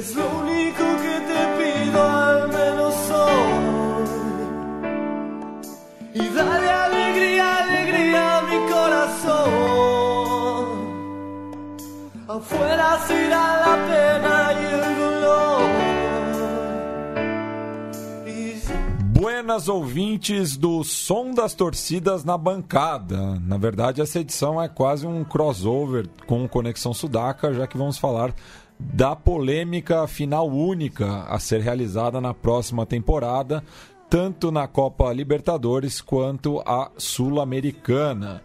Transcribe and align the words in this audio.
Es 0.00 0.14
lo 0.14 0.24
único 0.24 0.84
que 1.04 1.16
te 1.28 1.40
pido 1.58 2.02
al 2.02 2.48
menos 2.48 2.94
hoy. 3.10 4.08
Y 6.14 6.26
dale 6.30 6.70
alegría, 6.70 7.58
alegría 7.58 8.38
a 8.38 8.42
mi 8.50 8.58
corazón. 8.72 9.88
Afuera 12.28 12.98
será 13.06 13.44
la 13.66 13.76
pena 13.90 14.52
y 14.54 14.64
el 14.74 14.88
dolor. 15.00 15.60
Buenas 19.20 19.68
ouvintes 19.68 20.56
do 20.56 20.82
Som 20.82 21.34
das 21.34 21.52
Torcidas 21.52 22.24
na 22.24 22.38
Bancada. 22.38 23.38
Na 23.46 23.58
verdade, 23.58 24.00
essa 24.00 24.18
edição 24.18 24.62
é 24.62 24.66
quase 24.66 25.06
um 25.06 25.22
crossover 25.24 26.08
com 26.26 26.48
Conexão 26.48 26.94
Sudaca, 26.94 27.52
já 27.52 27.66
que 27.66 27.76
vamos 27.76 27.98
falar 27.98 28.32
da 28.80 29.14
polêmica 29.14 30.06
final 30.06 30.48
única 30.48 31.24
a 31.24 31.38
ser 31.38 31.60
realizada 31.60 32.20
na 32.20 32.32
próxima 32.32 32.86
temporada, 32.86 33.62
tanto 34.08 34.50
na 34.50 34.66
Copa 34.66 35.12
Libertadores 35.12 36.00
quanto 36.00 36.60
a 36.60 36.90
Sul-Americana. 36.96 38.42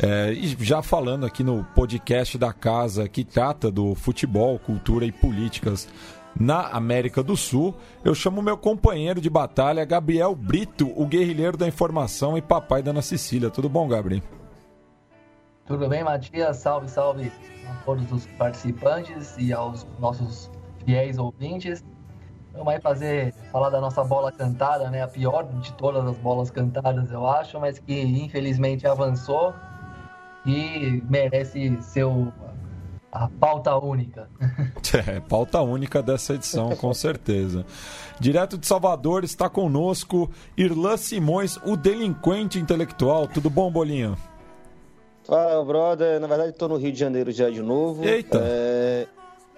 É, 0.00 0.32
e 0.32 0.56
já 0.64 0.82
falando 0.82 1.26
aqui 1.26 1.42
no 1.42 1.64
podcast 1.74 2.38
da 2.38 2.52
casa 2.52 3.08
que 3.08 3.24
trata 3.24 3.70
do 3.70 3.94
futebol, 3.94 4.58
cultura 4.58 5.04
e 5.04 5.12
políticas 5.12 5.88
na 6.38 6.68
América 6.68 7.22
do 7.22 7.36
Sul, 7.36 7.74
eu 8.02 8.14
chamo 8.14 8.40
meu 8.40 8.56
companheiro 8.56 9.20
de 9.20 9.28
batalha, 9.28 9.84
Gabriel 9.84 10.34
Brito, 10.34 10.90
o 10.96 11.06
guerrilheiro 11.06 11.58
da 11.58 11.68
informação 11.68 12.38
e 12.38 12.40
papai 12.40 12.82
da 12.82 12.90
Ana 12.90 13.02
Cecília. 13.02 13.50
Tudo 13.50 13.68
bom, 13.68 13.86
Gabriel? 13.86 14.22
Tudo 15.66 15.88
bem, 15.88 16.02
Matias? 16.02 16.56
Salve, 16.56 16.88
salve 16.88 17.30
a 17.68 17.74
todos 17.84 18.10
os 18.12 18.26
participantes 18.38 19.36
e 19.38 19.52
aos 19.52 19.86
nossos 19.98 20.50
fiéis 20.84 21.18
ouvintes. 21.18 21.84
Vamos 22.52 22.68
aí 22.68 22.80
fazer, 22.80 23.32
falar 23.50 23.70
da 23.70 23.80
nossa 23.80 24.04
bola 24.04 24.30
cantada, 24.30 24.90
né? 24.90 25.02
A 25.02 25.08
pior 25.08 25.44
de 25.44 25.72
todas 25.74 26.06
as 26.06 26.16
bolas 26.18 26.50
cantadas, 26.50 27.10
eu 27.10 27.26
acho, 27.26 27.58
mas 27.58 27.78
que 27.78 28.00
infelizmente 28.00 28.86
avançou 28.86 29.54
e 30.44 31.02
merece 31.08 31.80
seu 31.80 32.32
a 33.12 33.28
pauta 33.28 33.76
única. 33.76 34.28
É, 34.94 35.20
pauta 35.20 35.58
única 35.62 36.02
dessa 36.02 36.34
edição, 36.34 36.76
com 36.76 36.92
certeza. 36.92 37.64
Direto 38.20 38.58
de 38.58 38.66
Salvador 38.66 39.24
está 39.24 39.48
conosco 39.48 40.30
Irlan 40.54 40.98
Simões, 40.98 41.56
o 41.64 41.78
delinquente 41.78 42.58
intelectual. 42.58 43.26
Tudo 43.26 43.48
bom, 43.48 43.72
Bolinha? 43.72 44.18
Fala, 45.24 45.64
brother. 45.64 46.20
Na 46.20 46.26
verdade, 46.26 46.50
estou 46.50 46.68
no 46.68 46.76
Rio 46.76 46.92
de 46.92 46.98
Janeiro 46.98 47.30
já 47.30 47.48
de 47.48 47.62
novo. 47.62 48.04
Eita! 48.04 48.40
É, 48.42 49.06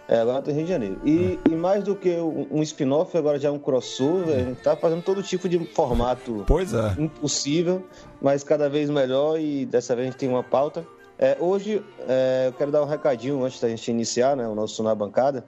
é 0.09 0.19
agora 0.19 0.39
estou 0.41 0.53
no 0.53 0.59
Rio 0.59 0.67
de 0.67 0.73
Janeiro. 0.73 1.01
E, 1.05 1.39
e 1.51 1.55
mais 1.55 1.85
do 1.85 1.97
que 1.97 2.11
um 2.17 2.63
spin-off, 2.63 3.17
agora 3.17 3.39
já 3.39 3.49
é 3.49 3.53
um 3.53 3.59
crossover. 3.59 4.35
A 4.35 4.39
gente 4.41 4.61
tá 4.61 4.77
fazendo 4.77 5.03
todo 5.03 5.23
tipo 5.23 5.49
de 5.49 5.59
formato 5.67 6.45
Pois 6.47 6.75
é. 6.75 6.95
impossível, 6.99 7.85
mas 8.21 8.45
cada 8.45 8.69
vez 8.69 8.91
melhor. 8.91 9.41
E 9.41 9.65
dessa 9.67 9.95
vez 9.95 10.09
a 10.09 10.11
gente 10.11 10.19
tem 10.19 10.29
uma 10.29 10.43
pauta. 10.43 10.87
É, 11.19 11.37
hoje 11.39 11.83
é, 12.09 12.49
eu 12.49 12.53
quero 12.53 12.71
dar 12.71 12.83
um 12.83 12.87
recadinho 12.87 13.43
antes 13.45 13.61
da 13.61 13.69
gente 13.69 13.91
iniciar 13.91 14.37
né, 14.37 14.47
o 14.47 14.55
nosso 14.55 14.83
Na 14.83 14.95
Bancada. 14.95 15.45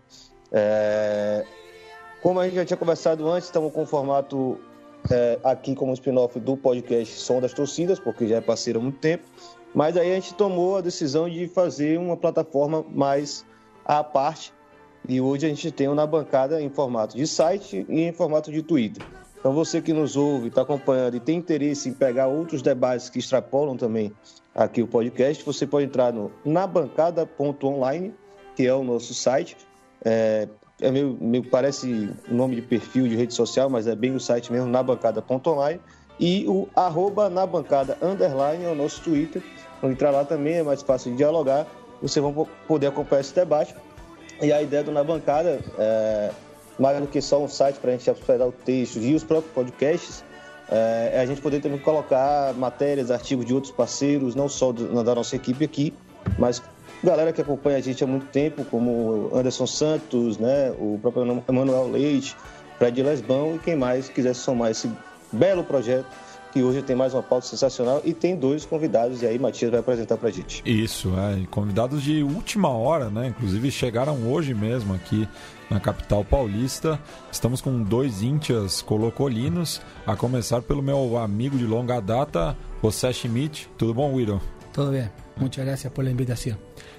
É, 0.53 1.45
como 2.23 2.41
a 2.41 2.45
gente 2.45 2.55
já 2.55 2.65
tinha 2.65 2.77
conversado 2.77 3.29
antes, 3.29 3.49
estamos 3.49 3.73
com 3.73 3.83
o 3.83 3.87
formato 3.87 4.59
é, 5.11 5.39
aqui 5.45 5.75
como 5.75 5.93
spin-off 5.93 6.39
do 6.41 6.57
podcast 6.57 7.15
Som 7.15 7.41
das 7.41 7.53
Torcidas, 7.53 7.99
porque 7.99 8.27
já 8.27 8.37
é 8.37 8.41
parceiro 8.41 8.79
há 8.79 8.83
muito 8.83 8.99
tempo. 8.99 9.25
Mas 9.77 9.95
aí 9.95 10.11
a 10.11 10.15
gente 10.15 10.33
tomou 10.33 10.79
a 10.79 10.81
decisão 10.81 11.29
de 11.29 11.47
fazer 11.49 11.99
uma 11.99 12.17
plataforma 12.17 12.83
mais 12.89 13.45
à 13.85 14.03
parte. 14.03 14.51
E 15.07 15.21
hoje 15.21 15.45
a 15.45 15.51
gente 15.51 15.71
tem 15.71 15.87
Na 15.95 16.07
Bancada 16.07 16.63
em 16.63 16.71
formato 16.71 17.15
de 17.15 17.27
site 17.27 17.85
e 17.87 18.01
em 18.01 18.11
formato 18.11 18.51
de 18.51 18.63
Twitter. 18.63 19.07
Então 19.39 19.53
você 19.53 19.83
que 19.83 19.93
nos 19.93 20.17
ouve, 20.17 20.49
está 20.49 20.63
acompanhando 20.63 21.19
e 21.19 21.21
tem 21.21 21.37
interesse 21.37 21.91
em 21.91 21.93
pegar 21.93 22.27
outros 22.27 22.63
debates 22.63 23.11
que 23.11 23.19
extrapolam 23.19 23.77
também 23.77 24.11
aqui 24.55 24.81
o 24.81 24.87
podcast, 24.87 25.45
você 25.45 25.67
pode 25.67 25.85
entrar 25.85 26.11
no 26.11 26.33
nabancada.online, 26.43 28.15
que 28.57 28.67
é 28.67 28.73
o 28.73 28.83
nosso 28.83 29.13
site. 29.13 29.59
É, 30.03 30.49
é 30.81 30.91
meio, 30.91 31.19
meio, 31.21 31.45
parece 31.45 32.15
nome 32.27 32.57
de 32.57 32.63
perfil 32.63 33.07
de 33.07 33.15
rede 33.15 33.35
social, 33.35 33.69
mas 33.69 33.87
é 33.87 33.95
bem 33.95 34.15
o 34.15 34.21
site 34.21 34.51
mesmo, 34.51 34.69
nabancada.online. 34.69 35.83
E 36.19 36.47
o 36.49 36.67
arroba 36.75 37.29
nabancada 37.29 37.99
underline 38.01 38.65
é 38.65 38.71
o 38.71 38.75
nosso 38.75 39.03
Twitter. 39.03 39.43
Entrar 39.83 40.11
lá 40.11 40.25
também 40.25 40.55
é 40.55 40.63
mais 40.63 40.83
fácil 40.83 41.11
de 41.13 41.19
dialogar. 41.19 41.67
Vocês 42.01 42.23
vão 42.23 42.47
poder 42.67 42.89
acompanhar 42.89 43.21
esse 43.21 43.35
debate. 43.35 43.75
E 44.41 44.53
a 44.53 44.61
ideia 44.61 44.83
do 44.83 44.93
Na 44.93 45.03
Bancada, 45.03 45.61
é, 45.79 46.31
mais 46.79 47.01
do 47.01 47.07
que 47.07 47.21
só 47.21 47.43
um 47.43 47.49
site 47.49 47.77
para 47.77 47.91
a 47.91 47.97
gente 47.97 48.11
hospedar 48.11 48.47
o 48.47 48.53
texto 48.53 48.99
e 48.99 49.15
os 49.15 49.25
próprios 49.25 49.53
podcasts, 49.55 50.23
é, 50.69 51.13
é 51.15 51.21
a 51.21 51.27
gente 51.27 51.41
poder 51.41 51.61
também 51.61 51.79
colocar 51.79 52.53
matérias, 52.55 53.11
artigos 53.11 53.47
de 53.47 53.55
outros 53.55 53.73
parceiros, 53.73 54.35
não 54.35 54.49
só 54.49 54.73
do, 54.73 55.03
da 55.03 55.15
nossa 55.15 55.37
equipe 55.37 55.65
aqui, 55.65 55.95
mas 56.39 56.63
galera 57.03 57.33
que 57.33 57.41
acompanha 57.41 57.79
a 57.79 57.81
gente 57.81 58.03
há 58.03 58.07
muito 58.07 58.27
tempo, 58.27 58.65
como 58.65 59.31
Anderson 59.33 59.67
Santos, 59.67 60.39
né, 60.39 60.71
o 60.79 60.99
próprio 61.01 61.43
Emanuel 61.49 61.89
Leite, 61.89 62.37
Fred 62.79 63.03
Lesbão 63.03 63.57
e 63.57 63.59
quem 63.59 63.77
mais 63.77 64.09
quiser 64.09 64.35
somar 64.35 64.71
esse 64.71 64.91
belo 65.33 65.65
projeto 65.65 66.07
que 66.57 66.63
hoje 66.63 66.81
tem 66.81 66.97
mais 66.97 67.13
uma 67.13 67.23
pauta 67.23 67.47
sensacional 67.47 68.01
e 68.03 68.15
tem 68.15 68.35
dois 68.35 68.65
convidados, 68.65 69.21
e 69.21 69.27
aí 69.27 69.39
Matias 69.39 69.71
vai 69.71 69.81
apresentar 69.81 70.17
pra 70.17 70.31
gente. 70.31 70.63
Isso, 70.65 71.13
é, 71.15 71.47
convidados 71.51 72.03
de 72.03 72.23
última 72.23 72.71
hora, 72.71 73.11
né? 73.11 73.27
Inclusive 73.27 73.71
chegaram 73.71 74.27
hoje 74.27 74.55
mesmo 74.55 74.95
aqui 74.95 75.29
na 75.69 75.79
capital 75.79 76.25
paulista. 76.25 76.99
Estamos 77.31 77.61
com 77.61 77.83
dois 77.83 78.23
íntias 78.23 78.81
colocolinos, 78.81 79.83
a 80.07 80.17
começar 80.17 80.63
pelo 80.63 80.83
meu 80.83 81.19
amigo 81.19 81.59
de 81.59 81.67
longa 81.67 82.01
data, 82.01 82.57
José 82.83 83.13
Schmidt. 83.13 83.69
Tudo 83.77 83.93
bom, 83.93 84.15
Wiro? 84.15 84.41
Tudo 84.73 84.93
bem. 84.93 85.11
Muchas 85.37 85.63
gracias 85.63 85.93
por 85.93 86.07
la 86.07 86.11
invitación. 86.11 86.57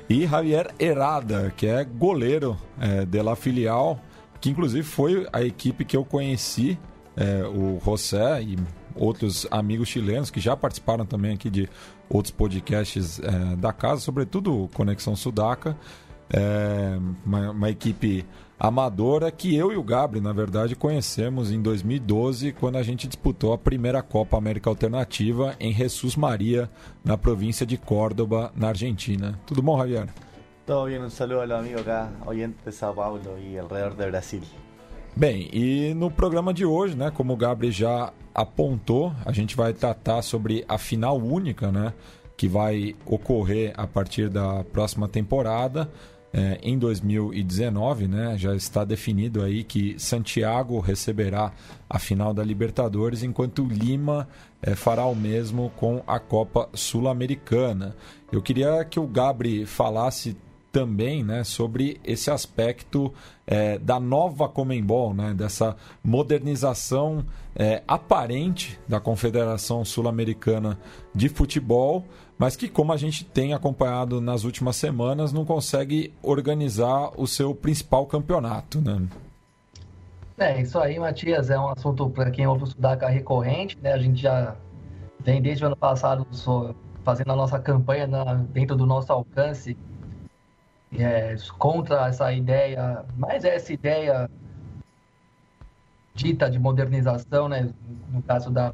E 0.07 0.27
Javier 0.27 0.71
Herada, 0.77 1.51
que 1.57 1.65
é 1.65 1.83
goleiro 1.83 2.55
é, 2.79 3.07
de 3.07 3.23
la 3.23 3.35
filial, 3.35 3.99
que 4.39 4.51
inclusive 4.51 4.83
foi 4.83 5.27
a 5.33 5.41
equipe 5.41 5.83
que 5.83 5.97
eu 5.97 6.05
conheci, 6.05 6.77
é, 7.15 7.43
o 7.43 7.79
José 7.83 8.43
e 8.43 8.55
outros 8.97 9.47
amigos 9.51 9.87
chilenos 9.89 10.29
que 10.29 10.39
já 10.39 10.55
participaram 10.55 11.05
também 11.05 11.33
aqui 11.33 11.49
de 11.49 11.69
outros 12.09 12.31
podcasts 12.31 13.19
é, 13.19 13.55
da 13.55 13.73
casa, 13.73 14.01
sobretudo 14.01 14.69
Conexão 14.73 15.15
Sudaca. 15.15 15.77
É, 16.29 16.99
uma, 17.25 17.51
uma, 17.51 17.69
equipe 17.69 18.25
amadora 18.59 19.31
que 19.31 19.55
eu 19.55 19.71
e 19.71 19.77
o 19.77 19.83
Gabri, 19.83 20.19
na 20.19 20.33
verdade, 20.33 20.75
conhecemos 20.75 21.53
em 21.53 21.61
2012, 21.61 22.51
quando 22.51 22.75
a 22.75 22.83
gente 22.83 23.07
disputou 23.07 23.53
a 23.53 23.57
primeira 23.57 24.01
Copa 24.01 24.37
América 24.37 24.69
Alternativa 24.69 25.55
em 25.57 25.73
Jesus 25.73 26.17
Maria, 26.17 26.69
na 27.01 27.17
província 27.17 27.65
de 27.65 27.77
Córdoba, 27.77 28.51
na 28.53 28.67
Argentina. 28.67 29.39
Tudo 29.45 29.61
bom, 29.61 29.77
Javier? 29.77 30.09
Todo 30.65 30.83
bien, 30.83 31.01
un 31.01 31.11
saludo 31.11 31.39
a 31.39 31.45
los 31.45 31.59
amigos 31.59 31.83
acá, 31.83 32.11
oyentes 32.25 32.65
de 32.65 32.73
Sao 32.73 32.93
Paulo 32.93 33.37
y 33.39 33.57
alrededor 33.57 33.95
de 33.95 34.07
Brasil. 34.07 34.43
Bem, 35.15 35.49
e 35.51 35.93
no 35.95 36.11
programa 36.11 36.53
de 36.53 36.65
hoje, 36.65 36.95
né, 36.95 37.09
como 37.09 37.33
o 37.33 37.37
Gabriel 37.37 37.73
já 37.73 38.13
apontou, 38.33 39.11
a 39.25 39.31
gente 39.31 39.55
vai 39.55 39.73
tratar 39.73 40.21
sobre 40.21 40.63
a 40.67 40.77
final 40.77 41.17
única, 41.17 41.71
né, 41.71 41.91
que 42.37 42.47
vai 42.47 42.95
ocorrer 43.03 43.73
a 43.75 43.87
partir 43.87 44.29
da 44.29 44.63
próxima 44.63 45.07
temporada. 45.07 45.89
É, 46.31 46.59
em 46.61 46.77
2019, 46.77 48.07
né, 48.07 48.37
já 48.37 48.53
está 48.53 48.83
definido 48.83 49.41
aí 49.41 49.63
que 49.63 49.97
Santiago 49.97 50.79
receberá 50.79 51.51
a 51.89 51.97
final 51.97 52.33
da 52.33 52.43
Libertadores, 52.43 53.23
enquanto 53.23 53.65
Lima 53.65 54.27
é, 54.61 54.75
fará 54.75 55.05
o 55.05 55.15
mesmo 55.15 55.71
com 55.77 56.03
a 56.05 56.19
Copa 56.19 56.69
Sul-Americana. 56.73 57.95
Eu 58.31 58.41
queria 58.41 58.85
que 58.85 58.99
o 58.99 59.07
Gabri 59.07 59.65
falasse 59.65 60.37
também 60.77 61.23
né, 61.23 61.43
sobre 61.43 61.99
esse 62.05 62.29
aspecto 62.29 63.11
é, 63.47 63.79
da 63.79 63.99
nova 63.99 64.47
Comembol, 64.47 65.11
né, 65.11 65.33
dessa 65.33 65.75
modernização 66.03 67.25
é, 67.55 67.81
aparente 67.87 68.79
da 68.87 68.99
Confederação 68.99 69.83
Sul-Americana 69.83 70.77
de 71.15 71.29
Futebol, 71.29 72.05
mas 72.37 72.55
que, 72.55 72.69
como 72.69 72.93
a 72.93 72.97
gente 72.97 73.25
tem 73.25 73.55
acompanhado 73.55 74.21
nas 74.21 74.43
últimas 74.43 74.75
semanas, 74.75 75.33
não 75.33 75.43
consegue 75.43 76.13
organizar 76.21 77.09
o 77.17 77.25
seu 77.25 77.55
principal 77.55 78.05
campeonato. 78.05 78.79
Né? 78.79 79.07
É, 80.37 80.61
isso 80.61 80.77
aí, 80.77 80.99
Matias, 80.99 81.49
é 81.49 81.57
um 81.57 81.69
assunto 81.69 82.07
para 82.11 82.29
quem 82.29 82.45
ouve 82.45 82.65
estudar 82.65 82.99
recorrente, 83.07 83.75
né? 83.81 83.93
A 83.93 83.97
gente 83.97 84.21
já 84.21 84.55
vem 85.21 85.41
desde 85.41 85.63
o 85.63 85.67
ano 85.67 85.75
passado 85.75 86.27
fazendo 87.03 87.31
a 87.31 87.35
nossa 87.35 87.57
campanha 87.57 88.05
na, 88.05 88.35
dentro 88.35 88.75
do 88.75 88.85
nosso 88.85 89.11
alcance 89.11 89.75
é, 90.95 91.35
contra 91.57 92.07
essa 92.07 92.31
ideia, 92.31 93.03
mas 93.17 93.43
essa 93.43 93.73
ideia 93.73 94.29
dita 96.13 96.49
de 96.49 96.57
modernização, 96.57 97.47
né, 97.47 97.69
no 98.11 98.21
caso 98.23 98.49
da 98.49 98.73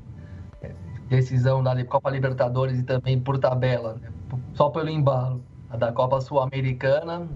é, 0.62 0.72
decisão 1.10 1.64
da 1.64 1.84
Copa 1.86 2.10
Libertadores 2.10 2.80
e 2.80 2.84
também 2.84 3.20
por 3.20 3.38
tabela, 3.38 3.96
né, 3.96 4.12
só 4.54 4.70
pelo 4.70 4.90
embalo, 4.90 5.44
a 5.70 5.78
da 5.78 5.92
Copa 5.92 6.22
Sul-Americana, 6.22 7.28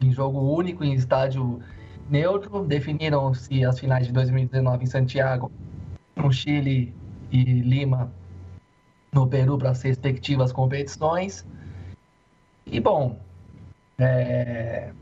em 0.00 0.12
jogo 0.12 0.40
único, 0.40 0.84
em 0.84 0.94
estádio 0.94 1.62
neutro, 2.08 2.64
definiram-se 2.64 3.64
as 3.64 3.78
finais 3.78 4.06
de 4.06 4.12
2019 4.12 4.84
em 4.84 4.86
Santiago, 4.86 5.50
no 6.16 6.32
Chile 6.32 6.94
e 7.30 7.44
Lima, 7.44 8.10
no 9.12 9.26
Peru, 9.26 9.58
para 9.58 9.70
as 9.70 9.82
respectivas 9.82 10.52
competições. 10.52 11.46
E, 12.66 12.80
bom, 12.80 13.18
é... 13.98 14.92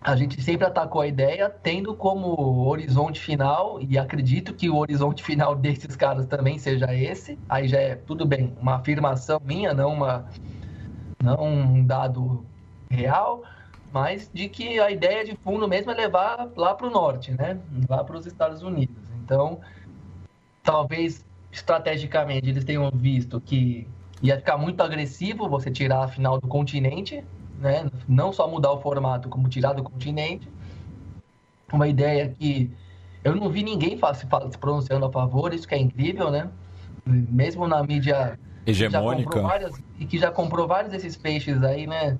a 0.00 0.16
gente 0.16 0.40
sempre 0.42 0.66
atacou 0.66 1.00
a 1.00 1.06
ideia 1.06 1.50
tendo 1.50 1.94
como 1.94 2.66
horizonte 2.66 3.20
final, 3.20 3.80
e 3.80 3.98
acredito 3.98 4.54
que 4.54 4.68
o 4.68 4.76
horizonte 4.76 5.22
final 5.22 5.54
desses 5.54 5.96
caras 5.96 6.26
também 6.26 6.58
seja 6.58 6.94
esse. 6.94 7.38
Aí 7.48 7.68
já 7.68 7.78
é, 7.78 7.96
tudo 7.96 8.26
bem, 8.26 8.54
uma 8.60 8.76
afirmação 8.76 9.40
minha, 9.44 9.74
não, 9.74 9.92
uma, 9.92 10.26
não 11.22 11.44
um 11.44 11.84
dado 11.84 12.44
real, 12.90 13.42
mas 13.92 14.30
de 14.32 14.48
que 14.48 14.78
a 14.78 14.90
ideia 14.90 15.24
de 15.24 15.36
fundo 15.36 15.66
mesmo 15.66 15.90
é 15.90 15.94
levar 15.94 16.48
lá 16.56 16.74
para 16.74 16.86
o 16.86 16.90
norte, 16.90 17.32
né? 17.32 17.58
Lá 17.88 18.04
para 18.04 18.16
os 18.16 18.26
Estados 18.26 18.62
Unidos. 18.62 18.96
Então, 19.24 19.60
talvez 20.62 21.24
estrategicamente 21.52 22.48
eles 22.48 22.64
tenham 22.64 22.90
visto 22.90 23.40
que 23.40 23.86
ia 24.22 24.36
ficar 24.36 24.56
muito 24.56 24.82
agressivo 24.82 25.48
você 25.48 25.70
tirar 25.70 26.04
a 26.04 26.08
final 26.08 26.40
do 26.40 26.46
continente, 26.46 27.24
né? 27.58 27.90
Não 28.08 28.32
só 28.32 28.48
mudar 28.48 28.72
o 28.72 28.80
formato, 28.80 29.28
como 29.28 29.48
tirar 29.48 29.72
do 29.72 29.82
continente. 29.82 30.48
Uma 31.72 31.88
ideia 31.88 32.28
que 32.28 32.70
eu 33.22 33.34
não 33.36 33.48
vi 33.48 33.62
ninguém 33.62 33.98
se, 34.14 34.26
pronunciando 34.58 35.06
a 35.06 35.12
favor, 35.12 35.52
isso 35.54 35.66
que 35.66 35.74
é 35.74 35.78
incrível, 35.78 36.30
né? 36.30 36.50
Mesmo 37.06 37.66
na 37.66 37.82
mídia 37.82 38.38
hegemônica 38.66 39.40
várias, 39.40 39.80
e 39.98 40.04
que 40.04 40.18
já 40.18 40.30
comprou 40.30 40.66
vários 40.66 40.92
desses 40.92 41.16
peixes 41.16 41.62
aí, 41.62 41.86
né? 41.86 42.18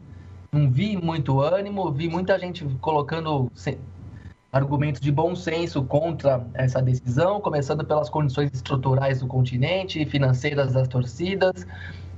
Não 0.52 0.70
vi 0.70 0.96
muito 0.96 1.40
ânimo, 1.40 1.90
vi 1.92 2.08
muita 2.08 2.38
gente 2.38 2.64
colocando 2.80 3.50
argumentos 4.52 5.00
de 5.00 5.12
bom 5.12 5.34
senso 5.34 5.82
contra 5.84 6.44
essa 6.54 6.82
decisão, 6.82 7.40
começando 7.40 7.84
pelas 7.84 8.08
condições 8.08 8.50
estruturais 8.52 9.20
do 9.20 9.26
continente, 9.26 10.04
financeiras 10.06 10.72
das 10.72 10.88
torcidas, 10.88 11.66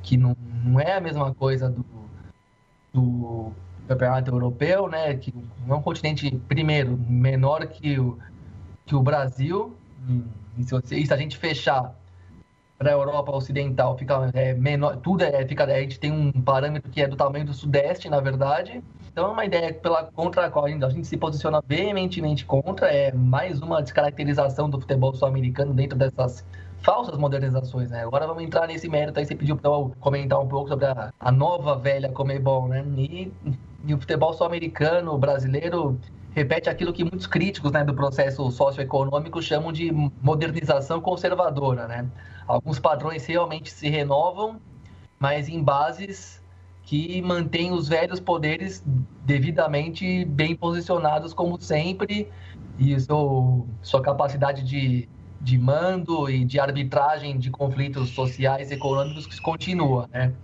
que 0.03 0.17
não, 0.17 0.37
não 0.65 0.81
é 0.81 0.95
a 0.95 1.01
mesma 1.01 1.35
coisa 1.35 1.69
do, 1.69 1.85
do 2.93 3.53
campeonato 3.87 4.31
europeu, 4.31 4.89
né? 4.89 5.15
Que 5.15 5.33
é 5.69 5.75
um 5.75 5.83
continente, 5.83 6.31
primeiro, 6.49 6.97
menor 6.97 7.67
que 7.67 7.99
o, 7.99 8.19
que 8.87 8.95
o 8.95 9.03
Brasil. 9.03 9.77
E 10.57 10.65
se, 10.65 10.71
você, 10.71 11.05
se 11.05 11.13
a 11.13 11.17
gente 11.17 11.37
fechar 11.37 11.95
para 12.79 12.91
a 12.91 12.95
Europa 12.95 13.31
Ocidental, 13.31 13.97
fica 13.97 14.31
é, 14.35 14.55
menor, 14.55 14.97
tudo 14.97 15.23
é, 15.23 15.47
fica, 15.47 15.65
a 15.65 15.81
gente 15.81 16.01
tem 16.01 16.11
um 16.11 16.33
parâmetro 16.33 16.91
que 16.91 17.01
é 17.01 17.07
do 17.07 17.15
tamanho 17.15 17.45
do 17.45 17.55
Sudeste, 17.55 18.09
na 18.09 18.21
verdade, 18.21 18.83
então, 19.13 19.27
é 19.27 19.31
uma 19.31 19.45
ideia 19.45 19.75
pela, 19.75 20.05
contra 20.05 20.47
a 20.47 20.51
qual 20.51 20.65
a 20.65 20.71
gente 20.71 21.07
se 21.07 21.19
posiciona 21.19 21.63
veementemente 21.69 22.47
contra, 22.47 22.89
é 22.89 23.13
mais 23.13 23.61
uma 23.61 23.83
descaracterização 23.83 24.71
do 24.71 24.81
futebol 24.81 25.15
sul-americano 25.15 25.75
dentro 25.75 25.99
dessas 25.99 26.43
falsas 26.81 27.19
modernizações, 27.19 27.91
né? 27.91 28.03
Agora 28.05 28.27
vamos 28.27 28.43
entrar 28.43 28.67
nesse 28.67 28.89
mérito 28.89 29.19
aí, 29.19 29.27
você 29.27 29.35
pediu 29.35 29.55
para 29.59 29.71
eu 29.71 29.93
comentar 30.01 30.41
um 30.41 30.49
pouco 30.49 30.71
sobre 30.71 30.87
a, 30.87 31.13
a 31.21 31.31
nova 31.31 31.77
velha 31.77 32.09
Comebol, 32.09 32.69
né? 32.69 32.83
E, 32.97 33.31
e 33.85 33.95
o 33.95 34.01
futebol 34.01 34.33
sul-americano, 34.33 35.19
brasileiro, 35.19 36.01
repete 36.35 36.71
aquilo 36.71 36.91
que 36.91 37.05
muitos 37.05 37.27
críticos 37.27 37.71
né, 37.71 37.85
do 37.85 37.93
processo 37.93 38.51
socioeconômico 38.51 39.43
chamam 39.43 39.73
de 39.73 39.93
modernização 40.23 41.03
conservadora, 41.03 41.87
né? 41.87 42.07
Alguns 42.49 42.79
padrões 42.79 43.27
realmente 43.27 43.71
se 43.71 43.91
renovam, 43.91 44.57
mas 45.19 45.51
em 45.51 45.63
bases 45.63 46.42
que 46.93 47.23
mantém 47.23 47.73
os 47.73 47.89
velhos 47.89 48.21
poderes 48.21 48.85
devidamente 49.25 50.27
bem 50.27 50.55
posicionados, 50.55 51.33
como 51.33 51.59
sempre, 51.59 52.29
e 52.79 52.95
sua 53.81 54.03
capacidade 54.03 54.63
de, 54.63 55.09
de 55.41 55.57
mando 55.57 56.29
e 56.29 56.45
de 56.45 56.61
arbitragem 56.61 57.39
de 57.39 57.51
conflitos 57.51 58.11
sociais 58.11 58.71
e 58.71 58.75
econômicos 58.75 59.25
que 59.25 59.41
continua, 59.41 60.07
né? 60.13 60.35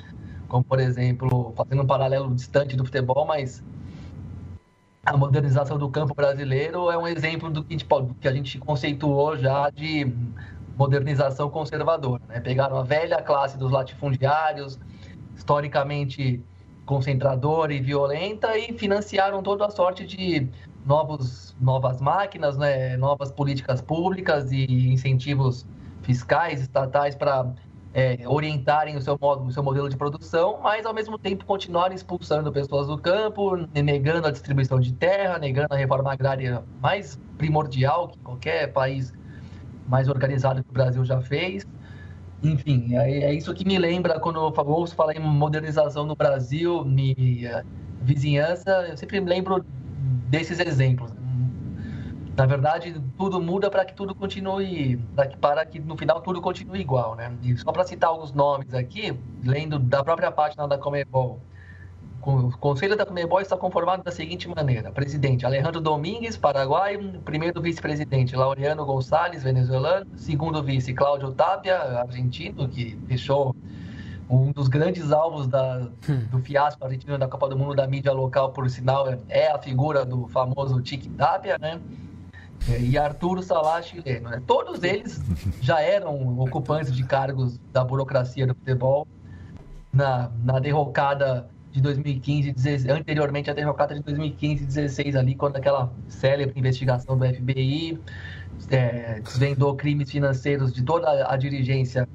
Como, 0.48 0.64
por 0.64 0.80
exemplo, 0.80 1.52
fazendo 1.54 1.82
um 1.82 1.86
paralelo 1.86 2.34
distante 2.34 2.74
do 2.74 2.82
futebol, 2.82 3.26
mas 3.26 3.62
a 5.04 5.14
modernização 5.18 5.76
do 5.76 5.90
campo 5.90 6.14
brasileiro 6.14 6.90
é 6.90 6.96
um 6.96 7.06
exemplo 7.06 7.50
do 7.50 7.62
que 7.62 7.74
gente, 7.74 7.86
que 8.18 8.26
a 8.26 8.32
gente 8.32 8.58
conceituou 8.58 9.36
já 9.36 9.68
de 9.68 10.10
modernização 10.78 11.50
conservadora. 11.50 12.22
Né? 12.26 12.40
Pegaram 12.40 12.78
a 12.78 12.84
velha 12.84 13.20
classe 13.20 13.58
dos 13.58 13.70
latifundiários, 13.70 14.80
historicamente 15.38 16.42
concentradora 16.84 17.72
e 17.72 17.80
violenta 17.80 18.58
e 18.58 18.72
financiaram 18.72 19.42
toda 19.42 19.66
a 19.66 19.70
sorte 19.70 20.04
de 20.06 20.48
novos, 20.84 21.54
novas 21.60 22.00
máquinas, 22.00 22.56
né, 22.56 22.96
novas 22.96 23.30
políticas 23.30 23.80
públicas 23.80 24.50
e 24.50 24.88
incentivos 24.92 25.66
fiscais, 26.02 26.60
estatais 26.60 27.14
para 27.14 27.52
é, 27.92 28.26
orientarem 28.26 28.96
o 28.96 29.00
seu, 29.00 29.18
modo, 29.20 29.44
o 29.44 29.52
seu 29.52 29.62
modelo 29.62 29.88
de 29.88 29.96
produção, 29.96 30.60
mas 30.62 30.86
ao 30.86 30.94
mesmo 30.94 31.18
tempo 31.18 31.44
continuarem 31.44 31.94
expulsando 31.94 32.50
pessoas 32.50 32.86
do 32.86 32.98
campo, 32.98 33.56
negando 33.74 34.26
a 34.26 34.30
distribuição 34.30 34.80
de 34.80 34.92
terra, 34.94 35.38
negando 35.38 35.74
a 35.74 35.76
reforma 35.76 36.12
agrária 36.12 36.62
mais 36.80 37.20
primordial 37.36 38.08
que 38.08 38.18
qualquer 38.18 38.72
país 38.72 39.12
mais 39.86 40.08
organizado 40.08 40.62
que 40.62 40.70
o 40.70 40.72
Brasil 40.72 41.04
já 41.04 41.20
fez. 41.20 41.66
Enfim, 42.42 42.96
é, 42.96 43.24
é, 43.24 43.34
isso 43.34 43.52
que 43.52 43.64
me 43.64 43.78
lembra 43.78 44.20
quando 44.20 44.36
eu 44.36 44.68
ouço 44.68 44.94
falar 44.94 45.16
em 45.16 45.20
modernização 45.20 46.06
no 46.06 46.14
Brasil, 46.14 46.84
minha 46.84 47.64
vizinhança, 48.00 48.70
eu 48.88 48.96
sempre 48.96 49.20
me 49.20 49.28
lembro 49.28 49.64
desses 50.28 50.60
exemplos. 50.60 51.12
Na 52.36 52.46
verdade, 52.46 52.94
tudo 53.16 53.40
muda 53.40 53.68
para 53.68 53.84
que 53.84 53.92
tudo 53.92 54.14
continue, 54.14 54.96
para 55.16 55.26
que, 55.26 55.36
para 55.36 55.66
que 55.66 55.80
no 55.80 55.96
final 55.96 56.20
tudo 56.20 56.40
continue 56.40 56.80
igual, 56.80 57.16
né? 57.16 57.36
E 57.42 57.56
só 57.56 57.72
para 57.72 57.84
citar 57.84 58.10
alguns 58.10 58.32
nomes 58.32 58.72
aqui, 58.72 59.12
lendo 59.44 59.76
da 59.80 60.04
própria 60.04 60.30
página 60.30 60.68
da 60.68 60.78
Comebol, 60.78 61.40
o 62.28 62.50
Conselho 62.58 62.94
da 62.94 63.06
Comebol 63.06 63.40
está 63.40 63.56
conformado 63.56 64.02
da 64.02 64.10
seguinte 64.10 64.46
maneira: 64.48 64.92
presidente 64.92 65.46
Alejandro 65.46 65.80
Domingues, 65.80 66.36
paraguaio, 66.36 67.18
primeiro 67.24 67.60
vice-presidente 67.60 68.36
Laureano 68.36 68.84
Gonçalves, 68.84 69.42
venezuelano, 69.42 70.06
segundo 70.16 70.62
vice 70.62 70.92
Cláudio 70.92 71.32
Tapia, 71.32 71.78
argentino, 71.78 72.68
que 72.68 72.94
deixou 72.96 73.56
um 74.28 74.52
dos 74.52 74.68
grandes 74.68 75.10
alvos 75.10 75.46
da, 75.46 75.88
hum. 76.06 76.26
do 76.30 76.38
fiasco 76.40 76.84
argentino 76.84 77.16
da 77.16 77.26
Copa 77.26 77.48
do 77.48 77.56
Mundo 77.56 77.74
da 77.74 77.86
mídia 77.86 78.12
local, 78.12 78.52
por 78.52 78.68
sinal, 78.68 79.06
é 79.30 79.50
a 79.50 79.58
figura 79.58 80.04
do 80.04 80.28
famoso 80.28 80.82
Tic 80.82 81.06
Tapia, 81.16 81.56
né? 81.58 81.80
E 82.78 82.98
Arturo 82.98 83.42
Salah, 83.42 83.80
chileno. 83.80 84.28
Né? 84.28 84.42
Todos 84.46 84.82
eles 84.82 85.18
já 85.62 85.80
eram 85.80 86.38
ocupantes 86.40 86.94
de 86.94 87.04
cargos 87.04 87.56
da 87.72 87.82
burocracia 87.82 88.46
do 88.46 88.54
futebol 88.54 89.06
na, 89.90 90.30
na 90.44 90.58
derrocada 90.58 91.48
de 91.78 91.82
2015, 91.82 92.52
16, 92.52 92.88
anteriormente 92.88 93.50
à 93.50 93.54
derrocada 93.54 93.94
de 93.94 94.02
2015 94.02 94.64
e 94.64 94.66
16 94.66 95.16
ali, 95.16 95.34
quando 95.34 95.56
aquela 95.56 95.92
célebre 96.08 96.58
investigação 96.58 97.16
do 97.16 97.24
FBI 97.24 97.98
é, 98.70 99.20
desvendou 99.20 99.74
crimes 99.76 100.10
financeiros 100.10 100.72
de 100.72 100.82
toda 100.82 101.30
a 101.30 101.36
dirigência 101.36 102.08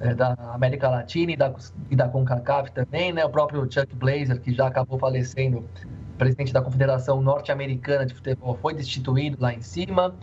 é, 0.00 0.14
da 0.14 0.34
América 0.52 0.88
Latina 0.88 1.32
e 1.32 1.36
da, 1.36 1.54
e 1.90 1.96
da 1.96 2.08
CONCACAF 2.08 2.70
também, 2.72 3.12
né? 3.12 3.24
O 3.24 3.30
próprio 3.30 3.62
Chuck 3.62 3.94
Blazer, 3.94 4.40
que 4.40 4.52
já 4.52 4.66
acabou 4.66 4.98
falecendo, 4.98 5.64
presidente 6.18 6.52
da 6.52 6.60
Confederação 6.60 7.22
Norte-Americana 7.22 8.04
de 8.04 8.14
Futebol, 8.14 8.58
foi 8.60 8.74
destituído 8.74 9.38
lá 9.40 9.54
em 9.54 9.62
cima. 9.62 10.14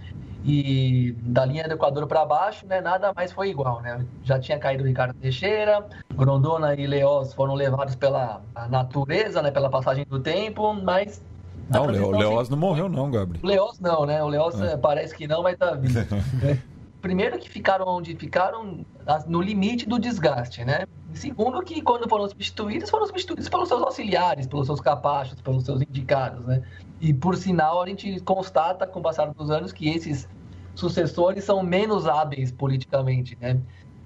E 0.47 1.15
da 1.21 1.43
linha 1.43 1.67
do 1.67 1.73
Equador 1.73 2.05
para 2.05 2.23
baixo, 2.23 2.67
né, 2.67 2.79
nada 2.79 3.11
mais 3.15 3.31
foi 3.31 3.49
igual. 3.49 3.81
Né? 3.81 4.05
Já 4.23 4.39
tinha 4.39 4.59
caído 4.59 4.83
o 4.83 4.87
Ricardo 4.87 5.15
Teixeira, 5.15 5.83
Grondona 6.13 6.75
e 6.75 6.85
Leoz 6.85 7.33
foram 7.33 7.55
levados 7.55 7.95
pela 7.95 8.41
natureza, 8.69 9.41
né, 9.41 9.49
pela 9.49 9.69
passagem 9.69 10.05
do 10.07 10.19
tempo, 10.19 10.73
mas. 10.73 11.21
Não, 11.67 11.87
o 11.87 12.11
Leoz 12.11 12.47
não 12.47 12.57
morreu, 12.57 12.87
não, 12.87 13.09
Gabriel. 13.09 13.43
O 13.43 13.47
Leoz 13.47 13.79
não, 13.79 14.05
né? 14.05 14.21
O 14.21 14.27
Leoz 14.27 14.61
é. 14.61 14.77
parece 14.77 15.15
que 15.15 15.27
não, 15.27 15.41
mas 15.41 15.57
tá 15.57 15.73
vivo. 15.73 15.99
Primeiro 17.05 17.37
que 17.37 17.47
ficaram 17.47 17.87
onde 17.87 18.15
ficaram 18.15 18.83
no 19.27 19.39
limite 19.39 19.87
do 19.87 19.99
desgaste, 19.99 20.65
né? 20.65 20.87
Segundo 21.13 21.61
que 21.61 21.79
quando 21.79 22.09
foram 22.09 22.27
substituídos, 22.27 22.89
foram 22.89 23.05
substituídos 23.05 23.47
pelos 23.47 23.67
seus 23.67 23.83
auxiliares, 23.83 24.47
pelos 24.47 24.65
seus 24.65 24.81
capachos, 24.81 25.39
pelos 25.39 25.65
seus 25.65 25.83
indicados, 25.83 26.43
né? 26.47 26.63
E 26.99 27.13
por 27.13 27.37
sinal, 27.37 27.83
a 27.83 27.87
gente 27.87 28.19
constata 28.21 28.87
com 28.87 29.01
o 29.01 29.03
passar 29.03 29.31
dos 29.31 29.51
anos 29.51 29.71
que 29.71 29.87
esses 29.87 30.27
sucessores 30.73 31.43
são 31.43 31.61
menos 31.61 32.07
hábeis 32.07 32.51
politicamente, 32.51 33.37
né? 33.39 33.61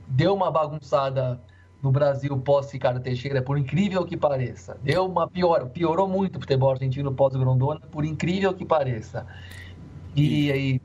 Deu 0.05 0.33
uma 0.33 0.51
bagunçada 0.51 1.41
no 1.81 1.93
Brasil 1.93 2.37
pós 2.39 2.69
Ricardo 2.69 2.99
Teixeira, 2.99 3.41
por 3.41 3.57
incrível 3.57 4.03
que 4.05 4.17
pareça. 4.17 4.77
Deu 4.83 5.05
uma 5.05 5.25
pior, 5.25 5.69
piorou 5.69 6.05
muito 6.05 6.35
o 6.35 6.41
futebol 6.41 6.71
argentino 6.71 7.13
pós 7.13 7.33
Grondona, 7.33 7.79
por 7.79 8.03
incrível 8.03 8.53
que 8.53 8.65
pareça. 8.65 9.25
E 10.13 10.51
aí 10.51 10.81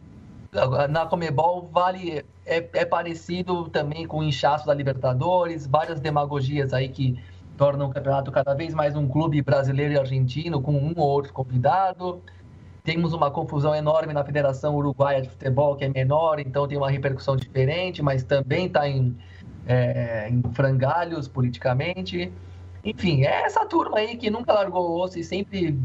na 0.88 1.06
Comebol 1.06 1.68
vale 1.72 2.24
é, 2.46 2.68
é 2.72 2.84
parecido 2.84 3.68
também 3.68 4.06
com 4.06 4.18
o 4.18 4.24
inchaço 4.24 4.66
da 4.66 4.74
Libertadores, 4.74 5.66
várias 5.66 6.00
demagogias 6.00 6.72
aí 6.72 6.88
que 6.88 7.18
tornam 7.56 7.88
o 7.88 7.92
campeonato 7.92 8.30
cada 8.30 8.54
vez 8.54 8.74
mais 8.74 8.96
um 8.96 9.08
clube 9.08 9.40
brasileiro 9.42 9.94
e 9.94 9.98
argentino 9.98 10.60
com 10.60 10.72
um 10.72 10.92
ou 10.96 11.08
outro 11.08 11.32
convidado. 11.32 12.20
temos 12.84 13.12
uma 13.12 13.30
confusão 13.30 13.74
enorme 13.74 14.12
na 14.12 14.24
Federação 14.24 14.76
Uruguaia 14.76 15.22
de 15.22 15.28
Futebol, 15.28 15.74
que 15.76 15.84
é 15.84 15.88
menor, 15.88 16.38
então 16.38 16.68
tem 16.68 16.76
uma 16.76 16.90
repercussão 16.90 17.36
diferente, 17.36 18.02
mas 18.02 18.22
também 18.22 18.66
está 18.66 18.88
em, 18.88 19.16
é, 19.66 20.28
em 20.28 20.42
frangalhos 20.52 21.26
politicamente. 21.26 22.30
Enfim, 22.84 23.24
é 23.24 23.42
essa 23.44 23.64
turma 23.64 23.98
aí 23.98 24.16
que 24.16 24.30
nunca 24.30 24.52
largou 24.52 24.90
o 24.90 25.00
osso 25.00 25.18
e 25.18 25.24
sempre 25.24 25.78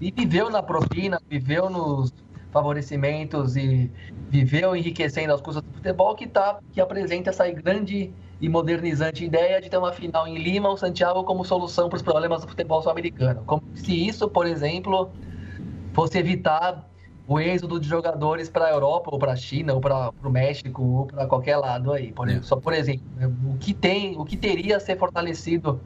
e 0.00 0.10
viveu 0.10 0.48
na 0.48 0.62
propina, 0.62 1.20
viveu 1.28 1.68
nos 1.68 2.12
favorecimentos 2.52 3.56
e 3.56 3.90
viveu 4.28 4.74
enriquecendo 4.74 5.32
as 5.32 5.40
custas 5.40 5.62
do 5.62 5.72
futebol 5.72 6.14
que 6.14 6.26
tá 6.26 6.58
que 6.72 6.80
apresenta 6.80 7.30
essa 7.30 7.48
grande 7.50 8.12
e 8.40 8.48
modernizante 8.48 9.24
ideia 9.24 9.60
de 9.60 9.68
ter 9.68 9.76
uma 9.76 9.92
final 9.92 10.26
em 10.26 10.38
Lima 10.38 10.68
ou 10.68 10.76
Santiago 10.76 11.24
como 11.24 11.44
solução 11.44 11.88
para 11.88 11.96
os 11.96 12.02
problemas 12.02 12.40
do 12.40 12.48
futebol 12.48 12.80
sul-americano. 12.80 13.42
Como 13.46 13.62
se 13.74 14.08
isso, 14.08 14.28
por 14.28 14.46
exemplo, 14.46 15.10
fosse 15.92 16.18
evitar 16.18 16.88
o 17.28 17.38
êxodo 17.38 17.78
de 17.78 17.86
jogadores 17.86 18.48
para 18.48 18.66
a 18.66 18.70
Europa 18.70 19.10
ou 19.12 19.18
para 19.18 19.32
a 19.32 19.36
China 19.36 19.74
ou 19.74 19.80
para 19.80 20.10
o 20.24 20.30
México 20.30 20.82
ou 20.82 21.06
para 21.06 21.26
qualquer 21.26 21.58
lado 21.58 21.92
aí. 21.92 22.12
Por, 22.12 22.28
é. 22.28 22.40
Só 22.42 22.56
por 22.56 22.72
exemplo, 22.72 23.04
o 23.44 23.58
que 23.58 23.74
tem, 23.74 24.16
o 24.16 24.24
que 24.24 24.36
teria 24.36 24.78
a 24.78 24.80
ser 24.80 24.98
fortalecido 24.98 25.80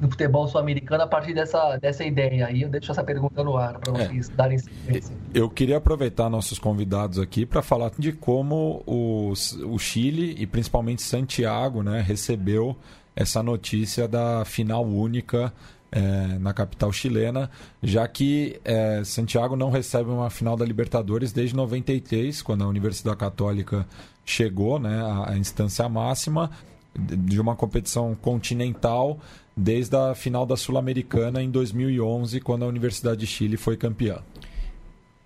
no 0.00 0.08
futebol 0.08 0.46
sul-americano 0.48 1.02
a 1.02 1.06
partir 1.06 1.34
dessa, 1.34 1.76
dessa 1.76 2.04
ideia. 2.04 2.46
Aí 2.46 2.62
eu 2.62 2.68
deixo 2.68 2.90
essa 2.90 3.02
pergunta 3.02 3.42
no 3.42 3.56
ar 3.56 3.78
para 3.78 4.02
é. 4.02 4.06
vocês 4.06 4.28
é. 4.28 4.32
darem 4.32 4.58
sequência. 4.58 5.16
Eu 5.34 5.48
queria 5.50 5.76
aproveitar 5.78 6.28
nossos 6.28 6.58
convidados 6.58 7.18
aqui 7.18 7.44
para 7.44 7.62
falar 7.62 7.90
de 7.98 8.12
como 8.12 8.82
o, 8.86 9.32
o 9.66 9.78
Chile 9.78 10.34
e 10.38 10.46
principalmente 10.46 11.02
Santiago 11.02 11.82
né, 11.82 12.00
recebeu 12.00 12.76
essa 13.14 13.42
notícia 13.42 14.06
da 14.06 14.44
final 14.44 14.84
única 14.84 15.52
é, 15.90 16.38
na 16.38 16.52
capital 16.52 16.92
chilena, 16.92 17.50
já 17.82 18.06
que 18.06 18.60
é, 18.64 19.02
Santiago 19.04 19.56
não 19.56 19.70
recebe 19.70 20.10
uma 20.10 20.30
final 20.30 20.56
da 20.56 20.64
Libertadores 20.64 21.32
desde 21.32 21.56
93, 21.56 22.42
quando 22.42 22.62
a 22.62 22.68
Universidade 22.68 23.16
Católica 23.16 23.86
chegou 24.24 24.78
né, 24.78 25.00
à, 25.00 25.30
à 25.30 25.38
instância 25.38 25.88
máxima 25.88 26.50
de 26.94 27.40
uma 27.40 27.54
competição 27.54 28.14
continental 28.14 29.18
desde 29.58 29.96
a 29.96 30.14
final 30.14 30.46
da 30.46 30.56
Sul-Americana 30.56 31.42
em 31.42 31.50
2011, 31.50 32.40
cuando 32.42 32.64
la 32.64 32.70
Universidad 32.70 33.16
de 33.16 33.26
Chile 33.26 33.56
fue 33.56 33.76
campeón. 33.76 34.20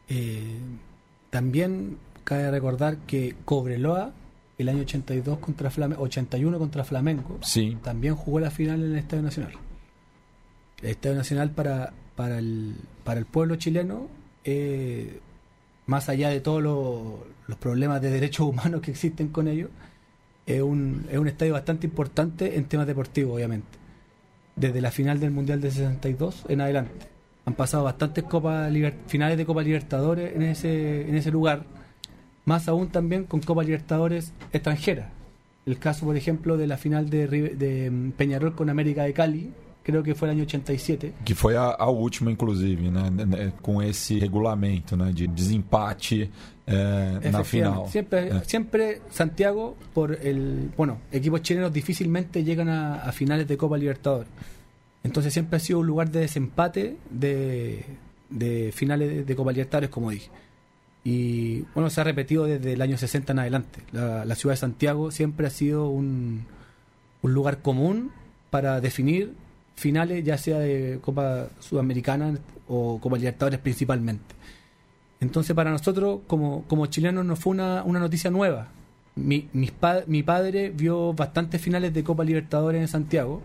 Eh, 0.08 0.58
también 1.28 1.98
cabe 2.24 2.50
recordar 2.50 2.96
que 3.06 3.36
Cobreloa, 3.44 4.12
el 4.56 4.68
año 4.70 4.80
82 4.80 5.38
contra 5.38 5.70
81 5.98 6.58
contra 6.58 6.82
Flamengo, 6.82 7.38
sí. 7.42 7.76
también 7.82 8.16
jugó 8.16 8.40
la 8.40 8.50
final 8.50 8.82
en 8.82 8.92
el 8.92 8.98
Estadio 8.98 9.22
Nacional. 9.22 9.52
El 10.80 10.88
Estadio 10.88 11.16
Nacional 11.16 11.50
para, 11.50 11.92
para, 12.16 12.38
el, 12.38 12.74
para 13.04 13.20
el 13.20 13.26
pueblo 13.26 13.56
chileno, 13.56 14.08
eh, 14.44 15.20
más 15.84 16.08
allá 16.08 16.30
de 16.30 16.40
todos 16.40 16.62
los 16.62 17.58
problemas 17.58 18.00
de 18.00 18.10
derechos 18.10 18.46
humanos 18.48 18.80
que 18.80 18.92
existen 18.92 19.28
con 19.28 19.46
ellos, 19.46 19.68
es 20.46 20.62
un, 20.62 21.06
es 21.10 21.18
un 21.18 21.28
estadio 21.28 21.52
bastante 21.52 21.86
importante 21.86 22.56
en 22.56 22.64
temas 22.64 22.86
deportivos, 22.86 23.34
obviamente 23.34 23.81
desde 24.56 24.80
la 24.80 24.90
final 24.90 25.20
del 25.20 25.30
Mundial 25.30 25.60
de 25.60 25.70
62 25.70 26.44
en 26.48 26.60
adelante. 26.60 27.06
Han 27.44 27.54
pasado 27.54 27.84
bastantes 27.84 28.24
copas 28.24 28.72
finales 29.08 29.36
de 29.36 29.46
Copa 29.46 29.62
Libertadores 29.62 30.34
en 30.34 30.42
ese, 30.42 31.08
en 31.08 31.16
ese 31.16 31.30
lugar, 31.30 31.64
más 32.44 32.68
aún 32.68 32.88
también 32.88 33.24
con 33.24 33.40
Copa 33.40 33.62
Libertadores 33.62 34.32
extranjeras. 34.52 35.08
El 35.66 35.78
caso, 35.78 36.06
por 36.06 36.16
ejemplo, 36.16 36.56
de 36.56 36.66
la 36.66 36.76
final 36.76 37.08
de, 37.08 37.26
de 37.28 37.90
mm, 37.90 38.12
Peñarol 38.12 38.54
con 38.54 38.68
América 38.68 39.04
de 39.04 39.12
Cali, 39.12 39.50
creo 39.82 40.02
que 40.02 40.14
fue 40.14 40.28
el 40.28 40.36
año 40.36 40.42
87. 40.42 41.12
Que 41.24 41.34
fue 41.34 41.56
a, 41.56 41.70
a 41.70 41.88
última, 41.88 42.30
inclusive, 42.30 42.90
né? 42.90 43.52
com 43.60 43.82
esse 43.82 44.18
regulamento 44.18 44.96
né? 44.96 45.12
de 45.12 45.26
desempate 45.26 46.30
eh, 46.72 47.30
na 47.30 47.44
final. 47.44 47.82
Siempre, 47.88 48.28
eh. 48.28 48.40
siempre 48.46 49.02
Santiago, 49.10 49.76
por 49.94 50.14
el. 50.14 50.70
Bueno, 50.76 50.98
equipos 51.10 51.42
chilenos 51.42 51.72
difícilmente 51.72 52.44
llegan 52.44 52.68
a, 52.68 52.96
a, 52.96 53.12
finales 53.12 53.46
de 53.48 53.56
Copa 53.56 53.76
Libertadores. 53.78 54.28
Entonces 55.04 55.32
siempre 55.32 55.56
ha 55.56 55.60
sido 55.60 55.80
un 55.80 55.86
lugar 55.86 56.10
de 56.10 56.20
desempate 56.20 56.96
de, 57.10 57.84
de 58.30 58.72
finales 58.72 59.26
de 59.26 59.36
Copa 59.36 59.52
Libertadores, 59.52 59.90
como 59.90 60.10
dije. 60.10 60.30
Y 61.04 61.62
bueno, 61.74 61.90
se 61.90 62.00
ha 62.00 62.04
repetido 62.04 62.44
desde 62.44 62.74
el 62.74 62.82
año 62.82 62.96
60 62.96 63.32
en 63.32 63.38
adelante. 63.40 63.80
La, 63.90 64.24
la 64.24 64.34
ciudad 64.36 64.52
de 64.52 64.58
Santiago 64.58 65.10
siempre 65.10 65.46
ha 65.48 65.50
sido 65.50 65.88
un, 65.88 66.46
un 67.22 67.34
lugar 67.34 67.62
común 67.62 68.12
para 68.50 68.80
definir 68.80 69.32
finales, 69.74 70.24
ya 70.24 70.38
sea 70.38 70.58
de 70.58 70.98
Copa 71.00 71.48
Sudamericana 71.58 72.38
o 72.68 73.00
Copa 73.00 73.16
Libertadores 73.16 73.58
principalmente. 73.58 74.34
Entonces 75.22 75.54
para 75.54 75.70
nosotros 75.70 76.20
como, 76.26 76.64
como 76.64 76.86
chilenos 76.86 77.24
no 77.24 77.36
fue 77.36 77.52
una, 77.52 77.84
una 77.84 78.00
noticia 78.00 78.28
nueva. 78.28 78.68
Mi, 79.14 79.48
mi 79.52 80.22
padre 80.22 80.70
vio 80.70 81.12
bastantes 81.12 81.60
finales 81.60 81.94
de 81.94 82.02
Copa 82.02 82.24
Libertadores 82.24 82.80
en 82.80 82.88
Santiago 82.88 83.40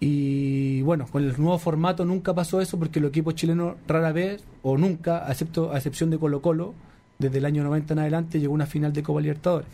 y 0.00 0.82
bueno, 0.82 1.06
con 1.06 1.22
el 1.22 1.28
nuevo 1.38 1.58
formato 1.58 2.04
nunca 2.04 2.34
pasó 2.34 2.60
eso 2.60 2.76
porque 2.76 2.98
los 2.98 3.10
equipos 3.10 3.36
chilenos 3.36 3.76
rara 3.86 4.10
vez 4.10 4.42
o 4.62 4.76
nunca, 4.76 5.24
excepto, 5.28 5.72
a 5.72 5.76
excepción 5.76 6.10
de 6.10 6.18
Colo 6.18 6.42
Colo, 6.42 6.74
desde 7.20 7.38
el 7.38 7.44
año 7.44 7.62
90 7.62 7.92
en 7.92 7.98
adelante 8.00 8.40
llegó 8.40 8.52
una 8.52 8.66
final 8.66 8.92
de 8.92 9.02
Copa 9.04 9.20
Libertadores. 9.20 9.68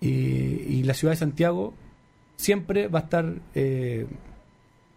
Y, 0.00 0.08
y 0.08 0.82
la 0.84 0.94
ciudad 0.94 1.14
de 1.14 1.18
Santiago 1.18 1.74
siempre 2.36 2.86
va 2.86 3.00
a 3.00 3.02
estar... 3.02 3.34
Eh, 3.54 4.06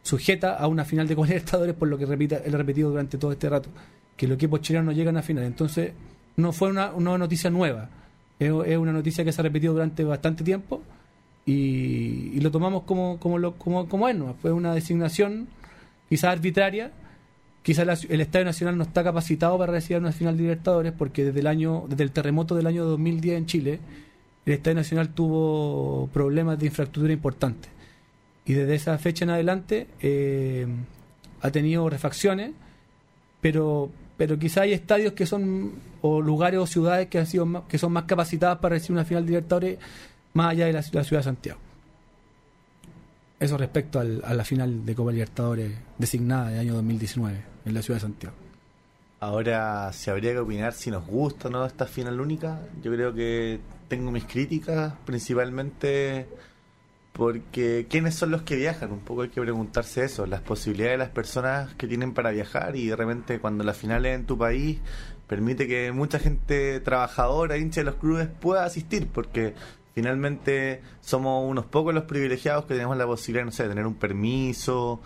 sujeta 0.02 0.56
a 0.56 0.68
una 0.68 0.86
final 0.86 1.08
de 1.08 1.16
Copa 1.16 1.28
Libertadores, 1.28 1.76
por 1.76 1.88
lo 1.88 1.98
que 1.98 2.06
repita, 2.06 2.38
he 2.44 2.50
repetido 2.50 2.90
durante 2.90 3.18
todo 3.18 3.32
este 3.32 3.50
rato, 3.50 3.70
que 4.20 4.28
los 4.28 4.36
equipos 4.36 4.60
chilenos 4.60 4.88
no 4.88 4.92
llegan 4.92 5.16
a 5.16 5.22
final. 5.22 5.46
Entonces, 5.46 5.94
no 6.36 6.52
fue 6.52 6.68
una, 6.68 6.92
una 6.92 7.18
noticia 7.18 7.50
nueva, 7.50 7.90
es, 8.38 8.52
una 8.52 8.92
noticia 8.92 9.24
que 9.24 9.32
se 9.32 9.40
ha 9.40 9.44
repetido 9.44 9.72
durante 9.72 10.04
bastante 10.04 10.44
tiempo 10.44 10.82
y, 11.46 12.38
lo 12.42 12.52
tomamos 12.52 12.84
como, 12.84 13.18
como, 13.18 13.38
lo, 13.38 13.56
como, 13.56 13.88
como 13.88 14.10
es, 14.10 14.18
¿no? 14.18 14.34
fue 14.42 14.52
una 14.52 14.74
designación 14.74 15.48
quizás 16.10 16.34
arbitraria. 16.34 16.92
Quizás 17.64 18.06
el 18.10 18.20
Estadio 18.20 18.46
Nacional 18.46 18.78
no 18.78 18.84
está 18.84 19.06
capacitado 19.06 19.58
para 19.58 19.72
recibir 19.72 20.02
una 20.02 20.12
final 20.12 20.36
de 20.36 20.44
Libertadores 20.44 20.92
porque 20.92 21.24
desde 21.24 21.40
el 21.40 21.48
año 21.48 21.86
desde 21.88 22.04
el 22.04 22.12
terremoto 22.12 22.56
del 22.56 22.68
año 22.68 22.84
2010 22.86 23.38
en 23.38 23.46
Chile, 23.46 23.80
el 24.46 24.54
Estadio 24.54 24.76
Nacional 24.76 25.10
tuvo 25.10 26.10
problemas 26.12 26.60
de 26.60 26.66
infraestructura 26.66 27.14
importantes 27.14 27.72
y 28.46 28.54
desde 28.54 28.76
esa 28.76 28.98
fecha 28.98 29.24
en 29.24 29.32
adelante 29.32 29.88
eh, 30.02 30.68
ha 31.42 31.52
tenido 31.52 31.90
refacciones, 31.90 32.52
pero 33.42 33.90
pero 34.20 34.38
quizá 34.38 34.64
hay 34.64 34.74
estadios 34.74 35.14
que 35.14 35.26
son 35.26 35.72
o 36.02 36.22
lugares 36.22 36.60
o 36.60 36.68
ciudades 36.68 37.08
que 37.08 37.20
han 37.20 37.26
sido 37.26 37.66
que 37.70 37.78
son 37.78 37.94
más 37.94 38.04
capacitadas 38.04 38.58
para 38.60 38.76
recibir 38.76 38.98
una 38.98 39.06
final 39.06 39.24
de 39.24 39.30
Libertadores 39.30 39.80
más 40.34 40.52
allá 40.52 40.66
de 40.66 40.74
la, 40.74 40.84
ciudad 40.84 41.06
de 41.08 41.24
Santiago. 41.24 41.58
Eso 43.40 43.58
respecto 43.58 43.98
al, 43.98 44.22
a 44.26 44.34
la 44.34 44.44
final 44.44 44.86
de 44.86 44.94
Copa 44.94 45.14
Libertadores 45.14 45.72
designada 45.98 46.50
del 46.50 46.60
año 46.60 46.74
2019 46.74 47.42
en 47.64 47.74
la 47.74 47.82
ciudad 47.82 47.96
de 47.96 48.02
Santiago. 48.02 48.36
Ahora, 49.22 49.90
si 49.94 50.10
habría 50.10 50.34
que 50.34 50.40
opinar 50.40 50.74
si 50.74 50.92
nos 50.92 51.08
gusta 51.08 51.48
o 51.48 51.52
no 51.52 51.66
esta 51.66 51.86
final 51.86 52.20
única, 52.20 52.60
yo 52.84 52.92
creo 52.92 53.14
que 53.14 53.62
tengo 53.88 54.12
mis 54.12 54.26
críticas, 54.26 54.96
principalmente 55.06 56.28
porque 57.14 57.88
¿quiénes 57.90 58.16
son 58.16 58.32
los 58.32 58.44
que 58.44 58.56
viajan? 58.56 58.92
Un 58.92 59.00
poco 59.00 59.24
hay 59.24 59.30
que 59.30 59.42
preguntarse 59.42 60.04
eso, 60.06 60.26
las 60.26 60.42
posibilidades 60.42 60.94
de 60.94 60.98
las 60.98 61.10
personas 61.10 61.74
que 61.76 61.88
tienen 61.88 62.14
para 62.14 62.32
viajar 62.32 62.76
y 62.76 62.88
de 62.88 62.96
repente 62.96 63.40
cuando 63.40 63.64
la 63.64 63.74
final 63.74 64.06
es 64.06 64.16
en 64.16 64.26
tu 64.26 64.38
país 64.38 64.80
permite 65.28 65.68
que 65.68 65.92
mucha 65.92 66.18
gente 66.20 66.80
trabajadora, 66.80 67.58
hincha 67.58 67.82
de 67.82 67.86
los 67.86 67.96
clubes 67.96 68.28
pueda 68.28 68.64
asistir 68.64 69.08
porque 69.08 69.54
finalmente 69.94 70.82
somos 71.02 71.50
unos 71.50 71.66
pocos 71.66 71.94
los 71.94 72.06
privilegiados 72.06 72.66
que 72.66 72.74
tenemos 72.74 72.98
la 72.98 73.06
posibilidad, 73.06 73.46
no 73.46 73.52
sé, 73.52 73.64
de 73.64 73.70
tener 73.70 73.86
un 73.86 73.96
permiso, 73.96 75.02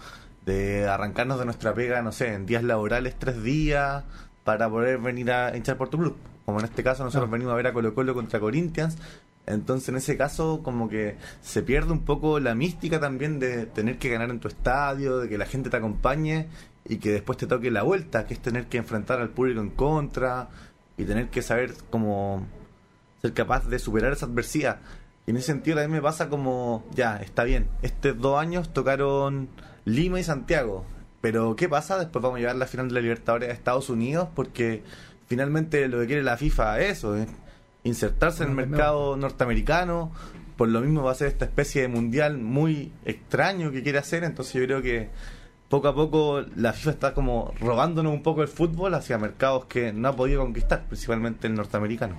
de 0.45 0.87
arrancarnos 0.87 1.39
de 1.39 1.45
nuestra 1.45 1.73
pega, 1.73 2.01
no 2.01 2.11
sé, 2.11 2.33
en 2.33 2.45
días 2.45 2.63
laborales 2.63 3.15
tres 3.17 3.41
días 3.43 4.03
para 4.43 4.69
poder 4.69 4.99
venir 4.99 5.31
a 5.31 5.55
hinchar 5.55 5.77
por 5.77 5.89
tu 5.89 5.97
club. 5.97 6.15
Como 6.45 6.59
en 6.59 6.65
este 6.65 6.83
caso 6.83 7.03
nosotros 7.03 7.31
venimos 7.31 7.53
a 7.53 7.55
ver 7.55 7.67
a 7.67 7.73
Colo 7.73 7.95
Colo 7.95 8.13
contra 8.13 8.39
Corinthians 8.39 8.97
entonces 9.45 9.89
en 9.89 9.97
ese 9.97 10.17
caso 10.17 10.61
como 10.63 10.87
que 10.87 11.17
se 11.41 11.63
pierde 11.63 11.91
un 11.91 12.05
poco 12.05 12.39
la 12.39 12.55
mística 12.55 12.99
también 12.99 13.39
de 13.39 13.65
tener 13.65 13.97
que 13.97 14.09
ganar 14.09 14.29
en 14.29 14.39
tu 14.39 14.47
estadio, 14.47 15.19
de 15.19 15.29
que 15.29 15.37
la 15.37 15.45
gente 15.45 15.69
te 15.69 15.77
acompañe 15.77 16.47
y 16.85 16.97
que 16.97 17.11
después 17.11 17.37
te 17.37 17.47
toque 17.47 17.71
la 17.71 17.83
vuelta, 17.83 18.25
que 18.25 18.33
es 18.33 18.41
tener 18.41 18.67
que 18.67 18.77
enfrentar 18.77 19.19
al 19.19 19.29
público 19.29 19.61
en 19.61 19.69
contra 19.69 20.49
y 20.97 21.05
tener 21.05 21.29
que 21.29 21.41
saber 21.41 21.73
cómo 21.89 22.45
ser 23.21 23.33
capaz 23.33 23.67
de 23.67 23.79
superar 23.79 24.13
esa 24.13 24.25
adversidad. 24.25 24.79
Y 25.25 25.31
en 25.31 25.37
ese 25.37 25.47
sentido 25.47 25.79
a 25.79 25.87
mí 25.87 25.93
me 25.93 26.01
pasa 26.01 26.29
como, 26.29 26.85
ya, 26.93 27.17
está 27.17 27.43
bien, 27.43 27.67
estos 27.81 28.17
dos 28.19 28.39
años 28.39 28.73
tocaron 28.73 29.49
Lima 29.85 30.19
y 30.19 30.23
Santiago, 30.23 30.85
pero 31.21 31.55
¿qué 31.55 31.69
pasa? 31.69 31.97
Después 31.97 32.21
vamos 32.21 32.37
a 32.37 32.39
llevar 32.41 32.57
la 32.57 32.67
final 32.67 32.89
de 32.89 32.95
la 32.95 33.01
Libertadores 33.01 33.49
a 33.49 33.53
Estados 33.53 33.89
Unidos 33.89 34.27
porque 34.35 34.83
finalmente 35.27 35.87
lo 35.87 35.99
que 36.01 36.07
quiere 36.07 36.23
la 36.23 36.37
FIFA 36.37 36.81
es 36.81 36.97
eso, 36.97 37.15
insertarse 37.83 38.43
en 38.43 38.49
el 38.49 38.55
mercado 38.55 39.15
norteamericano. 39.17 40.11
Por 40.57 40.69
lo 40.69 40.81
mismo 40.81 41.03
va 41.03 41.11
a 41.11 41.15
ser 41.15 41.27
esta 41.27 41.45
especie 41.45 41.81
de 41.81 41.87
mundial 41.87 42.37
muy 42.37 42.91
extraño 43.05 43.71
que 43.71 43.83
quiere 43.83 43.97
hacer. 43.97 44.23
Entonces 44.23 44.53
yo 44.53 44.65
creo 44.65 44.81
que, 44.81 45.09
poco 45.69 45.87
a 45.87 45.95
poco 45.95 46.41
la 46.55 46.73
FIFA 46.73 46.91
está 46.91 47.13
como 47.13 47.53
robándonos 47.59 48.13
un 48.13 48.21
poco 48.21 48.43
el 48.43 48.47
fútbol 48.47 48.93
hacia 48.93 49.17
mercados 49.17 49.65
que 49.65 49.91
no 49.91 50.09
ha 50.09 50.15
podido 50.15 50.41
conquistar, 50.41 50.85
principalmente 50.87 51.47
el 51.47 51.55
norteamericano. 51.55 52.15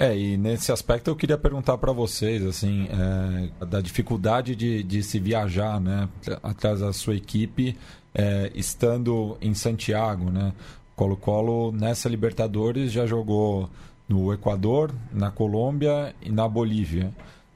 É, 0.00 0.16
e 0.16 0.36
nesse 0.38 0.70
aspecto 0.70 1.10
eu 1.10 1.16
queria 1.16 1.36
perguntar 1.36 1.76
para 1.76 1.90
vocês, 1.90 2.46
assim, 2.46 2.88
é, 2.88 3.66
da 3.66 3.80
dificuldade 3.80 4.54
de, 4.54 4.84
de 4.84 5.02
se 5.02 5.18
viajar, 5.18 5.80
né, 5.80 6.08
atrás 6.40 6.78
da 6.78 6.92
sua 6.92 7.16
equipe, 7.16 7.76
é, 8.14 8.50
estando 8.54 9.36
em 9.40 9.54
Santiago, 9.54 10.30
né? 10.30 10.52
Colo-Colo 10.94 11.72
nessa 11.72 12.08
Libertadores 12.08 12.92
já 12.92 13.06
jogou 13.06 13.68
no 14.08 14.32
Equador, 14.32 14.92
na 15.12 15.30
Colômbia 15.30 16.14
e 16.22 16.30
na 16.30 16.48
Bolívia. 16.48 17.12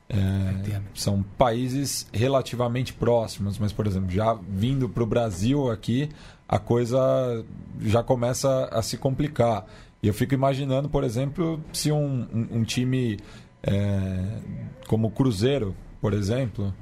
É, 0.08 0.80
são 0.94 1.22
países 1.38 2.06
relativamente 2.12 2.92
próximos, 2.92 3.58
mas, 3.58 3.72
por 3.72 3.86
exemplo, 3.86 4.10
já 4.10 4.34
vindo 4.34 4.86
para 4.86 5.02
o 5.02 5.06
Brasil 5.06 5.70
aqui, 5.70 6.10
a 6.46 6.58
coisa 6.58 7.42
já 7.80 8.02
começa 8.02 8.66
a 8.66 8.82
se 8.82 8.98
complicar. 8.98 9.64
E 10.02 10.08
eu 10.08 10.12
fico 10.12 10.34
imaginando, 10.34 10.88
por 10.88 11.02
exemplo, 11.02 11.58
se 11.72 11.90
um, 11.90 12.26
um, 12.30 12.58
um 12.58 12.64
time 12.64 13.18
é, 13.62 14.38
como 14.86 15.08
o 15.08 15.10
Cruzeiro, 15.10 15.74
por 16.00 16.12
exemplo, 16.12 16.74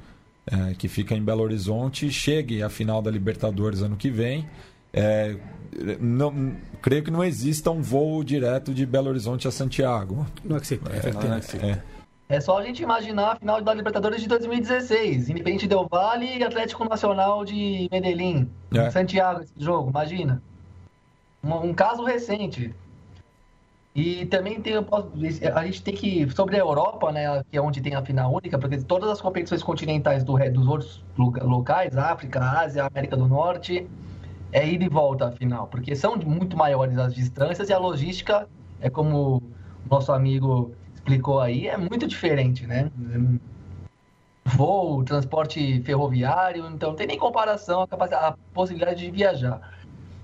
é, 0.45 0.73
que 0.73 0.89
fica 0.89 1.15
em 1.15 1.23
Belo 1.23 1.43
Horizonte, 1.43 2.11
chegue 2.11 2.61
à 2.61 2.69
final 2.69 3.01
da 3.01 3.09
Libertadores 3.09 3.81
ano 3.81 3.95
que 3.95 4.09
vem. 4.09 4.45
É, 5.77 5.97
não, 5.99 6.53
creio 6.81 7.03
que 7.03 7.11
não 7.11 7.23
exista 7.23 7.71
um 7.71 7.81
voo 7.81 8.23
direto 8.23 8.73
de 8.73 8.85
Belo 8.85 9.09
Horizonte 9.09 9.47
a 9.47 9.51
Santiago. 9.51 10.25
Não 10.43 10.57
existe, 10.57 10.79
é, 10.89 11.67
é, 11.67 11.81
é 12.31 12.39
só 12.39 12.59
a 12.59 12.63
gente 12.63 12.81
imaginar 12.81 13.33
a 13.33 13.35
final 13.35 13.61
da 13.61 13.73
Libertadores 13.73 14.21
de 14.21 14.27
2016. 14.27 15.29
Independente 15.29 15.67
Del 15.67 15.87
Vale 15.89 16.37
e 16.37 16.43
Atlético 16.43 16.87
Nacional 16.87 17.43
de 17.43 17.89
Medellín. 17.91 18.49
É. 18.73 18.89
Santiago, 18.89 19.41
esse 19.41 19.53
jogo, 19.57 19.89
imagina. 19.89 20.41
Um, 21.43 21.69
um, 21.69 21.73
caso 21.73 22.03
recente. 22.03 22.73
E 23.93 24.25
também 24.27 24.61
tem, 24.61 24.73
a 25.53 25.65
gente 25.65 25.83
tem 25.83 25.93
que, 25.93 26.29
sobre 26.33 26.55
a 26.55 26.59
Europa, 26.59 27.11
né, 27.11 27.43
que 27.51 27.57
é 27.57 27.61
onde 27.61 27.81
tem 27.81 27.95
a 27.95 28.01
final 28.01 28.33
única, 28.33 28.57
porque 28.57 28.77
todas 28.77 29.09
as 29.09 29.19
competições 29.19 29.61
continentais 29.61 30.23
do, 30.23 30.37
dos 30.37 30.67
outros 30.67 31.03
locais, 31.17 31.97
África, 31.97 32.39
Ásia, 32.39 32.85
América 32.85 33.17
do 33.17 33.27
Norte, 33.27 33.85
é 34.51 34.67
ida 34.67 34.83
e 34.83 34.89
volta 34.89 35.27
a 35.27 35.31
final, 35.31 35.67
porque 35.67 35.95
são 35.95 36.15
muito 36.17 36.57
maiores 36.57 36.97
as 36.97 37.13
distâncias 37.13 37.69
e 37.69 37.73
a 37.73 37.77
logística, 37.77 38.47
é 38.79 38.89
como 38.89 39.37
o 39.37 39.89
nosso 39.89 40.11
amigo 40.11 40.71
explicou 40.93 41.39
aí, 41.39 41.67
é 41.67 41.77
muito 41.77 42.07
diferente, 42.07 42.67
né? 42.67 42.91
Voo, 44.45 45.03
transporte 45.03 45.81
ferroviário, 45.83 46.67
então 46.67 46.89
não 46.89 46.95
tem 46.95 47.07
nem 47.07 47.17
comparação 47.17 47.87
a, 47.89 48.27
a 48.27 48.31
possibilidade 48.53 48.99
de 49.05 49.11
viajar. 49.11 49.61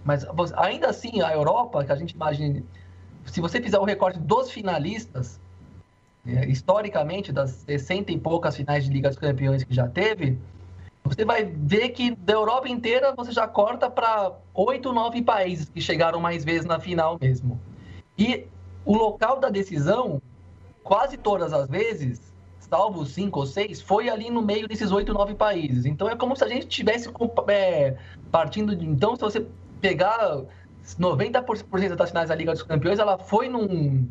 Mas 0.03 0.25
ainda 0.55 0.89
assim, 0.89 1.21
a 1.21 1.33
Europa, 1.33 1.83
que 1.83 1.91
a 1.91 1.95
gente 1.95 2.11
imagina, 2.11 2.63
se 3.25 3.41
você 3.41 3.61
fizer 3.61 3.77
o 3.77 3.83
recorte 3.83 4.19
dos 4.19 4.51
finalistas, 4.51 5.39
é, 6.25 6.45
historicamente, 6.47 7.31
das 7.31 7.51
60 7.65 8.11
e 8.11 8.19
poucas 8.19 8.55
finais 8.55 8.85
de 8.85 8.91
Liga 8.91 9.09
dos 9.09 9.17
Campeões 9.17 9.63
que 9.63 9.73
já 9.73 9.87
teve, 9.87 10.37
você 11.07 11.25
vai 11.25 11.45
ver 11.45 11.89
que 11.89 12.15
da 12.15 12.33
Europa 12.33 12.67
inteira 12.69 13.13
você 13.15 13.31
já 13.31 13.47
corta 13.47 13.89
para 13.89 14.33
oito, 14.53 14.93
nove 14.93 15.21
países 15.21 15.69
que 15.69 15.81
chegaram 15.81 16.19
mais 16.19 16.43
vezes 16.43 16.65
na 16.65 16.79
final 16.79 17.17
mesmo. 17.19 17.59
E 18.17 18.45
o 18.85 18.95
local 18.95 19.39
da 19.39 19.49
decisão, 19.49 20.21
quase 20.83 21.17
todas 21.17 21.53
as 21.53 21.67
vezes, 21.67 22.21
salvo 22.59 23.05
cinco 23.05 23.39
ou 23.41 23.45
seis, 23.45 23.81
foi 23.81 24.09
ali 24.09 24.29
no 24.29 24.41
meio 24.41 24.67
desses 24.67 24.91
oito, 24.91 25.13
nove 25.13 25.35
países. 25.35 25.85
Então 25.85 26.09
é 26.09 26.15
como 26.15 26.35
se 26.35 26.43
a 26.43 26.47
gente 26.47 26.67
tivesse 26.67 27.09
é, 27.47 27.95
partindo 28.31 28.75
de. 28.75 28.85
Então, 28.85 29.15
se 29.15 29.21
você 29.21 29.45
pegar 29.81 30.43
90% 30.99 31.95
das 31.95 32.09
finais 32.09 32.29
da 32.29 32.35
Liga 32.35 32.53
dos 32.53 32.63
Campeões, 32.63 32.99
ela 32.99 33.17
foi 33.17 33.49
num 33.49 34.07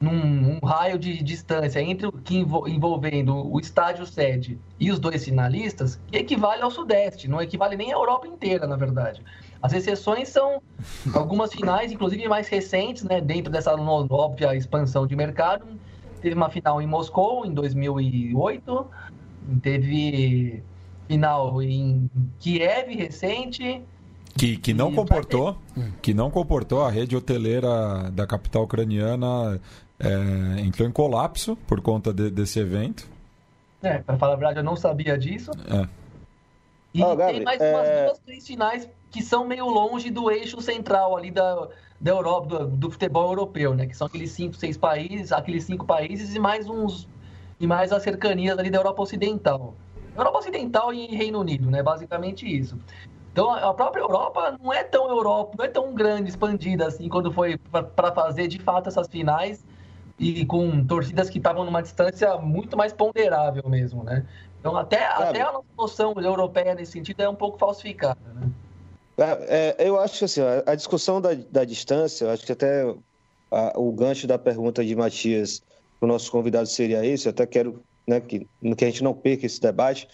num 0.00 0.58
um 0.62 0.66
raio 0.66 0.98
de 0.98 1.22
distância 1.22 1.80
entre 1.80 2.06
o 2.06 2.12
que 2.12 2.38
envolvendo 2.38 3.34
o 3.50 3.58
estádio 3.58 4.06
sede 4.06 4.58
e 4.78 4.90
os 4.90 4.98
dois 4.98 5.24
finalistas, 5.24 6.00
equivale 6.12 6.62
ao 6.62 6.70
Sudeste, 6.70 7.28
não 7.28 7.42
equivale 7.42 7.76
nem 7.76 7.92
à 7.92 7.96
Europa 7.96 8.26
inteira, 8.26 8.66
na 8.66 8.76
verdade. 8.76 9.22
As 9.60 9.72
exceções 9.72 10.28
são 10.28 10.62
algumas 11.12 11.52
finais, 11.52 11.90
inclusive 11.90 12.28
mais 12.28 12.48
recentes, 12.48 13.02
né, 13.02 13.20
dentro 13.20 13.50
dessa 13.50 13.74
óbvia 13.74 14.54
expansão 14.54 15.06
de 15.06 15.16
mercado. 15.16 15.66
Teve 16.20 16.34
uma 16.34 16.48
final 16.48 16.80
em 16.80 16.86
Moscou 16.86 17.44
em 17.44 17.52
2008, 17.52 18.86
teve 19.60 20.62
final 21.08 21.60
em 21.60 22.08
Kiev 22.38 22.94
recente, 22.94 23.82
que, 24.36 24.56
que 24.56 24.72
não 24.72 24.94
comportou 24.94 25.58
que 26.00 26.14
não 26.14 26.30
comportou 26.30 26.84
a 26.84 26.90
rede 26.90 27.16
hoteleira 27.16 28.08
da 28.12 28.24
capital 28.24 28.62
ucraniana 28.62 29.60
é, 30.00 30.60
entrou 30.60 30.88
em 30.88 30.92
colapso 30.92 31.56
por 31.66 31.80
conta 31.80 32.12
de, 32.12 32.30
desse 32.30 32.60
evento. 32.60 33.08
É, 33.82 33.98
para 33.98 34.16
falar 34.16 34.34
a 34.34 34.36
verdade, 34.36 34.58
eu 34.58 34.64
não 34.64 34.76
sabia 34.76 35.16
disso. 35.16 35.50
É. 35.68 35.88
E 36.94 37.02
oh, 37.02 37.16
tem 37.16 37.42
mais 37.42 37.60
é... 37.60 37.74
umas 37.74 37.88
duas, 37.88 38.18
três 38.20 38.46
finais 38.46 38.88
que 39.10 39.22
são 39.22 39.46
meio 39.46 39.66
longe 39.66 40.10
do 40.10 40.30
eixo 40.30 40.60
central 40.60 41.16
ali 41.16 41.30
da, 41.30 41.68
da 42.00 42.10
Europa, 42.10 42.46
do, 42.46 42.66
do, 42.66 42.90
futebol 42.90 43.30
europeu, 43.30 43.74
né? 43.74 43.86
Que 43.86 43.96
são 43.96 44.06
aqueles 44.06 44.30
cinco, 44.30 44.56
seis 44.56 44.76
países, 44.76 45.32
aqueles 45.32 45.64
cinco 45.64 45.84
países 45.84 46.34
e 46.34 46.38
mais 46.38 46.68
uns 46.68 47.08
e 47.60 47.66
mais 47.66 47.92
as 47.92 48.02
cercanias 48.02 48.58
ali 48.58 48.70
da 48.70 48.78
Europa 48.78 49.02
Ocidental. 49.02 49.74
Europa 50.16 50.38
Ocidental 50.38 50.92
e 50.92 51.06
Reino 51.14 51.40
Unido, 51.40 51.70
né? 51.70 51.82
Basicamente 51.82 52.46
isso. 52.46 52.76
Então 53.32 53.50
a 53.50 53.72
própria 53.72 54.00
Europa 54.00 54.56
não 54.60 54.72
é 54.72 54.82
tão 54.82 55.08
Europa, 55.08 55.54
não 55.58 55.64
é 55.64 55.68
tão 55.68 55.94
grande, 55.94 56.28
expandida 56.30 56.86
assim, 56.86 57.08
quando 57.08 57.32
foi 57.32 57.56
para 57.56 58.12
fazer 58.12 58.48
de 58.48 58.58
fato 58.58 58.88
essas 58.88 59.06
finais 59.06 59.64
e 60.18 60.44
com 60.44 60.84
torcidas 60.84 61.30
que 61.30 61.38
estavam 61.38 61.64
numa 61.64 61.82
distância 61.82 62.36
muito 62.36 62.76
mais 62.76 62.92
ponderável 62.92 63.62
mesmo, 63.68 64.02
né? 64.02 64.26
Então 64.60 64.76
até, 64.76 65.06
até 65.06 65.40
a 65.42 65.52
nossa 65.52 65.68
noção 65.76 66.14
europeia 66.20 66.74
nesse 66.74 66.92
sentido 66.92 67.22
é 67.22 67.28
um 67.28 67.34
pouco 67.34 67.58
falsificada, 67.58 68.20
né? 68.34 68.50
É, 69.18 69.76
é, 69.78 69.88
eu 69.88 69.98
acho 69.98 70.18
que 70.18 70.24
assim, 70.24 70.40
a 70.64 70.74
discussão 70.74 71.20
da, 71.20 71.34
da 71.34 71.64
distância, 71.64 72.24
eu 72.24 72.30
acho 72.30 72.46
que 72.46 72.52
até 72.52 72.94
a, 73.50 73.72
o 73.76 73.90
gancho 73.92 74.26
da 74.26 74.38
pergunta 74.38 74.84
de 74.84 74.94
Matias 74.94 75.62
o 76.00 76.06
nosso 76.06 76.30
convidado 76.30 76.68
seria 76.68 77.04
esse, 77.04 77.26
eu 77.26 77.30
até 77.30 77.44
quero 77.44 77.82
né, 78.06 78.20
que, 78.20 78.46
que 78.76 78.84
a 78.84 78.88
gente 78.88 79.02
não 79.02 79.12
perca 79.12 79.46
esse 79.46 79.60
debate, 79.60 80.08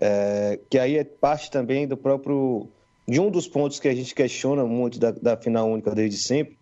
é, 0.00 0.58
que 0.70 0.78
aí 0.78 0.96
é 0.96 1.04
parte 1.04 1.50
também 1.50 1.86
do 1.86 1.96
próprio 1.96 2.68
de 3.06 3.20
um 3.20 3.30
dos 3.30 3.46
pontos 3.46 3.78
que 3.78 3.88
a 3.88 3.94
gente 3.94 4.14
questiona 4.14 4.64
muito 4.64 4.98
da, 4.98 5.10
da 5.10 5.36
final 5.36 5.68
única 5.68 5.94
desde 5.94 6.16
sempre, 6.16 6.56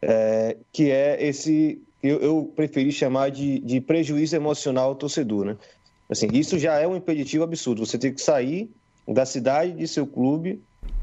é, 0.00 0.56
que 0.72 0.90
é 0.90 1.22
esse 1.22 1.82
eu, 2.02 2.18
eu 2.20 2.52
preferi 2.54 2.90
chamar 2.90 3.30
de, 3.30 3.60
de 3.60 3.80
prejuízo 3.80 4.36
emocional 4.36 4.88
ao 4.88 4.94
torcedor, 4.94 5.44
né? 5.44 5.56
Assim, 6.10 6.28
isso 6.32 6.58
já 6.58 6.78
é 6.78 6.86
um 6.86 6.96
impeditivo 6.96 7.44
absurdo. 7.44 7.84
Você 7.86 7.98
tem 7.98 8.12
que 8.12 8.20
sair 8.20 8.70
da 9.06 9.24
cidade 9.24 9.72
de 9.72 9.86
seu 9.86 10.06
clube 10.06 10.62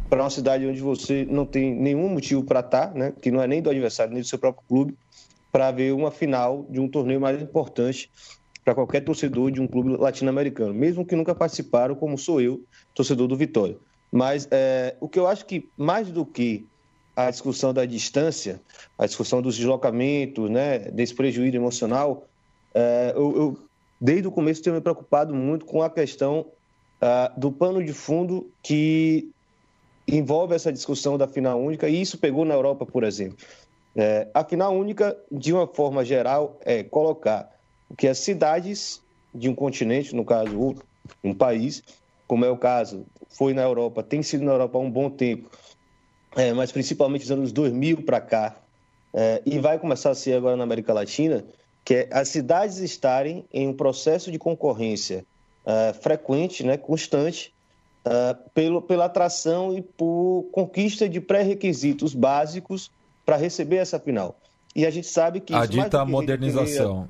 para 0.09 0.23
uma 0.23 0.29
cidade 0.29 0.65
onde 0.65 0.81
você 0.81 1.25
não 1.25 1.45
tem 1.45 1.73
nenhum 1.73 2.09
motivo 2.09 2.43
para 2.43 2.59
estar, 2.61 2.93
né? 2.93 3.13
Que 3.21 3.31
não 3.31 3.41
é 3.41 3.47
nem 3.47 3.61
do 3.61 3.69
adversário 3.69 4.13
nem 4.13 4.21
do 4.21 4.27
seu 4.27 4.39
próprio 4.39 4.65
clube, 4.67 4.95
para 5.51 5.71
ver 5.71 5.93
uma 5.93 6.11
final 6.11 6.67
de 6.69 6.79
um 6.79 6.89
torneio 6.89 7.21
mais 7.21 7.41
importante 7.41 8.09
para 8.63 8.75
qualquer 8.75 9.01
torcedor 9.01 9.49
de 9.49 9.61
um 9.61 9.67
clube 9.67 9.95
latino-americano, 9.95 10.73
mesmo 10.73 11.05
que 11.05 11.15
nunca 11.15 11.33
participaram, 11.33 11.95
como 11.95 12.17
sou 12.17 12.41
eu, 12.41 12.61
torcedor 12.93 13.27
do 13.27 13.37
Vitória. 13.37 13.77
Mas 14.11 14.47
é, 14.51 14.97
o 14.99 15.07
que 15.07 15.17
eu 15.17 15.25
acho 15.25 15.45
que 15.45 15.69
mais 15.77 16.11
do 16.11 16.25
que 16.25 16.67
a 17.17 17.31
discussão 17.31 17.73
da 17.73 17.83
distância, 17.83 18.61
a 18.95 19.07
discussão 19.07 19.41
dos 19.41 19.57
deslocamentos, 19.57 20.51
né, 20.51 20.77
desse 20.77 21.15
prejuízo 21.15 21.55
emocional, 21.55 22.27
é, 22.75 23.11
eu, 23.15 23.35
eu, 23.35 23.59
desde 23.99 24.27
o 24.27 24.31
começo 24.31 24.61
tenho 24.61 24.75
me 24.75 24.81
preocupado 24.81 25.33
muito 25.33 25.65
com 25.65 25.81
a 25.81 25.89
questão 25.89 26.45
uh, 27.01 27.39
do 27.39 27.51
pano 27.51 27.83
de 27.83 27.91
fundo 27.91 28.51
que 28.61 29.31
envolve 30.07 30.53
essa 30.53 30.71
discussão 30.71 31.17
da 31.17 31.27
final 31.27 31.59
única, 31.59 31.89
e 31.89 31.99
isso 31.99 32.19
pegou 32.19 32.45
na 32.45 32.53
Europa, 32.53 32.85
por 32.85 33.03
exemplo. 33.03 33.37
É, 33.95 34.27
a 34.31 34.43
final 34.43 34.75
única, 34.75 35.17
de 35.31 35.51
uma 35.51 35.65
forma 35.65 36.05
geral, 36.05 36.59
é 36.63 36.83
colocar 36.83 37.51
que 37.97 38.07
as 38.07 38.19
cidades 38.19 39.01
de 39.33 39.49
um 39.49 39.55
continente, 39.55 40.15
no 40.15 40.23
caso, 40.23 40.75
um 41.23 41.33
país, 41.33 41.83
como 42.27 42.45
é 42.45 42.49
o 42.49 42.57
caso, 42.57 43.07
foi 43.27 43.55
na 43.55 43.63
Europa, 43.63 44.03
tem 44.03 44.21
sido 44.21 44.45
na 44.45 44.51
Europa 44.51 44.77
há 44.77 44.81
um 44.81 44.91
bom 44.91 45.09
tempo, 45.09 45.49
é, 46.37 46.53
mas 46.53 46.71
principalmente 46.71 47.21
dos 47.21 47.31
anos 47.31 47.51
2000 47.51 48.03
para 48.03 48.21
cá, 48.21 48.55
é, 49.13 49.41
e 49.45 49.57
vai 49.57 49.79
começar 49.79 50.11
a 50.11 50.15
ser 50.15 50.33
agora 50.33 50.55
na 50.55 50.63
América 50.63 50.93
Latina, 50.93 51.43
que 51.83 51.95
é 51.95 52.09
as 52.11 52.29
cidades 52.29 52.77
estarem 52.77 53.45
em 53.51 53.67
um 53.67 53.73
processo 53.73 54.31
de 54.31 54.37
concorrência 54.37 55.25
é, 55.65 55.93
frequente, 55.93 56.63
né, 56.63 56.77
constante, 56.77 57.53
é, 58.05 58.35
pelo, 58.53 58.81
pela 58.81 59.05
atração 59.05 59.75
e 59.75 59.81
por 59.81 60.47
conquista 60.51 61.09
de 61.09 61.19
pré-requisitos 61.19 62.13
básicos 62.13 62.91
para 63.25 63.35
receber 63.35 63.77
essa 63.77 63.99
final. 63.99 64.39
E 64.75 64.85
a 64.85 64.91
gente 64.91 65.07
sabe 65.07 65.39
que... 65.39 65.55
A 65.55 65.65
dita 65.65 66.05
modernização. 66.05 67.09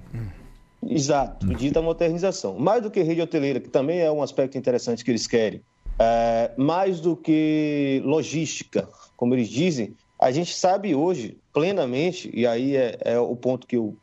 Exato, 0.81 1.47
dita 1.55 1.81
modernização. 1.81 2.57
Mais 2.57 2.81
do 2.81 2.89
que 2.89 3.01
rede 3.01 3.21
hoteleira, 3.21 3.59
que 3.59 3.69
também 3.69 3.99
é 3.99 4.09
um 4.09 4.23
aspecto 4.23 4.57
interessante 4.57 5.03
que 5.03 5.11
eles 5.11 5.27
querem, 5.27 5.61
é, 5.99 6.51
mais 6.57 6.99
do 6.99 7.15
que 7.15 8.01
logística, 8.05 8.88
como 9.15 9.33
eles 9.33 9.49
dizem, 9.49 9.95
a 10.19 10.31
gente 10.31 10.53
sabe 10.53 10.95
hoje 10.95 11.38
plenamente, 11.53 12.29
e 12.33 12.45
aí 12.45 12.75
é, 12.75 12.97
é 13.01 13.19
o 13.19 13.36
ponto 13.36 13.67
que 13.67 13.75
eu 13.75 13.95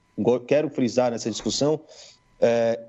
quero 0.46 0.68
frisar 0.68 1.10
nessa 1.10 1.30
discussão, 1.30 1.80
é, 2.40 2.80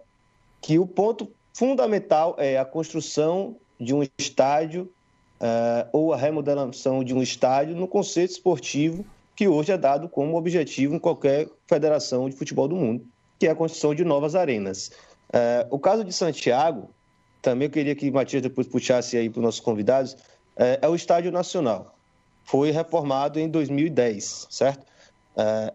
que 0.61 0.77
o 0.79 0.85
ponto 0.85 1.31
fundamental 1.53 2.35
é 2.37 2.57
a 2.57 2.65
construção 2.65 3.55
de 3.79 3.93
um 3.93 4.03
estádio 4.17 4.91
é, 5.39 5.87
ou 5.91 6.13
a 6.13 6.17
remodelação 6.17 7.03
de 7.03 7.13
um 7.13 7.21
estádio 7.21 7.75
no 7.75 7.87
conceito 7.87 8.31
esportivo 8.31 9.05
que 9.35 9.47
hoje 9.47 9.71
é 9.71 9.77
dado 9.77 10.07
como 10.07 10.37
objetivo 10.37 10.95
em 10.95 10.99
qualquer 10.99 11.47
federação 11.67 12.29
de 12.29 12.35
futebol 12.35 12.67
do 12.67 12.75
mundo, 12.75 13.05
que 13.37 13.47
é 13.47 13.51
a 13.51 13.55
construção 13.55 13.93
de 13.93 14.05
novas 14.05 14.33
arenas. 14.33 14.91
É, 15.31 15.67
o 15.69 15.77
caso 15.77 16.03
de 16.05 16.13
Santiago, 16.13 16.89
também 17.45 17.67
eu 17.67 17.71
queria 17.71 17.93
que 17.93 18.09
o 18.09 18.13
Matias 18.13 18.41
depois 18.41 18.65
puxasse 18.65 19.15
aí 19.15 19.29
para 19.29 19.39
os 19.39 19.43
nossos 19.43 19.59
convidados, 19.59 20.17
é, 20.57 20.79
é, 20.81 20.89
o 20.89 20.95
Estádio 20.95 21.31
Nacional. 21.31 21.95
Foi 22.43 22.71
reformado 22.71 23.39
em 23.39 23.47
2010, 23.47 24.47
certo? 24.49 24.83
É, 25.37 25.71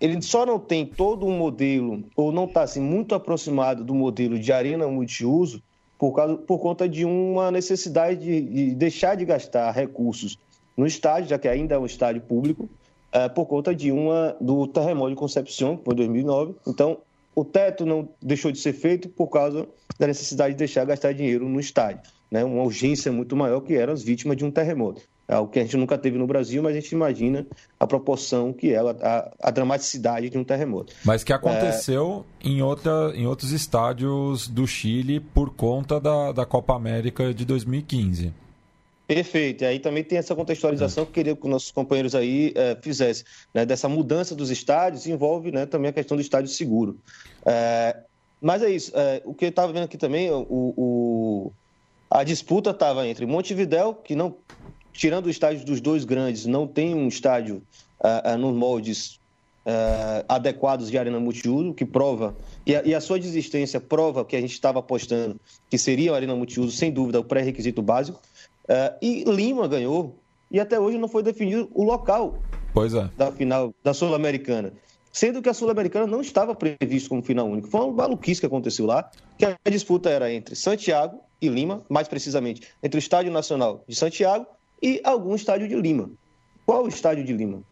ele 0.00 0.20
só 0.20 0.44
não 0.44 0.58
tem 0.58 0.84
todo 0.84 1.24
um 1.24 1.38
modelo, 1.38 2.02
ou 2.16 2.32
não 2.32 2.46
está 2.46 2.62
assim, 2.62 2.80
muito 2.80 3.14
aproximado 3.14 3.84
do 3.84 3.94
modelo 3.94 4.36
de 4.36 4.52
arena 4.52 4.88
multiuso, 4.88 5.62
por, 5.96 6.12
causa, 6.12 6.36
por 6.38 6.58
conta 6.58 6.88
de 6.88 7.04
uma 7.04 7.52
necessidade 7.52 8.18
de, 8.18 8.40
de 8.40 8.74
deixar 8.74 9.14
de 9.14 9.24
gastar 9.24 9.70
recursos 9.70 10.36
no 10.76 10.86
estádio, 10.88 11.30
já 11.30 11.38
que 11.38 11.46
ainda 11.46 11.76
é 11.76 11.78
um 11.78 11.86
estádio 11.86 12.20
público, 12.20 12.68
é, 13.12 13.28
por 13.28 13.46
conta 13.46 13.72
de 13.72 13.92
uma 13.92 14.36
do 14.40 14.66
terremoto 14.66 15.10
de 15.10 15.16
Concepción, 15.16 15.76
que 15.76 15.84
foi 15.84 15.94
em 15.94 15.98
2009. 15.98 16.56
Então, 16.66 16.98
o 17.36 17.44
teto 17.44 17.84
não 17.84 18.08
deixou 18.20 18.50
de 18.50 18.58
ser 18.58 18.72
feito 18.72 19.10
por 19.10 19.28
causa 19.28 19.68
da 19.98 20.06
necessidade 20.06 20.54
de 20.54 20.58
deixar 20.58 20.86
gastar 20.86 21.12
dinheiro 21.12 21.46
no 21.46 21.60
estádio. 21.60 22.10
Né? 22.30 22.42
Uma 22.42 22.62
urgência 22.62 23.12
muito 23.12 23.36
maior 23.36 23.60
que 23.60 23.74
eram 23.74 23.92
as 23.92 24.02
vítimas 24.02 24.38
de 24.38 24.44
um 24.44 24.50
terremoto. 24.50 25.02
É 25.28 25.34
algo 25.34 25.50
que 25.50 25.58
a 25.58 25.62
gente 25.62 25.76
nunca 25.76 25.98
teve 25.98 26.16
no 26.16 26.26
Brasil, 26.26 26.62
mas 26.62 26.72
a 26.72 26.80
gente 26.80 26.92
imagina 26.92 27.46
a 27.78 27.86
proporção 27.86 28.52
que 28.52 28.72
é, 28.72 28.78
a, 28.78 29.32
a 29.40 29.50
dramaticidade 29.50 30.30
de 30.30 30.38
um 30.38 30.44
terremoto. 30.44 30.94
Mas 31.04 31.22
que 31.22 31.32
aconteceu 31.32 32.24
é... 32.42 32.48
em, 32.48 32.62
outra, 32.62 33.12
em 33.14 33.26
outros 33.26 33.50
estádios 33.50 34.48
do 34.48 34.66
Chile 34.66 35.20
por 35.20 35.50
conta 35.50 36.00
da, 36.00 36.32
da 36.32 36.46
Copa 36.46 36.74
América 36.74 37.34
de 37.34 37.44
2015. 37.44 38.32
Perfeito. 39.06 39.62
E 39.62 39.66
aí 39.66 39.78
também 39.78 40.02
tem 40.02 40.18
essa 40.18 40.34
contextualização 40.34 41.04
que 41.04 41.10
eu 41.10 41.14
queria 41.14 41.36
que 41.36 41.44
os 41.44 41.50
nossos 41.50 41.70
companheiros 41.70 42.14
aí 42.14 42.52
é, 42.56 42.76
fizessem. 42.80 43.24
Né? 43.54 43.64
Dessa 43.64 43.88
mudança 43.88 44.34
dos 44.34 44.50
estádios 44.50 45.06
envolve 45.06 45.52
né, 45.52 45.64
também 45.64 45.90
a 45.90 45.92
questão 45.92 46.16
do 46.16 46.20
estádio 46.20 46.50
seguro. 46.50 46.98
É, 47.44 47.96
mas 48.40 48.62
é 48.62 48.70
isso. 48.70 48.90
É, 48.94 49.22
o 49.24 49.32
que 49.32 49.44
eu 49.44 49.48
estava 49.50 49.72
vendo 49.72 49.84
aqui 49.84 49.96
também, 49.96 50.30
o, 50.30 50.46
o 50.48 51.52
a 52.10 52.24
disputa 52.24 52.70
estava 52.70 53.06
entre 53.06 53.26
Montevidéu, 53.26 53.94
que 53.94 54.14
não, 54.14 54.36
tirando 54.92 55.26
o 55.26 55.30
estádio 55.30 55.64
dos 55.64 55.80
dois 55.80 56.04
grandes, 56.04 56.46
não 56.46 56.66
tem 56.66 56.94
um 56.94 57.08
estádio 57.08 57.62
uh, 58.00 58.38
nos 58.38 58.54
moldes 58.56 59.18
uh, 59.66 60.24
adequados 60.28 60.90
de 60.90 60.96
arena 60.96 61.18
multiuso, 61.18 61.74
que 61.74 61.84
prova, 61.84 62.34
e 62.64 62.76
a, 62.76 62.82
e 62.84 62.94
a 62.94 63.00
sua 63.00 63.18
desistência 63.18 63.80
prova 63.80 64.24
que 64.24 64.36
a 64.36 64.40
gente 64.40 64.52
estava 64.52 64.78
apostando 64.78 65.38
que 65.68 65.76
seria 65.76 66.12
a 66.12 66.14
arena 66.14 66.34
multiuso, 66.34 66.70
sem 66.76 66.92
dúvida, 66.92 67.20
o 67.20 67.24
pré-requisito 67.24 67.82
básico. 67.82 68.20
Uh, 68.68 68.96
e 69.00 69.24
Lima 69.24 69.68
ganhou, 69.68 70.16
e 70.50 70.58
até 70.58 70.78
hoje 70.78 70.98
não 70.98 71.08
foi 71.08 71.22
definido 71.22 71.70
o 71.74 71.84
local 71.84 72.38
é. 72.76 73.08
da 73.16 73.32
final 73.32 73.72
da 73.82 73.94
Sul-Americana. 73.94 74.72
Sendo 75.12 75.40
que 75.40 75.48
a 75.48 75.54
Sul-Americana 75.54 76.06
não 76.06 76.20
estava 76.20 76.54
prevista 76.54 77.08
como 77.08 77.22
final 77.22 77.46
único. 77.46 77.68
Foi 77.68 77.80
uma 77.80 77.92
maluquice 77.92 78.40
que 78.40 78.46
aconteceu 78.46 78.84
lá, 78.84 79.10
que 79.38 79.46
a 79.46 79.56
disputa 79.70 80.10
era 80.10 80.30
entre 80.30 80.54
Santiago 80.54 81.20
e 81.40 81.48
Lima, 81.48 81.82
mais 81.88 82.06
precisamente, 82.06 82.68
entre 82.82 82.98
o 82.98 83.00
Estádio 83.00 83.32
Nacional 83.32 83.82
de 83.88 83.94
Santiago 83.94 84.46
e 84.82 85.00
algum 85.04 85.34
estádio 85.34 85.68
de 85.68 85.74
Lima. 85.74 86.10
Qual 86.66 86.84
o 86.84 86.88
estádio 86.88 87.24
de 87.24 87.32
Lima? 87.32 87.62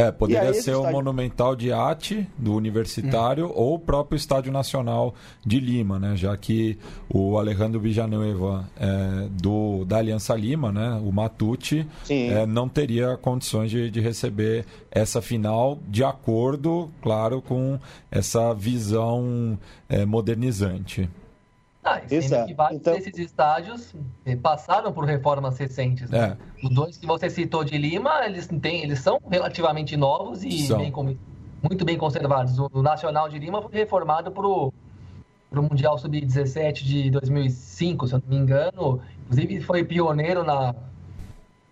É, 0.00 0.10
poderia 0.10 0.54
ser 0.54 0.74
o 0.76 0.90
Monumental 0.90 1.54
de 1.54 1.72
Ate, 1.72 2.26
do 2.38 2.54
Universitário, 2.54 3.46
hum. 3.46 3.52
ou 3.54 3.74
o 3.74 3.78
próprio 3.78 4.16
Estádio 4.16 4.50
Nacional 4.50 5.14
de 5.44 5.60
Lima, 5.60 5.98
né? 5.98 6.16
Já 6.16 6.36
que 6.36 6.78
o 7.08 7.38
Alejandro 7.38 7.78
Villanueva 7.78 8.68
é, 8.78 9.28
do, 9.30 9.84
da 9.84 9.98
Aliança 9.98 10.34
Lima, 10.34 10.72
né? 10.72 11.00
O 11.04 11.12
Matucci, 11.12 11.86
é, 12.08 12.46
não 12.46 12.68
teria 12.68 13.16
condições 13.16 13.70
de, 13.70 13.90
de 13.90 14.00
receber 14.00 14.64
essa 14.90 15.20
final 15.20 15.78
de 15.86 16.02
acordo, 16.02 16.90
claro, 17.02 17.42
com 17.42 17.78
essa 18.10 18.54
visão 18.54 19.58
é, 19.88 20.06
modernizante. 20.06 21.08
Ah, 21.82 22.02
Exato. 22.10 22.46
que 22.46 22.54
vários 22.54 22.80
então... 22.80 22.94
desses 22.94 23.18
estádios 23.18 23.94
eh, 24.26 24.36
passaram 24.36 24.92
por 24.92 25.04
reformas 25.04 25.56
recentes. 25.58 26.10
Né? 26.10 26.36
É. 26.36 26.66
Os 26.66 26.70
dois 26.74 26.98
que 26.98 27.06
você 27.06 27.30
citou 27.30 27.64
de 27.64 27.78
Lima, 27.78 28.24
eles, 28.26 28.46
têm, 28.46 28.82
eles 28.82 28.98
são 28.98 29.18
relativamente 29.30 29.96
novos 29.96 30.44
e 30.44 30.68
bem, 30.74 30.92
muito 31.62 31.84
bem 31.84 31.96
conservados. 31.96 32.58
O 32.58 32.82
Nacional 32.82 33.28
de 33.30 33.38
Lima 33.38 33.62
foi 33.62 33.72
reformado 33.72 34.30
para 34.30 34.46
o 34.46 34.72
Mundial 35.52 35.96
Sub-17 35.96 36.84
de 36.84 37.10
2005, 37.10 38.06
se 38.06 38.14
eu 38.14 38.22
não 38.22 38.28
me 38.28 38.36
engano. 38.36 39.00
Inclusive 39.24 39.60
foi 39.62 39.82
pioneiro 39.82 40.44
na, 40.44 40.74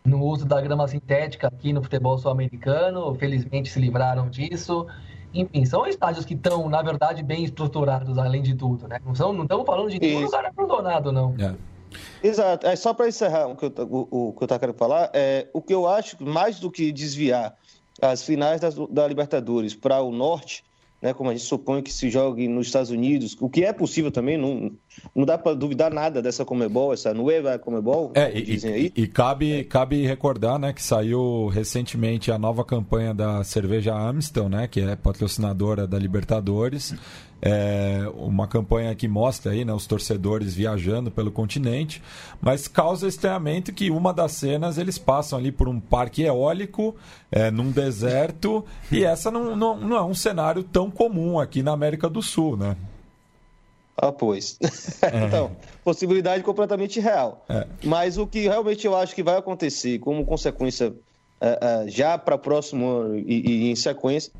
no 0.04 0.24
uso 0.24 0.46
da 0.46 0.58
grama 0.60 0.88
sintética 0.88 1.48
aqui 1.48 1.70
no 1.70 1.82
futebol 1.82 2.16
sul-americano. 2.16 3.14
Felizmente 3.14 3.68
se 3.68 3.78
livraram 3.78 4.30
disso. 4.30 4.86
Enfim, 5.32 5.64
são 5.64 5.86
estádios 5.86 6.24
que 6.24 6.34
estão, 6.34 6.68
na 6.68 6.82
verdade, 6.82 7.22
bem 7.22 7.44
estruturados, 7.44 8.16
além 8.18 8.42
de 8.42 8.54
tudo, 8.54 8.88
né? 8.88 9.00
Não, 9.04 9.14
são, 9.14 9.32
não 9.32 9.42
estamos 9.42 9.66
falando 9.66 9.90
de 9.90 9.98
nenhum 9.98 10.22
lugar 10.22 10.46
abandonado, 10.46 11.12
não. 11.12 11.34
É. 11.38 11.54
Exato. 12.22 12.66
É 12.66 12.76
só 12.76 12.92
para 12.92 13.08
encerrar 13.08 13.46
o 13.46 13.56
que 13.56 13.64
eu 13.64 13.72
o, 13.90 14.28
o 14.28 14.32
que 14.32 14.42
eu 14.42 14.46
estava 14.46 14.58
querendo 14.58 14.76
falar, 14.76 15.10
é, 15.12 15.48
o 15.52 15.60
que 15.60 15.72
eu 15.72 15.86
acho, 15.86 16.22
mais 16.22 16.58
do 16.58 16.70
que 16.70 16.92
desviar 16.92 17.56
as 18.00 18.22
finais 18.22 18.60
da, 18.60 18.68
da 18.90 19.06
Libertadores 19.06 19.74
para 19.74 20.00
o 20.02 20.10
norte, 20.10 20.64
né, 21.00 21.12
como 21.12 21.30
a 21.30 21.32
gente 21.32 21.44
supõe 21.44 21.82
que 21.82 21.92
se 21.92 22.10
jogue 22.10 22.48
nos 22.48 22.66
Estados 22.66 22.90
Unidos, 22.90 23.36
o 23.40 23.48
que 23.48 23.64
é 23.64 23.72
possível 23.72 24.10
também, 24.10 24.36
não, 24.36 24.72
não 25.14 25.24
dá 25.24 25.36
para 25.36 25.54
duvidar 25.54 25.92
nada 25.92 26.22
dessa 26.22 26.44
Comebol, 26.44 26.92
essa 26.92 27.12
nova 27.12 27.58
Comebol, 27.58 28.12
é, 28.14 28.36
e. 28.36 28.58
E, 28.58 28.92
e 29.02 29.06
cabe, 29.06 29.64
cabe 29.64 30.06
recordar 30.06 30.58
né, 30.58 30.72
que 30.72 30.82
saiu 30.82 31.48
recentemente 31.48 32.30
a 32.30 32.38
nova 32.38 32.64
campanha 32.64 33.12
da 33.14 33.42
cerveja 33.44 33.94
Amstel, 33.94 34.48
né, 34.48 34.66
que 34.66 34.80
é 34.80 34.96
patrocinadora 34.96 35.86
da 35.86 35.98
Libertadores, 35.98 36.94
é 37.40 38.10
uma 38.16 38.48
campanha 38.48 38.94
que 38.94 39.06
mostra 39.06 39.52
aí, 39.52 39.64
né, 39.64 39.72
os 39.72 39.86
torcedores 39.86 40.54
viajando 40.54 41.10
pelo 41.10 41.30
continente, 41.30 42.02
mas 42.40 42.66
causa 42.66 43.06
estranhamento 43.06 43.72
que 43.72 43.90
uma 43.90 44.12
das 44.12 44.32
cenas 44.32 44.76
eles 44.76 44.98
passam 44.98 45.38
ali 45.38 45.52
por 45.52 45.68
um 45.68 45.78
parque 45.78 46.22
eólico, 46.22 46.96
é, 47.30 47.50
num 47.50 47.70
deserto, 47.70 48.64
e 48.90 49.04
essa 49.04 49.30
não, 49.30 49.54
não, 49.54 49.76
não 49.76 49.96
é 49.96 50.02
um 50.02 50.14
cenário 50.14 50.64
tão 50.64 50.90
comum 50.90 51.38
aqui 51.38 51.62
na 51.62 51.72
América 51.72 52.08
do 52.08 52.22
Sul, 52.22 52.56
né? 52.56 52.76
Ah, 54.00 54.12
pois. 54.12 54.58
É. 55.00 55.26
então, 55.26 55.56
possibilidade 55.84 56.42
completamente 56.42 56.98
real. 56.98 57.44
É. 57.48 57.66
Mas 57.84 58.18
o 58.18 58.26
que 58.26 58.42
realmente 58.42 58.86
eu 58.86 58.96
acho 58.96 59.14
que 59.14 59.22
vai 59.22 59.36
acontecer 59.36 59.98
como 60.00 60.24
consequência 60.24 60.92
é, 61.40 61.58
é 61.86 61.88
já 61.88 62.18
para 62.18 62.34
o 62.34 62.38
próximo 62.38 62.88
ano 62.88 63.16
e, 63.16 63.66
e 63.66 63.70
em 63.70 63.76
sequência 63.76 64.32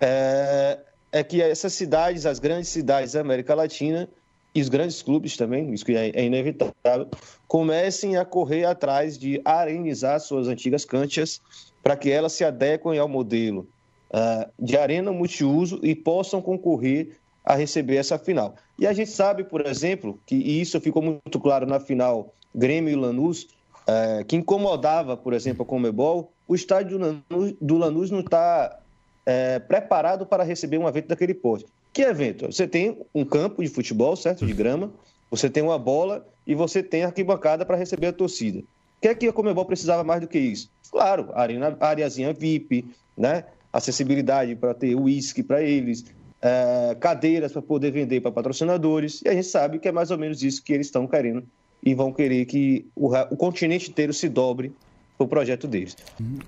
é, 0.00 0.78
é 1.10 1.22
que 1.22 1.40
essas 1.40 1.72
cidades, 1.72 2.26
as 2.26 2.38
grandes 2.38 2.68
cidades 2.68 3.12
da 3.12 3.20
América 3.20 3.54
Latina 3.54 4.08
e 4.54 4.60
os 4.60 4.68
grandes 4.68 5.00
clubes 5.00 5.36
também, 5.36 5.72
isso 5.72 5.84
que 5.84 5.94
é, 5.96 6.10
é 6.10 6.24
inevitável, 6.24 7.08
comecem 7.48 8.16
a 8.16 8.24
correr 8.24 8.64
atrás 8.64 9.16
de 9.16 9.40
arenizar 9.44 10.20
suas 10.20 10.46
antigas 10.46 10.84
canchas 10.84 11.40
para 11.82 11.96
que 11.96 12.10
elas 12.10 12.32
se 12.32 12.44
adequem 12.44 12.98
ao 12.98 13.08
modelo 13.08 13.66
uh, 14.10 14.50
de 14.58 14.76
arena 14.76 15.10
multiuso 15.10 15.80
e 15.82 15.94
possam 15.94 16.42
concorrer 16.42 17.16
a 17.44 17.54
receber 17.54 17.96
essa 17.96 18.18
final. 18.18 18.54
E 18.82 18.86
a 18.88 18.92
gente 18.92 19.12
sabe, 19.12 19.44
por 19.44 19.64
exemplo, 19.64 20.18
que 20.26 20.34
e 20.34 20.60
isso 20.60 20.80
ficou 20.80 21.00
muito 21.00 21.38
claro 21.38 21.64
na 21.64 21.78
final 21.78 22.34
Grêmio 22.52 22.92
e 22.92 22.96
Lanús, 22.96 23.44
uh, 23.86 24.24
que 24.26 24.34
incomodava, 24.34 25.16
por 25.16 25.34
exemplo, 25.34 25.62
a 25.62 25.64
Comebol, 25.64 26.32
o 26.48 26.54
estádio 26.56 26.98
do 26.98 27.04
Lanús, 27.04 27.54
do 27.60 27.78
Lanús 27.78 28.10
não 28.10 28.18
está 28.18 28.80
é, 29.24 29.60
preparado 29.60 30.26
para 30.26 30.42
receber 30.42 30.78
um 30.78 30.88
evento 30.88 31.06
daquele 31.06 31.32
porte. 31.32 31.64
Que 31.92 32.02
evento? 32.02 32.46
Você 32.46 32.66
tem 32.66 32.98
um 33.14 33.24
campo 33.24 33.62
de 33.62 33.68
futebol, 33.68 34.16
certo? 34.16 34.44
De 34.44 34.52
grama, 34.52 34.90
você 35.30 35.48
tem 35.48 35.62
uma 35.62 35.78
bola 35.78 36.26
e 36.44 36.52
você 36.52 36.82
tem 36.82 37.04
arquibancada 37.04 37.64
para 37.64 37.76
receber 37.76 38.08
a 38.08 38.12
torcida. 38.12 38.58
O 38.58 38.64
que 39.00 39.06
é 39.06 39.14
que 39.14 39.28
a 39.28 39.32
Comebol 39.32 39.64
precisava 39.64 40.02
mais 40.02 40.22
do 40.22 40.26
que 40.26 40.40
isso? 40.40 40.68
Claro, 40.90 41.30
arena, 41.34 41.76
areazinha 41.78 42.32
VIP, 42.32 42.84
né? 43.16 43.44
acessibilidade 43.72 44.54
para 44.56 44.74
ter 44.74 44.94
uísque 44.94 45.42
para 45.42 45.62
eles, 45.62 46.04
é, 46.42 46.96
cadeiras 46.98 47.52
para 47.52 47.62
poder 47.62 47.92
vender 47.92 48.20
para 48.20 48.32
patrocinadores, 48.32 49.22
e 49.24 49.28
a 49.28 49.34
gente 49.34 49.46
sabe 49.46 49.78
que 49.78 49.88
é 49.88 49.92
mais 49.92 50.10
ou 50.10 50.18
menos 50.18 50.42
isso 50.42 50.62
que 50.62 50.72
eles 50.72 50.88
estão 50.88 51.06
querendo 51.06 51.44
e 51.82 51.94
vão 51.94 52.12
querer 52.12 52.44
que 52.46 52.86
o 52.94 53.36
continente 53.36 53.90
inteiro 53.90 54.12
se 54.12 54.28
dobre 54.28 54.72
o 55.18 55.26
projeto 55.26 55.66
deles. 55.66 55.96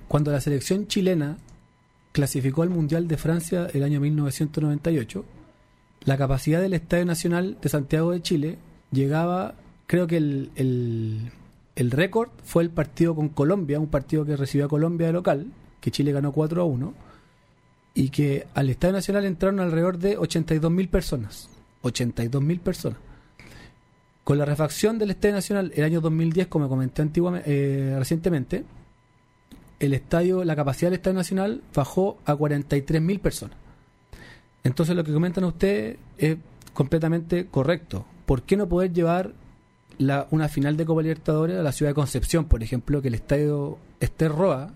Quando 0.09 0.30
a 0.30 0.40
seleção 0.40 0.85
chilena 0.88 1.38
clasificó 2.12 2.62
al 2.62 2.70
Mundial 2.70 3.07
de 3.07 3.16
Francia 3.16 3.68
el 3.72 3.83
año 3.83 4.00
1998, 4.00 5.24
la 6.04 6.16
capacidad 6.16 6.61
del 6.61 6.74
Estadio 6.74 7.04
Nacional 7.04 7.57
de 7.61 7.68
Santiago 7.68 8.12
de 8.12 8.22
Chile 8.22 8.59
llegaba 8.92 9.54
creo 9.87 10.07
que 10.07 10.16
el, 10.16 10.50
el, 10.54 11.33
el 11.76 11.90
récord 11.90 12.30
fue 12.44 12.62
el 12.62 12.70
partido 12.70 13.14
con 13.14 13.28
Colombia, 13.28 13.80
un 13.80 13.88
partido 13.88 14.24
que 14.24 14.37
recibió 14.37 14.66
a 14.66 14.68
Colombia 14.68 15.09
de 15.09 15.12
local, 15.12 15.46
que 15.80 15.90
Chile 15.90 16.12
ganó 16.12 16.33
4 16.33 16.62
a 16.62 16.64
1, 16.64 16.94
y 17.94 18.09
que 18.09 18.46
al 18.54 18.68
Estadio 18.68 18.92
Nacional 18.92 19.24
entraron 19.24 19.61
alrededor 19.61 19.98
de 19.98 20.18
82.000 20.18 20.88
personas. 20.88 21.48
82.000 21.83 22.61
personas. 22.61 22.98
Con 24.24 24.38
la 24.38 24.44
refacción 24.44 24.98
del 24.98 25.11
Estadio 25.11 25.37
Nacional 25.37 25.72
el 25.76 25.85
año 25.85 26.00
2010, 26.00 26.48
como 26.48 26.68
comenté 26.68 27.02
antiguamente, 27.02 27.50
eh, 27.50 27.98
recientemente, 27.98 28.64
el 29.78 29.94
estadio, 29.94 30.44
la 30.44 30.57
capacidad 30.57 30.90
del 30.90 30.98
Estadio 30.98 31.16
Nacional 31.16 31.62
bajó 31.74 32.18
a 32.24 32.35
43.000 32.35 33.20
personas. 33.20 33.57
Entonces 34.64 34.96
lo 34.96 35.04
que 35.04 35.12
comentan 35.12 35.44
ustedes 35.44 35.98
es 36.18 36.38
completamente 36.72 37.46
correcto. 37.46 38.07
¿Por 38.26 38.42
qué 38.42 38.57
no 38.57 38.66
poder 38.66 38.92
llevar 38.92 39.33
la, 39.98 40.26
una 40.30 40.48
final 40.48 40.76
de 40.76 40.87
Copa 40.87 41.02
Libertadores 41.02 41.59
a 41.59 41.62
la 41.62 41.72
ciudad 41.72 41.90
de 41.90 41.94
Concepción, 41.94 42.46
por 42.46 42.62
ejemplo, 42.62 43.02
que 43.02 43.09
el 43.09 43.14
estadio 43.14 43.78
Ester 44.00 44.33
Roa 44.33 44.72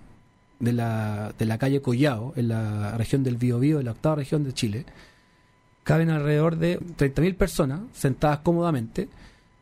de 0.61 0.73
la, 0.73 1.33
de 1.39 1.45
la 1.45 1.59
calle 1.59 1.81
Collao, 1.81 2.33
en 2.37 2.49
la 2.49 2.97
región 2.97 3.23
del 3.23 3.37
Biobío, 3.37 3.79
en 3.79 3.87
la 3.87 3.93
octava 3.93 4.17
región 4.17 4.45
de 4.45 4.53
Chile, 4.53 4.85
caben 5.85 6.11
alrededor 6.11 6.57
de 6.57 6.81
30.000 6.81 7.35
personas 7.37 7.81
sentadas 7.93 8.41
cómodamente, 8.41 9.09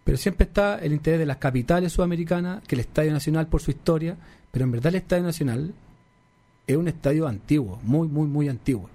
pero 0.04 0.16
siempre 0.16 0.46
está 0.46 0.78
el 0.78 0.92
interés 0.92 1.18
de 1.18 1.26
las 1.26 1.36
capitales 1.36 1.92
sudamericanas, 1.92 2.62
que 2.66 2.76
el 2.76 2.80
Estadio 2.80 3.12
Nacional 3.12 3.46
por 3.46 3.60
su 3.60 3.70
historia, 3.70 4.16
pero 4.50 4.64
en 4.64 4.72
verdad 4.72 4.88
el 4.88 4.96
Estadio 4.96 5.24
Nacional 5.24 5.74
es 6.66 6.76
un 6.76 6.88
estadio 6.88 7.28
antiguo, 7.28 7.78
muy, 7.82 8.08
muy, 8.08 8.26
muy 8.26 8.48
antiguo. 8.48 8.88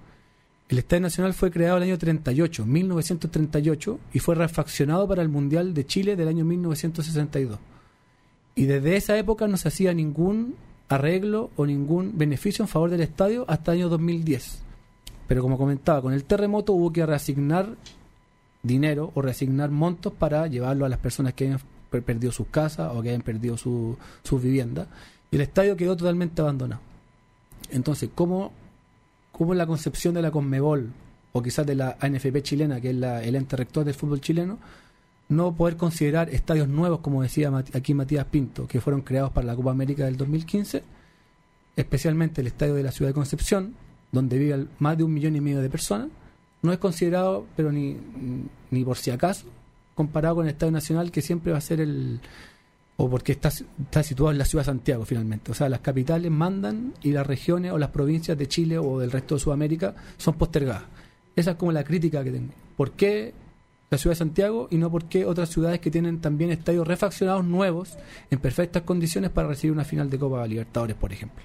El 0.68 0.80
Estadio 0.80 1.02
Nacional 1.02 1.34
fue 1.34 1.52
creado 1.52 1.78
en 1.78 1.84
el 1.84 1.90
año 1.90 1.98
38, 1.98 2.66
1938, 2.66 4.00
y 4.14 4.20
fue 4.20 4.36
refaccionado 4.36 5.08
para 5.08 5.22
el 5.22 5.30
Mundial 5.30 5.74
de 5.74 5.86
Chile 5.86 6.16
del 6.16 6.28
año 6.28 6.46
1962. 6.46 7.60
Y 8.56 8.66
desde 8.66 8.96
esa 8.96 9.18
época 9.18 9.48
no 9.48 9.58
se 9.58 9.68
hacía 9.68 9.94
ningún 9.94 10.56
arreglo 10.96 11.50
o 11.56 11.66
ningún 11.66 12.18
beneficio 12.18 12.64
en 12.64 12.68
favor 12.70 12.90
del 12.90 13.02
estadio 13.02 13.46
hasta 13.48 13.72
el 13.74 13.80
año 13.80 13.90
2010. 13.90 14.60
Pero 15.28 15.42
como 15.42 15.58
comentaba, 15.58 16.02
con 16.02 16.14
el 16.14 16.24
terremoto 16.26 16.74
hubo 16.74 16.92
que 16.92 17.06
reasignar 17.06 17.76
dinero 18.64 19.12
o 19.16 19.22
reasignar 19.22 19.72
montos 19.72 20.14
para 20.14 20.48
llevarlo 20.48 20.86
a 20.86 20.90
las 20.90 21.00
personas 21.00 21.34
que 21.34 21.46
hayan 21.46 21.60
per- 21.90 22.04
perdido 22.04 22.32
sus 22.32 22.48
casas 22.48 22.92
o 22.94 23.02
que 23.02 23.10
hayan 23.10 23.22
perdido 23.22 23.58
su, 23.58 23.98
sus 24.24 24.42
viviendas. 24.42 24.88
Y 25.32 25.36
el 25.38 25.42
estadio 25.42 25.76
quedó 25.78 25.96
totalmente 25.96 26.42
abandonado. 26.42 26.82
Entonces, 27.70 28.10
¿cómo, 28.14 28.52
cómo 29.32 29.54
la 29.54 29.66
concepción 29.66 30.14
de 30.14 30.22
la 30.22 30.32
Conmebol 30.32 30.90
o 31.34 31.42
quizás 31.42 31.66
de 31.66 31.76
la 31.76 31.96
ANFP 32.02 32.42
chilena, 32.44 32.82
que 32.82 32.90
es 32.90 32.96
la- 32.96 33.24
el 33.24 33.36
ente 33.36 33.56
rector 33.56 33.86
del 33.86 33.94
fútbol 33.94 34.20
chileno, 34.20 34.58
no 35.32 35.54
poder 35.56 35.78
considerar 35.78 36.30
estadios 36.30 36.68
nuevos, 36.68 37.00
como 37.00 37.22
decía 37.24 37.52
aquí 37.74 37.94
Matías 37.94 38.26
Pinto, 38.26 38.68
que 38.68 38.82
fueron 38.82 39.02
creados 39.02 39.32
para 39.32 39.48
la 39.48 39.56
Copa 39.56 39.72
América 39.72 40.04
del 40.04 40.18
2015, 40.18 40.84
especialmente 41.78 42.42
el 42.42 42.48
estadio 42.48 42.76
de 42.76 42.84
la 42.84 42.92
ciudad 42.92 43.10
de 43.10 43.16
Concepción, 43.16 43.74
donde 44.12 44.38
viven 44.38 44.68
más 44.80 44.98
de 44.98 45.06
un 45.06 45.14
millón 45.14 45.38
y 45.38 45.42
medio 45.42 45.62
de 45.62 45.70
personas, 45.70 46.10
no 46.62 46.74
es 46.74 46.80
considerado, 46.80 47.46
pero 47.56 47.72
ni, 47.72 47.98
ni 48.72 48.84
por 48.84 48.98
si 48.98 49.10
acaso, 49.10 49.46
comparado 49.96 50.36
con 50.36 50.46
el 50.46 50.52
Estadio 50.52 50.74
Nacional, 50.74 51.12
que 51.12 51.22
siempre 51.22 51.54
va 51.54 51.58
a 51.60 51.62
ser 51.62 51.80
el. 51.80 52.20
o 52.98 53.10
porque 53.10 53.32
está, 53.32 53.48
está 53.48 54.04
situado 54.04 54.34
en 54.34 54.38
la 54.38 54.46
ciudad 54.46 54.66
de 54.66 54.72
Santiago, 54.72 55.06
finalmente. 55.06 55.52
O 55.52 55.56
sea, 55.56 55.70
las 55.70 55.80
capitales 55.80 56.30
mandan 56.30 56.94
y 57.02 57.12
las 57.12 57.26
regiones 57.26 57.72
o 57.72 57.78
las 57.78 57.90
provincias 57.90 58.38
de 58.38 58.48
Chile 58.50 58.78
o 58.78 59.00
del 59.00 59.12
resto 59.12 59.36
de 59.36 59.40
Sudamérica 59.40 59.96
son 60.18 60.34
postergadas. 60.36 60.84
Esa 61.36 61.52
es 61.52 61.58
como 61.58 61.72
la 61.72 61.86
crítica 61.86 62.22
que 62.22 62.32
tengo. 62.32 62.54
¿Por 62.76 62.92
qué 62.92 63.34
la 63.92 63.98
ciudad 63.98 64.14
de 64.14 64.20
Santiago 64.20 64.70
y 64.72 64.78
no 64.78 64.90
por 64.90 65.04
qué 65.04 65.26
otras 65.26 65.50
ciudades 65.50 65.82
que 65.82 65.92
tienen 65.92 66.22
también 66.22 66.50
estadios 66.50 66.88
refaccionados 66.88 67.44
nuevos 67.44 67.98
en 68.32 68.40
perfectas 68.40 68.84
condiciones 68.84 69.32
para 69.32 69.50
recibir 69.50 69.74
una 69.74 69.84
final 69.84 70.10
de 70.10 70.18
Copa 70.18 70.48
Libertadores, 70.48 70.96
por 70.96 71.12
ejemplo? 71.12 71.44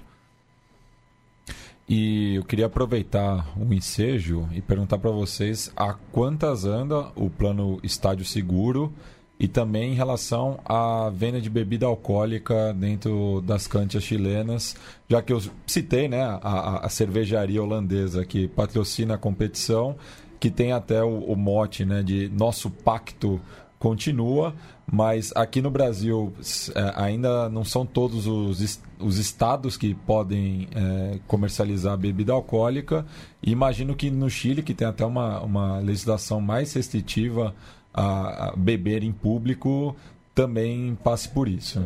E 1.89 2.35
eu 2.35 2.43
queria 2.45 2.65
aproveitar 2.67 3.47
o 3.57 3.73
ensejo 3.73 4.47
e 4.53 4.61
perguntar 4.61 4.97
para 4.97 5.11
vocês 5.11 5.71
a 5.75 5.93
quantas 6.11 6.63
anda 6.65 7.11
o 7.15 7.29
plano 7.29 7.79
Estádio 7.83 8.25
Seguro 8.25 8.91
e 9.39 9.47
também 9.47 9.91
em 9.91 9.95
relação 9.95 10.59
à 10.65 11.09
venda 11.13 11.39
de 11.39 11.49
bebida 11.49 11.85
alcoólica 11.85 12.73
dentro 12.73 13.41
das 13.45 13.67
cantias 13.67 14.03
chilenas, 14.03 14.75
já 15.07 15.21
que 15.21 15.31
eu 15.31 15.41
citei 15.65 16.07
né, 16.09 16.21
a- 16.23 16.81
a 16.85 16.89
cervejaria 16.89 17.61
holandesa 17.63 18.25
que 18.25 18.47
patrocina 18.49 19.15
a 19.15 19.17
competição, 19.17 19.95
que 20.39 20.49
tem 20.49 20.71
até 20.71 21.03
o, 21.03 21.19
o 21.19 21.35
mote 21.35 21.85
né, 21.85 22.03
de 22.03 22.29
nosso 22.29 22.69
pacto 22.69 23.39
continua, 23.79 24.55
mas 24.91 25.31
aqui 25.35 25.61
no 25.61 25.69
Brasil 25.69 26.33
é, 26.73 26.93
ainda 26.95 27.49
não 27.49 27.63
são 27.63 27.85
todos 27.85 28.25
os, 28.25 28.79
os 28.99 29.17
estados 29.17 29.77
que 29.77 29.93
podem 29.93 30.67
é, 30.73 31.19
comercializar 31.27 31.97
bebida 31.97 32.33
alcoólica. 32.33 33.05
E 33.43 33.51
imagino 33.51 33.95
que 33.95 34.09
no 34.09 34.29
Chile, 34.29 34.63
que 34.63 34.73
tem 34.73 34.87
até 34.87 35.05
uma, 35.05 35.41
uma 35.41 35.79
legislação 35.79 36.41
mais 36.41 36.73
restritiva 36.73 37.53
a, 37.93 38.49
a 38.49 38.55
beber 38.55 39.03
em 39.03 39.11
público, 39.11 39.95
também 40.33 40.97
passe 41.03 41.27
por 41.29 41.47
isso. 41.47 41.85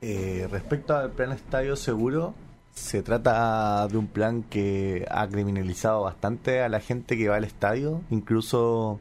Eh, 0.00 0.46
respecto 0.50 0.92
al 0.92 1.10
plan 1.10 1.32
Estadio 1.34 1.76
Seguro, 1.76 2.34
se 2.74 3.02
trata 3.02 3.86
de 3.88 3.96
un 3.96 4.06
plan 4.08 4.42
que 4.42 5.06
ha 5.10 5.26
criminalizado 5.28 6.02
bastante 6.02 6.60
a 6.60 6.68
la 6.68 6.80
gente 6.80 7.16
que 7.16 7.28
va 7.28 7.36
al 7.36 7.44
estadio. 7.44 8.02
Incluso 8.10 8.98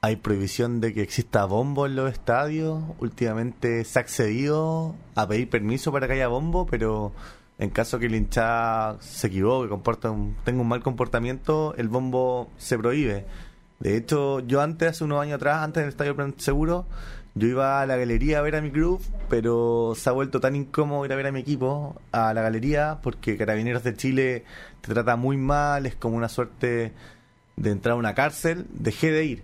hay 0.00 0.16
prohibición 0.16 0.80
de 0.80 0.94
que 0.94 1.02
exista 1.02 1.44
bombo 1.44 1.86
en 1.86 1.94
los 1.96 2.10
estadios. 2.10 2.82
Últimamente 2.98 3.84
se 3.84 3.98
ha 3.98 4.02
accedido 4.02 4.94
a 5.14 5.28
pedir 5.28 5.48
permiso 5.50 5.92
para 5.92 6.06
que 6.06 6.14
haya 6.14 6.28
bombo, 6.28 6.66
pero 6.66 7.12
en 7.58 7.70
caso 7.70 7.98
que 7.98 8.06
el 8.06 8.14
hinchada 8.14 8.96
se 9.00 9.26
equivoque, 9.28 9.68
comporta 9.68 10.10
un- 10.10 10.34
tenga 10.44 10.62
un 10.62 10.68
mal 10.68 10.82
comportamiento, 10.82 11.74
el 11.76 11.88
bombo 11.88 12.50
se 12.56 12.78
prohíbe. 12.78 13.26
De 13.80 13.96
hecho, 13.96 14.40
yo 14.40 14.60
antes, 14.62 14.88
hace 14.90 15.04
unos 15.04 15.20
años 15.20 15.36
atrás, 15.36 15.62
antes 15.62 15.82
del 15.82 15.90
Estadio 15.90 16.16
Plan 16.16 16.34
Seguro, 16.38 16.86
yo 17.34 17.48
iba 17.48 17.80
a 17.80 17.86
la 17.86 17.96
galería 17.96 18.38
a 18.38 18.42
ver 18.42 18.56
a 18.56 18.60
mi 18.60 18.70
club, 18.70 19.00
pero 19.30 19.94
se 19.96 20.08
ha 20.08 20.12
vuelto 20.12 20.40
tan 20.40 20.54
incómodo 20.54 21.04
ir 21.06 21.12
a 21.12 21.16
ver 21.16 21.26
a 21.26 21.32
mi 21.32 21.40
equipo 21.40 22.00
a 22.12 22.34
la 22.34 22.42
galería 22.42 22.98
porque 23.02 23.36
Carabineros 23.38 23.82
de 23.84 23.94
Chile 23.94 24.44
te 24.82 24.92
trata 24.92 25.16
muy 25.16 25.36
mal, 25.36 25.86
es 25.86 25.94
como 25.94 26.16
una 26.16 26.28
suerte 26.28 26.92
de 27.56 27.70
entrar 27.70 27.94
a 27.94 27.96
una 27.96 28.14
cárcel. 28.14 28.66
Dejé 28.70 29.10
de 29.12 29.24
ir. 29.24 29.42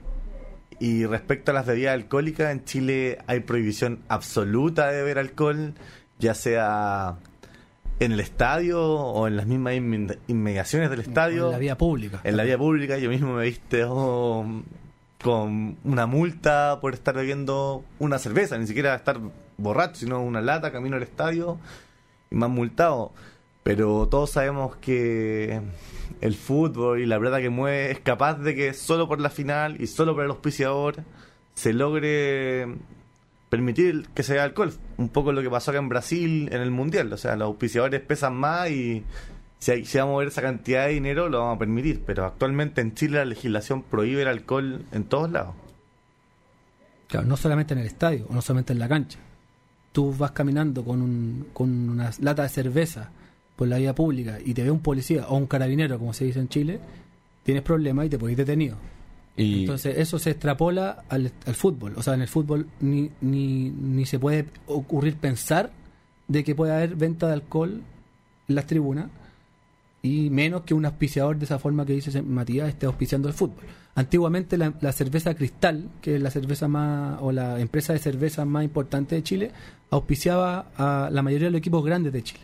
Y 0.81 1.07
respecto 1.07 1.51
a 1.51 1.55
las 1.55 1.67
bebidas 1.67 1.95
alcohólicas, 1.95 2.53
en 2.53 2.65
Chile 2.65 3.19
hay 3.27 3.41
prohibición 3.41 4.01
absoluta 4.09 4.89
de 4.89 4.99
beber 4.99 5.19
alcohol, 5.19 5.75
ya 6.19 6.35
sea 6.35 7.17
en 8.01 8.13
el 8.13 8.21
estadio 8.21 8.81
o 8.85 9.27
en 9.27 9.37
las 9.37 9.47
mismas 9.47 9.75
inme- 9.75 10.19
inmediaciones 10.29 10.89
del 10.91 11.01
estadio 11.01 11.47
En 11.47 11.53
la 11.53 11.59
vía 11.59 11.77
pública. 11.79 12.21
en 12.23 12.37
la 12.37 12.45
vía 12.45 12.57
pública 12.57 12.97
yo 12.99 13.11
mismo 13.11 13.35
me 13.35 13.43
viste 13.45 13.83
oh, 13.89 14.47
con 15.23 15.77
una 15.85 16.07
multa 16.07 16.79
por 16.81 16.95
estar 16.95 17.15
bebiendo 17.15 17.85
una 17.99 18.19
cerveza, 18.19 18.57
ni 18.59 18.67
siquiera 18.67 18.95
estar 18.95 19.21
borracho, 19.57 19.97
sino 19.97 20.23
una 20.23 20.41
lata, 20.41 20.73
camino 20.73 20.97
al 20.97 21.03
estadio 21.03 21.59
y 22.31 22.43
han 22.43 22.51
multado. 22.51 23.13
Pero 23.63 24.09
todos 24.09 24.31
sabemos 24.31 24.77
que 24.77 25.61
el 26.21 26.35
fútbol 26.35 27.01
y 27.01 27.07
la 27.07 27.19
plata 27.19 27.41
que 27.41 27.51
mueve 27.51 27.91
es 27.91 28.01
capaz 28.01 28.35
de 28.35 28.55
que 28.55 28.73
solo 28.73 29.09
por 29.09 29.21
la 29.21 29.31
final 29.31 29.81
y 29.81 29.87
solo 29.87 30.15
por 30.15 30.25
el 30.25 30.31
auspiciador 30.31 30.97
se 31.55 31.73
logre 31.73 32.67
permitir 33.51 34.09
que 34.15 34.23
se 34.23 34.35
vea 34.35 34.45
alcohol. 34.45 34.73
Un 34.97 35.09
poco 35.09 35.33
lo 35.33 35.43
que 35.43 35.51
pasó 35.51 35.71
acá 35.71 35.81
en 35.81 35.89
Brasil 35.89 36.49
en 36.53 36.63
el 36.63 36.71
Mundial. 36.71 37.13
O 37.13 37.17
sea, 37.17 37.37
los 37.37 37.47
auspiciadores 37.47 38.01
pesan 38.01 38.37
más 38.37 38.71
y 38.71 39.05
si, 39.59 39.73
hay, 39.73 39.85
si 39.85 39.99
vamos 39.99 40.13
a 40.13 40.15
mover 40.15 40.29
esa 40.29 40.43
cantidad 40.43 40.87
de 40.87 40.95
dinero 40.95 41.29
lo 41.29 41.41
vamos 41.41 41.57
a 41.57 41.59
permitir. 41.59 42.03
Pero 42.05 42.25
actualmente 42.25 42.81
en 42.81 42.95
Chile 42.95 43.19
la 43.19 43.25
legislación 43.25 43.83
prohíbe 43.83 44.23
el 44.23 44.29
alcohol 44.29 44.85
en 44.93 45.05
todos 45.05 45.31
lados. 45.31 45.55
Claro, 47.09 47.27
no 47.27 47.37
solamente 47.37 47.75
en 47.75 47.81
el 47.81 47.87
estadio, 47.87 48.27
o 48.29 48.35
no 48.35 48.43
solamente 48.43 48.73
en 48.73 48.79
la 48.79 48.89
cancha. 48.89 49.19
Tú 49.93 50.15
vas 50.15 50.33
caminando 50.33 50.85
con, 50.85 51.01
un, 51.01 51.49
con 51.53 51.89
una 51.89 52.11
lata 52.21 52.43
de 52.43 52.49
cerveza 52.51 53.11
por 53.57 53.67
la 53.67 53.79
vía 53.79 53.95
pública 53.95 54.39
y 54.45 54.55
te 54.55 54.63
ve 54.63 54.71
un 54.71 54.81
policía 54.81 55.27
o 55.29 55.37
un 55.37 55.47
carabinero, 55.47 55.99
como 55.99 56.13
se 56.13 56.27
dice 56.27 56.39
en 56.39 56.49
Chile, 56.49 56.79
tienes 57.43 57.63
problemas 57.63 58.07
y 58.07 58.11
te 58.11 58.19
podéis 58.19 58.37
detenido. 58.37 58.77
E 59.37 59.61
Entonces 59.61 59.97
eso 59.99 60.19
se 60.19 60.31
extrapola 60.31 61.05
al, 61.09 61.33
al 61.47 61.55
fútbol. 61.55 61.95
O 61.97 62.03
sea, 62.03 62.15
en 62.15 62.23
el 62.23 62.29
fútbol 62.29 62.69
ni, 62.81 63.11
ni, 63.21 63.71
ni 63.71 64.05
se 64.05 64.19
puede 64.19 64.47
ocurrir 64.67 65.17
pensar 65.17 65.73
de 66.29 66.45
que 66.45 66.55
pueda 66.55 66.77
haber 66.77 66.95
venta 66.95 67.27
de 67.29 67.33
alcohol 67.33 67.83
en 68.49 68.55
las 68.55 68.67
tribunas 68.67 69.07
y 70.03 70.31
menos 70.31 70.63
que 70.63 70.75
un 70.75 70.85
auspiciador 70.85 71.39
de 71.39 71.45
esa 71.45 71.59
forma 71.59 71.85
que 71.85 71.95
dice 71.95 72.23
Matías 72.23 72.69
esté 72.69 72.87
auspiciando 72.87 73.29
el 73.29 73.35
fútbol. 73.35 73.65
Antiguamente 73.95 74.57
la, 74.57 74.93
cerveza 74.93 75.35
Cristal, 75.35 75.89
que 76.01 76.17
es 76.17 76.23
la 76.23 76.31
cerveza 76.31 76.69
más 76.69 77.19
o 77.21 77.33
la 77.33 77.59
empresa 77.61 77.93
de 77.93 77.99
cerveza 77.99 78.45
más 78.45 78.63
importante 78.63 79.17
de 79.17 79.23
Chile, 79.25 79.51
auspiciaba 79.91 80.67
a 80.77 81.11
la 81.11 81.23
mayoría 81.23 81.49
de 81.49 81.53
los 81.53 81.59
equipos 81.59 81.85
grandes 81.85 82.13
de 82.13 82.23
Chile. 82.23 82.41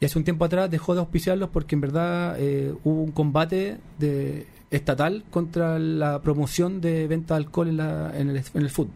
Y 0.00 0.04
hace 0.04 0.18
un 0.18 0.24
tiempo 0.24 0.44
atrás 0.44 0.70
dejó 0.70 0.94
de 0.94 1.00
auspiciarlos 1.00 1.48
porque 1.48 1.74
en 1.74 1.80
verdad 1.80 2.36
eh, 2.38 2.74
hubo 2.84 3.02
un 3.02 3.12
combate 3.12 3.78
de, 3.98 4.46
estatal 4.70 5.24
contra 5.30 5.78
la 5.78 6.20
promoción 6.22 6.80
de 6.80 7.06
venta 7.06 7.34
de 7.34 7.38
alcohol 7.38 7.68
en, 7.68 7.76
la, 7.78 8.12
en, 8.14 8.30
el, 8.30 8.36
en 8.36 8.62
el 8.62 8.70
fútbol. 8.70 8.94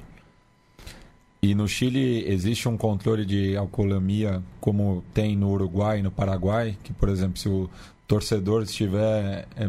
E 1.44 1.54
no 1.54 1.66
Chile 1.68 2.24
existe 2.26 2.68
um 2.68 2.76
controle 2.76 3.24
de 3.26 3.56
alcoolemia 3.56 4.42
como 4.60 5.02
tem 5.12 5.36
no 5.36 5.50
Uruguai 5.50 5.98
e 5.98 6.02
no 6.02 6.10
Paraguai, 6.10 6.76
que 6.82 6.92
por 6.92 7.08
exemplo, 7.08 7.36
se 7.38 7.48
o 7.48 7.68
torcedor 8.06 8.62
estiver 8.62 9.46
é, 9.56 9.68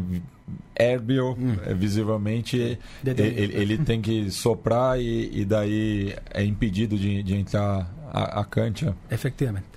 érbio, 0.94 1.36
Hum. 1.38 1.56
é, 1.66 1.74
visivelmente, 1.74 2.78
Detenido. 3.04 3.40
ele, 3.42 3.56
ele 3.56 3.78
tem 3.80 4.00
que 4.02 4.30
soprar 4.32 5.00
e, 5.00 5.42
e 5.42 5.44
daí 5.46 6.14
é 6.34 6.44
impedido 6.44 6.98
de, 6.98 7.22
de 7.24 7.36
entrar 7.36 7.92
a, 8.14 8.40
a 8.42 8.46
cancha. 8.46 8.96
Efectivamente. 9.10 9.68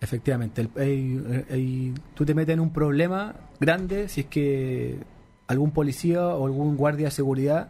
Efectivamente. 0.00 0.60
El- 0.60 0.70
hay- 0.76 1.44
hay- 1.50 1.94
tú 2.14 2.24
te 2.24 2.32
metes 2.34 2.52
en 2.54 2.60
un 2.60 2.70
problema 2.70 3.34
grande 3.58 4.08
si 4.08 4.20
es 4.20 4.26
que 4.26 4.96
algún 5.48 5.70
policía 5.72 6.24
o 6.24 6.46
algún 6.46 6.76
guardia 6.76 7.06
de 7.06 7.10
seguridad 7.10 7.68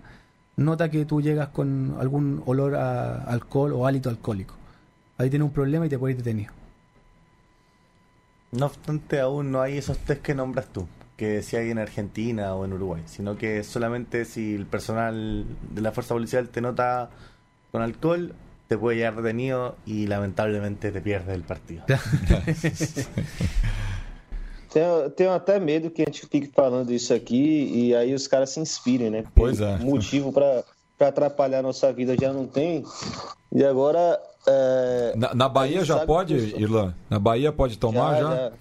nota 0.59 0.91
que 0.91 1.07
tú 1.07 1.23
llegas 1.23 1.49
con 1.49 1.97
algún 1.99 2.43
olor 2.45 2.75
a 2.75 3.25
alcohol 3.25 3.73
o 3.73 3.87
hálito 3.87 4.11
alcohólico. 4.11 4.55
Ahí 5.17 5.31
tienes 5.31 5.47
un 5.47 5.53
problema 5.53 5.87
y 5.87 5.89
te 5.89 5.99
puedes 5.99 6.19
ir 6.19 6.23
detenido. 6.23 6.53
No 8.51 8.67
obstante, 8.67 9.21
aún 9.21 9.53
no 9.53 9.63
hay 9.63 9.79
esos 9.79 9.99
test 9.99 10.23
que 10.23 10.35
nombras 10.35 10.67
tú, 10.67 10.89
que 11.17 11.43
si 11.43 11.57
hay 11.57 11.71
en 11.71 11.79
Argentina 11.79 12.55
o 12.55 12.65
en 12.65 12.73
Uruguay, 12.73 13.03
sino 13.07 13.37
que 13.37 13.63
solamente 13.63 14.25
si 14.25 14.55
el 14.55 14.67
personal 14.67 15.47
de 15.71 15.81
la 15.81 15.93
fuerza 15.93 16.15
policial 16.15 16.49
te 16.49 16.61
nota 16.61 17.11
con 17.71 17.83
alcohol, 17.83 18.35
te 18.67 18.77
puede 18.77 18.99
llevar 18.99 19.23
detenido 19.23 19.77
y 19.87 20.07
lamentablemente 20.07 20.91
te 20.91 21.01
pierdes 21.01 21.35
el 21.35 21.43
partido. 21.43 21.85
Tenho, 24.73 25.11
tenho 25.11 25.33
até 25.33 25.59
medo 25.59 25.91
que 25.91 26.03
a 26.03 26.05
gente 26.05 26.27
fique 26.27 26.47
falando 26.55 26.93
isso 26.93 27.13
aqui 27.15 27.71
e 27.75 27.95
aí 27.95 28.13
os 28.15 28.27
caras 28.27 28.51
se 28.51 28.61
inspirem, 28.61 29.11
né? 29.11 29.25
Pois 29.35 29.61
é. 29.61 29.77
Motivo 29.79 30.33
pra 30.33 30.63
pra 30.99 31.09
atrapalhar 31.09 31.61
a 31.61 31.63
nossa 31.63 31.93
vida 31.93 32.17
já 32.21 32.33
não 32.33 32.47
tem. 32.47 32.85
E 33.53 33.65
agora. 33.65 34.21
É, 34.47 35.13
Na, 35.17 35.35
na 35.35 35.49
Bahia 35.49 35.85
já 35.85 36.05
pode, 36.05 36.35
Irlan? 36.61 36.93
Na 37.09 37.19
Bahia 37.19 37.53
pode 37.53 37.79
tomar 37.79 38.15
já? 38.21 38.21
já, 38.35 38.53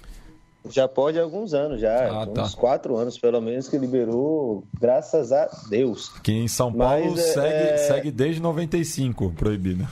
já 0.69 0.87
pode 0.87 1.17
há 1.19 1.23
alguns 1.23 1.53
anos, 1.53 1.81
já. 1.81 2.09
Ah, 2.09 2.27
uns 2.29 2.53
tá. 2.53 2.59
quatro 2.59 2.95
anos 2.95 3.17
pelo 3.17 3.41
menos 3.41 3.67
que 3.67 3.77
liberou, 3.77 4.63
graças 4.79 5.31
a 5.31 5.49
Deus. 5.69 6.09
Que 6.23 6.31
em 6.33 6.47
São 6.47 6.71
Paulo 6.71 7.11
Mas, 7.11 7.19
é- 7.19 7.33
segue, 7.33 7.69
é- 7.69 7.77
segue 7.77 8.11
desde 8.11 8.41
95 8.41 9.31
proibido. 9.31 9.87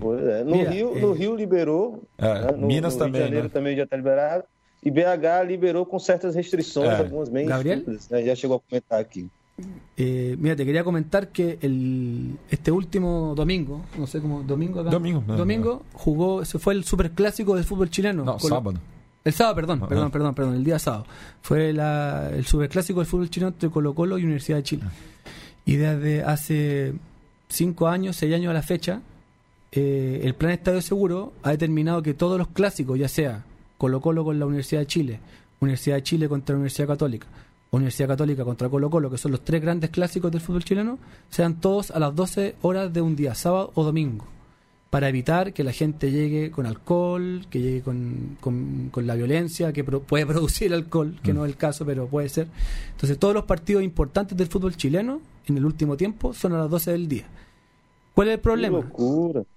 Pois 0.00 0.24
é. 0.24 0.42
No, 0.44 0.56
Rio, 0.64 0.96
é- 0.96 1.00
no 1.00 1.12
Rio 1.12 1.36
liberou. 1.36 2.02
É, 2.16 2.34
né? 2.46 2.52
no, 2.52 2.66
Minas 2.66 2.94
no 2.94 2.98
também, 3.00 3.12
Rio 3.12 3.20
de 3.20 3.26
Janeiro 3.28 3.46
né? 3.48 3.50
também 3.52 3.76
já 3.76 3.82
está 3.84 3.96
liberado. 3.96 4.44
E 4.82 4.90
BH 4.90 5.44
liberou 5.46 5.84
com 5.84 5.98
certas 5.98 6.34
restrições, 6.34 6.88
É. 6.90 6.96
algumas 6.96 7.28
bem 7.28 7.46
Gabriel? 7.46 7.82
né? 8.10 8.24
Já 8.24 8.34
chegou 8.34 8.56
a 8.56 8.60
comentar 8.60 8.98
aqui. 9.00 9.28
Eh, 9.98 10.36
mira, 10.38 10.56
te 10.56 10.64
quería 10.64 10.82
comentar 10.82 11.26
que 11.28 11.58
el, 11.60 12.38
este 12.50 12.70
último 12.72 13.34
domingo, 13.36 13.84
no 13.98 14.06
sé 14.06 14.20
cómo, 14.20 14.42
domingo 14.42 14.80
acá. 14.80 14.88
Domingo, 14.88 15.22
no, 15.26 15.36
domingo 15.36 15.82
jugó, 15.92 16.44
se 16.46 16.58
fue 16.58 16.72
el 16.72 16.84
superclásico 16.84 17.54
del 17.54 17.64
fútbol 17.64 17.90
chileno. 17.90 18.24
No, 18.24 18.38
Con- 18.38 18.48
sábado. 18.48 18.80
El 19.22 19.34
sábado, 19.34 19.56
perdón, 19.56 19.78
Ajá. 19.80 19.88
perdón, 19.88 20.10
perdón, 20.10 20.34
perdón, 20.34 20.54
el 20.54 20.64
día 20.64 20.78
sábado. 20.78 21.04
Fue 21.42 21.74
la- 21.74 22.30
el 22.34 22.46
superclásico 22.46 23.00
del 23.00 23.06
fútbol 23.06 23.28
chileno 23.28 23.48
entre 23.48 23.68
Colo 23.68 23.94
Colo 23.94 24.16
y 24.16 24.24
Universidad 24.24 24.56
de 24.56 24.62
Chile. 24.62 24.84
Y 25.66 25.76
desde 25.76 26.22
hace 26.22 26.94
cinco 27.50 27.86
años, 27.86 28.16
seis 28.16 28.34
años 28.34 28.48
a 28.50 28.54
la 28.54 28.62
fecha, 28.62 29.02
eh, 29.72 30.22
el 30.24 30.34
Plan 30.34 30.52
Estadio 30.52 30.80
Seguro 30.80 31.34
ha 31.42 31.50
determinado 31.50 32.00
que 32.02 32.14
todos 32.14 32.38
los 32.38 32.48
clásicos, 32.48 32.98
ya 32.98 33.08
sea 33.08 33.44
Colo 33.80 33.98
Colo 34.02 34.22
con 34.24 34.38
la 34.38 34.44
Universidad 34.44 34.82
de 34.82 34.86
Chile, 34.86 35.20
Universidad 35.60 35.96
de 35.96 36.02
Chile 36.02 36.28
contra 36.28 36.52
la 36.52 36.58
Universidad 36.58 36.86
Católica, 36.88 37.26
Universidad 37.70 38.08
Católica 38.08 38.44
contra 38.44 38.68
Colo 38.68 38.90
Colo, 38.90 39.10
que 39.10 39.16
son 39.16 39.30
los 39.32 39.42
tres 39.42 39.62
grandes 39.62 39.88
clásicos 39.88 40.30
del 40.30 40.42
fútbol 40.42 40.64
chileno, 40.64 40.98
sean 41.30 41.60
todos 41.60 41.90
a 41.90 41.98
las 41.98 42.14
12 42.14 42.56
horas 42.60 42.92
de 42.92 43.00
un 43.00 43.16
día, 43.16 43.34
sábado 43.34 43.70
o 43.74 43.82
domingo 43.82 44.26
para 44.90 45.08
evitar 45.08 45.52
que 45.52 45.62
la 45.62 45.70
gente 45.72 46.10
llegue 46.10 46.50
con 46.50 46.66
alcohol, 46.66 47.46
que 47.48 47.60
llegue 47.60 47.80
con, 47.80 48.36
con- 48.40 48.88
con 48.90 49.06
la 49.06 49.14
violencia 49.14 49.72
que 49.72 49.84
pro- 49.84 50.00
puede 50.02 50.26
producir 50.34 50.74
alcohol, 50.74 51.16
que 51.22 51.32
Mm. 51.32 51.36
no 51.36 51.44
es 51.46 51.52
el 51.52 51.56
caso, 51.56 51.86
pero 51.86 52.08
puede 52.08 52.28
ser. 52.28 52.48
Entonces 52.90 53.16
todos 53.16 53.32
los 53.32 53.44
partidos 53.44 53.84
importantes 53.84 54.36
del 54.36 54.48
fútbol 54.48 54.76
chileno 54.76 55.20
en 55.46 55.56
el 55.56 55.64
último 55.64 55.96
tiempo 55.96 56.34
son 56.34 56.54
a 56.54 56.58
las 56.58 56.68
12 56.68 56.90
del 56.90 57.06
día. 57.08 57.24
¿Cuál 58.16 58.28
es 58.28 58.34
el 58.34 58.40
problema? 58.40 58.78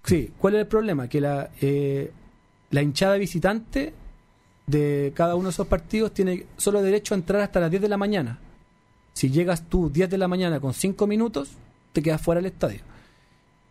Sí, 0.03 0.31
¿cuál 0.37 0.53
es 0.53 0.61
el 0.61 0.67
problema? 0.67 1.07
Que 1.07 1.19
la, 1.19 1.49
eh, 1.61 2.11
la 2.69 2.81
hinchada 2.83 3.15
visitante 3.15 3.91
de 4.67 5.11
cada 5.15 5.35
uno 5.35 5.45
de 5.45 5.51
esos 5.51 5.67
partidos 5.67 6.13
tiene 6.13 6.45
solo 6.57 6.81
derecho 6.81 7.13
a 7.13 7.17
entrar 7.17 7.41
hasta 7.41 7.59
las 7.59 7.69
10 7.69 7.81
de 7.81 7.89
la 7.89 7.97
mañana. 7.97 8.39
Si 9.13 9.29
llegas 9.29 9.67
tú 9.69 9.89
10 9.89 10.09
de 10.09 10.17
la 10.17 10.27
mañana 10.27 10.59
con 10.59 10.73
5 10.73 11.05
minutos, 11.07 11.51
te 11.91 12.01
quedas 12.01 12.21
fuera 12.21 12.39
del 12.41 12.51
estadio. 12.51 12.81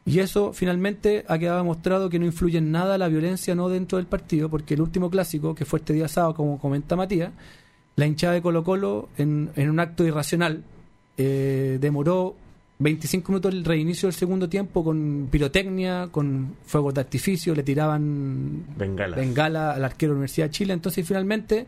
Y 0.05 0.18
eso 0.18 0.52
finalmente 0.52 1.24
ha 1.28 1.38
quedado 1.38 1.59
demostrado 1.59 2.11
que 2.11 2.18
no 2.18 2.26
influye 2.26 2.59
en 2.59 2.72
nada 2.72 2.98
la 2.98 3.09
violencia 3.09 3.55
no 3.55 3.68
dentro 3.68 3.98
del 3.98 4.07
partido, 4.07 4.48
porque 4.48 4.74
el 4.74 4.81
último 4.81 5.11
clásico, 5.11 5.55
que 5.55 5.64
fue 5.64 5.78
este 5.78 5.92
día 5.92 6.09
sábado, 6.09 6.35
como 6.35 6.59
comenta 6.59 6.96
Matías, 6.96 7.33
la 7.94 8.07
hinchada 8.07 8.35
de 8.35 8.42
Colo 8.42 8.64
Colo, 8.64 9.09
en, 9.16 9.50
en 9.55 9.70
un 9.70 9.78
acto 9.78 10.05
irracional, 10.05 10.64
eh, 11.16 11.78
demoró 11.81 12.35
25 12.83 13.33
minutos 13.33 13.53
el 13.55 13.64
reinicio 13.64 14.09
del 14.09 14.14
segundo 14.14 14.49
tiempo 14.49 14.83
con 14.85 15.29
pirotecnia, 15.31 16.09
con 16.11 16.55
fuegos 16.64 16.95
de 16.95 17.01
artificio, 17.01 17.55
le 17.55 17.62
tiraban 17.62 18.64
Bengalas. 18.77 19.16
bengala 19.18 19.73
al 19.73 19.85
arquero 19.85 20.12
de 20.12 20.14
la 20.14 20.18
Universidad 20.21 20.47
de 20.47 20.51
Chile. 20.53 20.73
Entonces, 20.75 21.07
finalmente, 21.07 21.66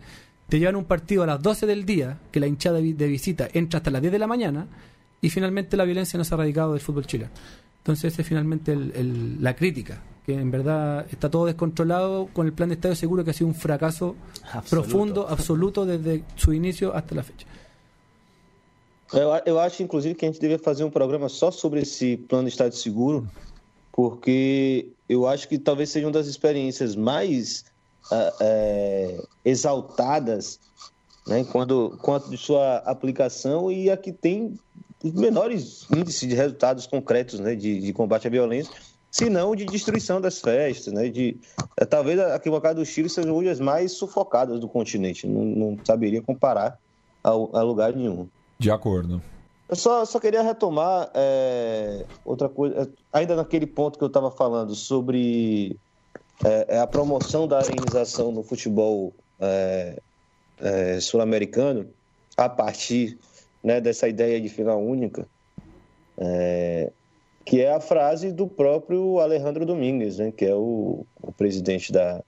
te 0.49 0.59
llevan 0.59 0.77
un 0.77 0.85
partido 0.85 1.23
a 1.23 1.27
las 1.27 1.43
12 1.43 1.67
del 1.67 1.85
día, 1.87 2.19
que 2.31 2.41
la 2.41 2.47
hinchada 2.47 2.79
de 2.81 3.07
visita 3.09 3.49
entra 3.53 3.79
hasta 3.79 3.91
las 3.91 4.03
10 4.03 4.13
de 4.13 4.19
la 4.19 4.27
mañana, 4.27 4.67
y 5.21 5.31
finalmente 5.31 5.77
la 5.77 5.85
violencia 5.85 6.19
no 6.19 6.25
se 6.25 6.35
ha 6.35 6.37
erradicado 6.37 6.73
del 6.73 6.81
fútbol 6.83 7.07
chileno. 7.07 7.31
Entonces, 7.79 8.13
esa 8.13 8.23
es 8.23 8.29
finalmente 8.29 8.73
el- 8.73 8.93
el- 8.95 9.43
la 9.43 9.55
crítica, 9.57 10.01
que 10.27 10.35
en 10.35 10.51
verdad 10.51 11.07
está 11.11 11.31
todo 11.31 11.47
descontrolado 11.47 12.29
con 12.33 12.47
el 12.47 12.53
plan 12.53 12.69
de 12.71 12.75
Estadio 12.77 12.95
Seguro, 12.97 13.25
que 13.25 13.31
ha 13.31 13.35
sido 13.35 13.49
un 13.49 13.55
fracaso 13.55 14.17
Absoluto. 14.53 14.89
profundo, 14.89 15.27
absoluto, 15.29 15.85
desde 15.87 16.25
su 16.37 16.53
inicio 16.53 16.95
hasta 16.95 17.15
la 17.15 17.23
fecha. 17.23 17.47
Eu, 19.15 19.31
eu 19.47 19.59
acho, 19.61 19.83
inclusive, 19.83 20.15
que 20.15 20.25
a 20.25 20.29
gente 20.29 20.41
deveria 20.41 20.63
fazer 20.63 20.85
um 20.85 20.91
programa 20.91 21.29
só 21.29 21.51
sobre 21.51 21.81
esse 21.81 22.17
plano 22.17 22.49
de 22.49 22.51
estado 22.51 22.75
seguro, 22.75 23.29
porque 23.93 24.89
eu 25.09 25.27
acho 25.27 25.49
que 25.49 25.59
talvez 25.59 25.91
seja 25.91 26.07
uma 26.07 26.13
das 26.13 26.27
experiências 26.27 26.97
mais 26.97 27.65
ah, 28.11 28.33
é, 28.41 29.23
exaltadas 29.45 30.59
né, 31.27 31.45
quando, 31.45 31.97
quanto 32.03 32.29
de 32.29 32.37
sua 32.37 32.79
aplicação 32.79 33.71
e 33.71 33.91
a 33.91 33.97
que 33.97 34.13
tem 34.13 34.59
os 35.03 35.13
menores 35.13 35.87
índices 35.91 36.29
de 36.29 36.35
resultados 36.35 36.87
concretos 36.87 37.39
né, 37.39 37.55
de, 37.55 37.81
de 37.81 37.93
combate 37.93 38.27
à 38.27 38.31
violência, 38.31 38.73
se 39.11 39.31
não 39.31 39.55
de 39.55 39.65
destruição 39.65 40.21
das 40.21 40.41
festas. 40.41 40.93
Né, 40.93 41.09
de, 41.09 41.37
é, 41.77 41.85
talvez 41.85 42.19
a 42.19 42.35
arquibancada 42.35 42.75
do 42.75 42.85
Chile 42.85 43.09
seja 43.09 43.31
uma 43.33 43.45
das 43.45 43.61
mais 43.61 43.93
sufocadas 43.93 44.59
do 44.59 44.69
continente, 44.69 45.27
não, 45.27 45.45
não 45.45 45.79
saberia 45.85 46.21
comparar 46.21 46.79
a, 47.23 47.31
a 47.31 47.63
lugar 47.63 47.95
nenhum. 47.95 48.29
De 48.59 48.71
acordo. 48.71 49.21
Eu 49.69 49.77
só, 49.77 50.05
só 50.05 50.21
queria 50.21 50.43
retomar 50.43 51.11
é, 51.15 52.05
outra 52.25 52.49
coisa, 52.49 52.83
é, 52.83 52.89
ainda 53.13 53.35
naquele 53.35 53.67
ponto 53.67 53.99
que 53.99 54.05
eu 54.05 54.09
estava 54.09 54.31
falando 54.31 54.75
sobre 54.75 55.77
é, 56.45 56.77
é, 56.77 56.79
a 56.81 56.87
promoção 56.87 57.49
da 57.49 57.59
organização 57.59 58.31
no 58.31 58.43
futebol 58.43 59.13
é, 59.41 59.99
é, 60.59 61.01
sul-americano 61.01 61.89
a 62.37 62.49
partir 62.49 63.19
né, 63.63 63.81
dessa 63.81 64.09
ideia 64.09 64.41
de 64.41 64.49
final 64.49 64.81
única, 64.81 65.27
que 67.45 67.61
é 67.61 67.73
a 67.73 67.81
frase 67.81 68.33
do 68.33 68.47
próprio 68.47 69.19
Alejandro 69.19 69.65
Domingues, 69.65 70.19
né, 70.19 70.33
que 70.33 70.45
é 70.45 70.55
o, 70.55 71.07
o 71.23 71.33
presidente 71.33 71.93
da, 71.93 72.23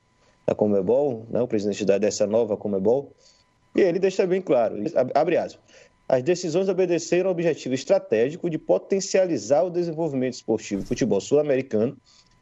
da 0.46 0.54
Comebol, 0.54 1.26
né, 1.30 1.40
o 1.40 1.48
presidente 1.48 1.84
da, 1.84 1.98
dessa 1.98 2.26
nova 2.26 2.56
Comebol, 2.56 3.12
e 3.74 3.80
ele 3.80 3.98
deixa 3.98 4.26
bem 4.26 4.40
claro, 4.40 4.76
abre 5.14 5.36
aspas, 5.36 5.60
as 6.08 6.22
decisões 6.22 6.68
obedeceram 6.68 7.28
ao 7.28 7.32
objetivo 7.32 7.74
estratégico 7.74 8.48
de 8.48 8.58
potencializar 8.58 9.64
o 9.64 9.70
desenvolvimento 9.70 10.34
esportivo 10.34 10.82
do 10.82 10.88
futebol 10.88 11.20
sul-americano 11.20 11.96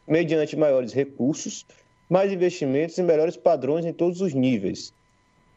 mediante 0.07 0.55
maiores 0.55 0.93
recursos, 0.93 1.65
mais 2.09 2.31
investimentos 2.31 2.99
e 2.99 3.03
melhores 3.03 3.37
padrões 3.37 3.87
em 3.87 3.93
todos 3.93 4.21
os 4.21 4.35
níveis. 4.35 4.93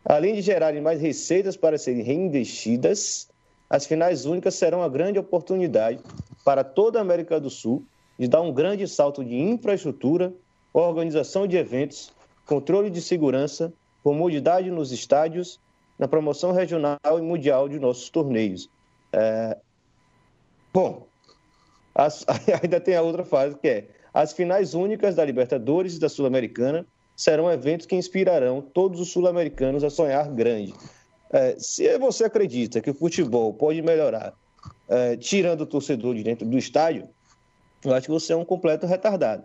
Além 0.06 0.36
de 0.36 0.42
gerarem 0.42 0.82
mais 0.82 1.02
receitas 1.02 1.58
para 1.58 1.78
serem 1.78 2.02
reinvestidas, 2.02 3.28
as 3.70 3.86
finais 3.86 4.26
únicas 4.26 4.56
serão 4.56 4.80
uma 4.80 4.88
grande 4.88 5.20
oportunidade 5.20 6.00
para 6.46 6.64
toda 6.64 7.00
a 7.00 7.02
América 7.02 7.42
do 7.42 7.50
Sul 7.50 7.84
de 8.18 8.28
dar 8.28 8.42
um 8.42 8.54
grande 8.54 8.88
salto 8.88 9.22
de 9.24 9.36
infraestrutura, 9.36 10.34
organização 10.72 11.46
de 11.46 11.58
eventos, 11.58 12.14
controle 12.46 12.90
de 12.90 13.02
segurança, 13.02 13.74
comodidade 14.02 14.72
nos 14.72 14.94
estádios, 14.94 15.60
na 15.98 16.08
promoção 16.08 16.52
regional 16.52 16.98
e 17.06 17.22
mundial 17.22 17.68
de 17.68 17.80
nossos 17.80 18.10
torneios. 18.10 18.70
É... 19.12 19.58
Bom, 20.74 21.08
as- 21.96 22.26
ainda 22.62 22.80
tem 22.80 22.96
a 22.96 23.02
outra 23.02 23.24
fase 23.24 23.58
que 23.58 23.68
é 23.68 23.88
as 24.14 24.34
finais 24.34 24.74
únicas 24.74 25.16
da 25.16 25.24
Libertadores 25.24 25.96
e 25.96 26.00
da 26.00 26.10
Sul-Americana 26.10 26.86
serão 27.16 27.52
eventos 27.52 27.86
que 27.86 27.96
inspirarão 27.96 28.62
todos 28.62 29.00
os 29.00 29.12
sul-americanos 29.12 29.84
a 29.84 29.90
sonhar 29.90 30.32
grande. 30.32 30.74
É, 31.32 31.56
se 31.58 31.98
você 31.98 32.24
acredita 32.24 32.80
que 32.80 32.90
o 32.90 32.94
futebol 32.94 33.54
pode 33.54 33.82
melhorar 33.82 34.34
é, 34.88 35.18
tirando 35.18 35.62
o 35.62 35.66
torcedor 35.66 36.16
de 36.16 36.24
dentro 36.24 36.48
do 36.48 36.58
estádio, 36.58 37.10
eu 37.84 37.94
acho 37.94 38.08
que 38.08 38.12
você 38.12 38.34
é 38.34 38.36
um 38.36 38.46
completo 38.46 38.86
retardado. 38.86 39.44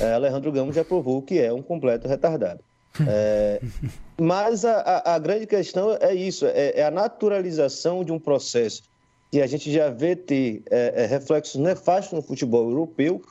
É, 0.00 0.12
Alejandro 0.14 0.52
Gamos 0.52 0.74
já 0.74 0.84
provou 0.84 1.22
que 1.22 1.38
é 1.38 1.52
um 1.52 1.62
completo 1.62 2.08
retardado. 2.08 2.62
É, 3.06 3.60
mas 4.20 4.64
a, 4.64 5.02
a, 5.14 5.18
grande 5.18 5.46
questão 5.46 5.96
é 6.00 6.14
isso: 6.14 6.46
é, 6.46 6.72
é, 6.76 6.84
a 6.84 6.90
naturalização 6.90 8.04
de 8.04 8.12
um 8.12 8.18
processo 8.18 8.82
que 9.30 9.40
a 9.40 9.46
gente 9.46 9.70
já 9.70 9.90
vê 9.90 10.16
ter 10.16 10.62
é, 10.70 11.04
é, 11.04 11.06
reflexos 11.06 11.60
nefastos 11.60 12.12
no 12.12 12.22
futebol 12.22 12.68
europeu. 12.68 13.22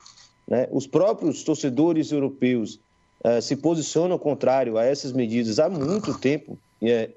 Né? 0.48 0.68
Os 0.72 0.88
próprios 0.88 1.44
torcedores 1.44 2.12
europeus 2.12 2.80
é, 3.24 3.42
se 3.42 3.56
posicionam 3.56 4.18
contrário 4.18 4.78
a 4.78 4.86
essas 4.86 5.12
medidas 5.12 5.60
há 5.60 5.70
muito 5.70 6.18
tempo, 6.18 6.58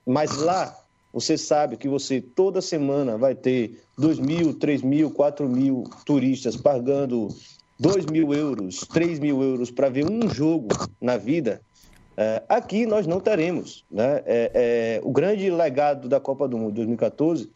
mas 0.06 0.36
lá 0.38 0.74
você 1.12 1.36
sabe 1.36 1.76
que 1.76 1.88
você 1.88 2.20
toda 2.20 2.62
semana 2.62 3.18
vai 3.18 3.34
ter 3.34 3.82
2 3.98 4.18
mil, 4.18 4.54
3 4.54 4.82
mil, 4.82 5.10
4 5.10 5.48
mil 5.48 5.84
turistas 6.06 6.56
pagando 6.56 7.28
2 7.78 8.06
mil 8.06 8.32
euros, 8.32 8.80
3 8.92 9.18
mil 9.18 9.42
euros 9.42 9.70
para 9.70 9.88
ver 9.88 10.04
um 10.04 10.28
jogo 10.28 10.68
na 11.00 11.16
vida. 11.16 11.60
É, 12.16 12.42
aqui 12.48 12.86
nós 12.86 13.06
não 13.06 13.20
teremos. 13.20 13.84
Né? 13.90 14.22
É, 14.26 14.50
é, 14.54 15.00
o 15.02 15.10
grande 15.10 15.50
legado 15.50 16.08
da 16.08 16.20
Copa 16.20 16.46
do 16.48 16.58
Mundo 16.58 16.74
2014 16.74 17.50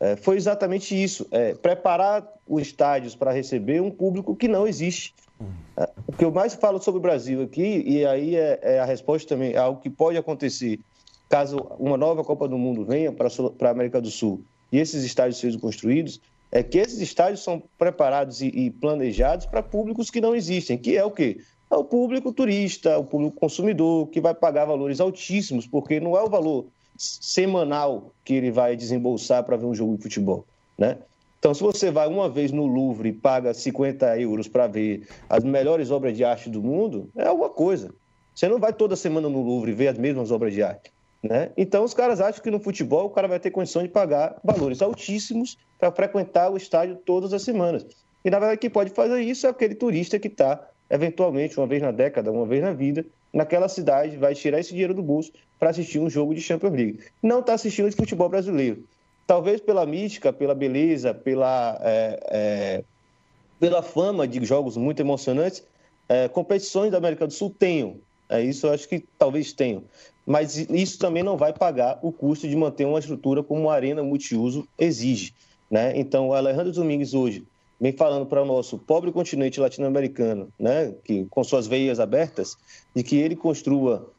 é, 0.00 0.16
foi 0.16 0.36
exatamente 0.36 1.00
isso: 1.00 1.26
é, 1.30 1.54
preparar 1.54 2.26
os 2.46 2.62
estádios 2.62 3.14
para 3.14 3.32
receber 3.32 3.80
um 3.80 3.90
público 3.90 4.36
que 4.36 4.48
não 4.48 4.66
existe. 4.66 5.14
O 6.06 6.12
que 6.12 6.24
eu 6.24 6.30
mais 6.30 6.54
falo 6.54 6.80
sobre 6.80 6.98
o 6.98 7.02
Brasil 7.02 7.42
aqui, 7.42 7.82
e 7.86 8.06
aí 8.06 8.36
é, 8.36 8.78
a 8.80 8.84
resposta 8.86 9.28
também, 9.28 9.52
é 9.52 9.58
algo 9.58 9.80
que 9.80 9.90
pode 9.90 10.16
acontecer 10.16 10.80
caso 11.28 11.58
uma 11.78 11.96
nova 11.96 12.24
Copa 12.24 12.48
do 12.48 12.56
Mundo 12.56 12.84
venha 12.84 13.12
para 13.12 13.28
a 13.28 13.70
América 13.70 14.00
do 14.00 14.10
Sul 14.10 14.42
e 14.70 14.78
esses 14.78 15.04
estádios 15.04 15.38
sejam 15.38 15.60
construídos, 15.60 16.20
é 16.50 16.62
que 16.62 16.78
esses 16.78 17.00
estádios 17.00 17.42
são 17.42 17.62
preparados 17.76 18.40
e, 18.40 18.46
e 18.46 18.70
planejados 18.70 19.46
para 19.46 19.62
públicos 19.62 20.10
que 20.10 20.20
não 20.20 20.34
existem, 20.34 20.78
que 20.78 20.96
é 20.96 21.04
o 21.04 21.10
quê? 21.10 21.38
É 21.76 21.78
o 21.78 21.84
público 21.84 22.32
turista, 22.32 22.98
o 22.98 23.04
público 23.04 23.38
consumidor, 23.38 24.06
que 24.06 24.18
vai 24.18 24.32
pagar 24.32 24.64
valores 24.64 24.98
altíssimos, 24.98 25.66
porque 25.66 26.00
não 26.00 26.16
é 26.16 26.22
o 26.22 26.30
valor 26.30 26.64
semanal 26.96 28.12
que 28.24 28.32
ele 28.32 28.50
vai 28.50 28.74
desembolsar 28.74 29.44
para 29.44 29.58
ver 29.58 29.66
um 29.66 29.74
jogo 29.74 29.98
de 29.98 30.02
futebol, 30.04 30.46
né? 30.78 30.96
Então, 31.38 31.52
se 31.52 31.62
você 31.62 31.90
vai 31.90 32.08
uma 32.08 32.30
vez 32.30 32.50
no 32.50 32.64
Louvre 32.64 33.10
e 33.10 33.12
paga 33.12 33.52
50 33.52 34.18
euros 34.18 34.48
para 34.48 34.66
ver 34.66 35.06
as 35.28 35.44
melhores 35.44 35.90
obras 35.90 36.16
de 36.16 36.24
arte 36.24 36.48
do 36.48 36.62
mundo, 36.62 37.10
é 37.14 37.26
alguma 37.26 37.50
coisa. 37.50 37.94
Você 38.34 38.48
não 38.48 38.58
vai 38.58 38.72
toda 38.72 38.96
semana 38.96 39.28
no 39.28 39.42
Louvre 39.42 39.72
ver 39.72 39.88
as 39.88 39.98
mesmas 39.98 40.30
obras 40.30 40.54
de 40.54 40.62
arte. 40.62 40.90
Né? 41.22 41.50
Então, 41.58 41.84
os 41.84 41.92
caras 41.92 42.22
acham 42.22 42.42
que 42.42 42.50
no 42.50 42.58
futebol 42.58 43.04
o 43.04 43.10
cara 43.10 43.28
vai 43.28 43.38
ter 43.38 43.50
condição 43.50 43.82
de 43.82 43.90
pagar 43.90 44.40
valores 44.42 44.80
altíssimos 44.80 45.58
para 45.78 45.92
frequentar 45.92 46.50
o 46.50 46.56
estádio 46.56 46.96
todas 47.04 47.34
as 47.34 47.42
semanas. 47.42 47.84
E, 48.24 48.30
na 48.30 48.38
verdade, 48.38 48.60
quem 48.60 48.70
pode 48.70 48.90
fazer 48.90 49.20
isso 49.20 49.46
é 49.46 49.50
aquele 49.50 49.74
turista 49.74 50.18
que 50.18 50.28
está, 50.28 50.66
eventualmente, 50.90 51.58
uma 51.58 51.66
vez 51.66 51.82
na 51.82 51.90
década, 51.90 52.30
uma 52.30 52.46
vez 52.46 52.62
na 52.62 52.72
vida, 52.72 53.04
naquela 53.32 53.68
cidade, 53.68 54.16
vai 54.16 54.34
tirar 54.34 54.60
esse 54.60 54.70
dinheiro 54.70 54.94
do 54.94 55.02
bolso 55.02 55.32
para 55.58 55.70
assistir 55.70 55.98
um 55.98 56.08
jogo 56.08 56.34
de 56.34 56.40
Champions 56.40 56.72
League. 56.72 57.00
Não 57.22 57.40
está 57.40 57.54
assistindo 57.54 57.90
de 57.90 57.96
futebol 57.96 58.28
brasileiro. 58.28 58.84
Talvez 59.26 59.60
pela 59.60 59.84
mística, 59.84 60.32
pela 60.32 60.54
beleza, 60.54 61.12
pela, 61.12 61.78
é, 61.82 62.20
é, 62.30 62.84
pela 63.58 63.82
fama 63.82 64.26
de 64.26 64.44
jogos 64.44 64.76
muito 64.76 65.00
emocionantes, 65.00 65.64
é, 66.08 66.28
competições 66.28 66.92
da 66.92 66.98
América 66.98 67.26
do 67.26 67.32
Sul 67.32 67.54
tenham. 67.58 67.96
É, 68.28 68.42
isso 68.42 68.66
eu 68.66 68.72
acho 68.72 68.88
que 68.88 69.04
talvez 69.18 69.52
tenham 69.52 69.84
mas 70.26 70.56
isso 70.56 70.98
também 70.98 71.22
não 71.22 71.36
vai 71.36 71.52
pagar 71.52 72.00
o 72.02 72.10
custo 72.10 72.48
de 72.48 72.56
manter 72.56 72.84
uma 72.84 72.98
estrutura 72.98 73.44
como 73.44 73.70
a 73.70 73.74
Arena 73.74 74.02
Multiuso 74.02 74.66
exige. 74.76 75.32
Né? 75.70 75.92
Então, 75.96 76.28
o 76.28 76.34
Alejandro 76.34 76.72
Domingues 76.72 77.14
hoje 77.14 77.46
vem 77.80 77.92
falando 77.92 78.26
para 78.26 78.42
o 78.42 78.46
nosso 78.46 78.78
pobre 78.78 79.12
continente 79.12 79.60
latino-americano, 79.60 80.48
né, 80.58 80.94
que, 81.04 81.26
com 81.26 81.44
suas 81.44 81.66
veias 81.66 82.00
abertas, 82.00 82.56
de 82.94 83.02
que 83.02 83.16
ele 83.16 83.36
construa 83.36 84.10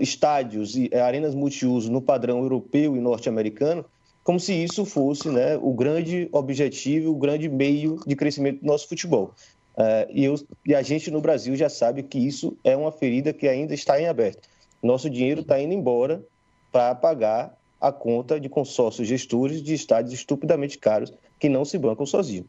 estádios 0.00 0.76
e 0.76 0.88
eh, 0.90 1.00
arenas 1.00 1.34
multiuso 1.34 1.90
no 1.90 2.02
padrão 2.02 2.38
europeu 2.40 2.96
e 2.96 3.00
norte-americano, 3.00 3.84
como 4.24 4.40
se 4.40 4.52
isso 4.52 4.84
fosse 4.84 5.28
né, 5.28 5.56
o 5.56 5.72
grande 5.72 6.28
objetivo, 6.32 7.12
o 7.12 7.16
grande 7.16 7.48
meio 7.48 8.00
de 8.04 8.16
crescimento 8.16 8.60
do 8.60 8.66
nosso 8.66 8.88
futebol. 8.88 9.30
Uh, 9.76 10.10
e, 10.10 10.24
eu, 10.24 10.34
e 10.64 10.74
a 10.74 10.82
gente 10.82 11.10
no 11.10 11.20
Brasil 11.20 11.54
já 11.54 11.68
sabe 11.68 12.02
que 12.02 12.18
isso 12.18 12.56
é 12.64 12.76
uma 12.76 12.90
ferida 12.90 13.32
que 13.32 13.46
ainda 13.46 13.74
está 13.74 14.00
em 14.00 14.08
aberto. 14.08 14.48
Nosso 14.82 15.08
dinheiro 15.08 15.42
está 15.42 15.60
indo 15.60 15.74
embora 15.74 16.24
para 16.72 16.94
pagar 16.94 17.56
a 17.80 17.92
conta 17.92 18.40
de 18.40 18.48
consórcios 18.48 19.06
gestores 19.06 19.62
de 19.62 19.74
estádios 19.74 20.14
estupidamente 20.14 20.78
caros 20.78 21.12
que 21.38 21.48
não 21.48 21.64
se 21.64 21.78
bancam 21.78 22.06
sozinhos. 22.06 22.48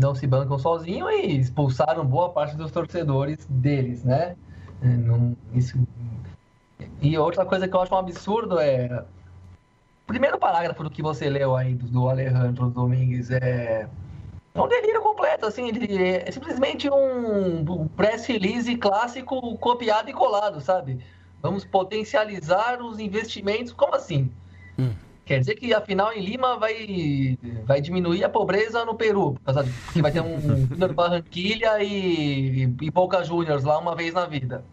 Não 0.00 0.14
se 0.14 0.26
bancam 0.26 0.58
sozinhos 0.58 1.10
e 1.10 1.38
expulsaram 1.38 2.04
boa 2.04 2.30
parte 2.30 2.56
dos 2.56 2.70
torcedores 2.70 3.46
deles, 3.48 4.04
né? 4.04 4.36
É, 4.82 4.86
não, 4.86 5.36
isso... 5.52 5.78
E 7.02 7.16
outra 7.18 7.44
coisa 7.44 7.66
que 7.66 7.74
eu 7.74 7.80
acho 7.80 7.94
um 7.94 7.98
absurdo 7.98 8.58
é. 8.58 9.04
primeiro 10.06 10.38
parágrafo 10.38 10.82
do 10.84 10.90
que 10.90 11.02
você 11.02 11.28
leu 11.28 11.56
aí 11.56 11.74
do, 11.74 11.86
do 11.86 12.08
Alejandro 12.08 12.70
Domingues 12.70 13.30
é. 13.30 13.88
É 14.54 14.60
um 14.60 14.68
delírio 14.68 15.00
completo, 15.00 15.46
assim, 15.46 15.68
ele 15.68 16.02
é 16.02 16.30
simplesmente 16.32 16.90
um 16.90 17.86
press 17.88 18.26
release 18.26 18.74
clássico 18.76 19.56
copiado 19.58 20.10
e 20.10 20.12
colado, 20.12 20.60
sabe? 20.60 21.04
Vamos 21.40 21.64
potencializar 21.64 22.82
os 22.82 22.98
investimentos. 22.98 23.72
Como 23.72 23.94
assim? 23.94 24.30
Hum. 24.78 24.90
Quer 25.28 25.40
dizer 25.40 25.56
que 25.56 25.74
afinal 25.74 26.10
em 26.10 26.22
Lima 26.22 26.56
vai, 26.56 27.38
vai 27.66 27.82
diminuir 27.82 28.24
a 28.24 28.30
pobreza 28.30 28.82
no 28.86 28.94
Peru, 28.94 29.34
por 29.34 29.42
causa 29.42 29.62
de, 29.62 29.70
porque 29.70 30.00
vai 30.00 30.10
ter 30.10 30.22
um 30.22 30.40
Júnior 30.66 30.94
Barranquilha 30.94 31.82
e, 31.82 32.62
e 32.62 32.90
Boca 32.90 33.22
Juniors 33.22 33.62
lá 33.62 33.78
uma 33.78 33.94
vez 33.94 34.14
na 34.14 34.24
vida. 34.24 34.64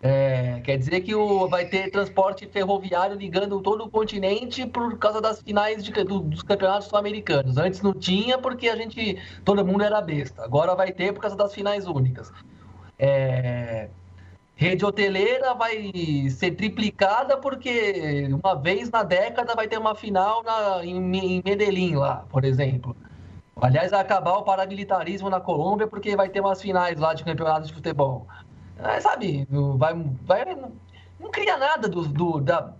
É, 0.00 0.60
quer 0.62 0.78
dizer 0.78 1.00
que 1.00 1.16
o, 1.16 1.48
vai 1.48 1.64
ter 1.64 1.90
transporte 1.90 2.46
ferroviário 2.46 3.16
ligando 3.16 3.60
todo 3.60 3.82
o 3.82 3.90
continente 3.90 4.64
por 4.66 4.96
causa 4.98 5.20
das 5.20 5.42
finais 5.42 5.82
de, 5.82 5.90
do, 6.04 6.20
dos 6.20 6.44
campeonatos 6.44 6.86
sul-americanos. 6.86 7.56
Antes 7.56 7.82
não 7.82 7.92
tinha 7.92 8.38
porque 8.38 8.68
a 8.68 8.76
gente 8.76 9.18
todo 9.44 9.66
mundo 9.66 9.82
era 9.82 10.00
besta. 10.00 10.44
Agora 10.44 10.76
vai 10.76 10.92
ter 10.92 11.12
por 11.12 11.22
causa 11.22 11.36
das 11.36 11.52
finais 11.52 11.88
únicas. 11.88 12.32
É, 12.96 13.88
rede 14.62 14.84
hoteleira 14.84 15.54
vai 15.54 15.92
ser 16.30 16.52
triplicada 16.52 17.36
porque 17.36 18.28
uma 18.32 18.54
vez 18.54 18.88
na 18.90 19.02
década 19.02 19.54
vai 19.54 19.66
ter 19.66 19.76
uma 19.76 19.94
final 19.94 20.42
na, 20.44 20.84
em, 20.84 21.16
em 21.16 21.42
Medellín 21.44 21.96
lá, 21.96 22.24
por 22.30 22.44
exemplo. 22.44 22.96
Aliás, 23.60 23.90
vai 23.90 24.00
acabar 24.00 24.34
o 24.34 24.42
paramilitarismo 24.42 25.28
na 25.28 25.40
Colômbia 25.40 25.86
porque 25.86 26.16
vai 26.16 26.28
ter 26.28 26.40
umas 26.40 26.62
finais 26.62 26.98
lá 26.98 27.12
de 27.12 27.24
campeonatos 27.24 27.68
de 27.68 27.74
futebol. 27.74 28.26
É, 28.78 29.00
sabe, 29.00 29.46
vai, 29.76 29.94
vai, 30.24 30.56
não 31.20 31.30
cria 31.30 31.56
nada 31.56 31.88
do, 31.88 32.06
do, 32.06 32.40
da, 32.40 32.72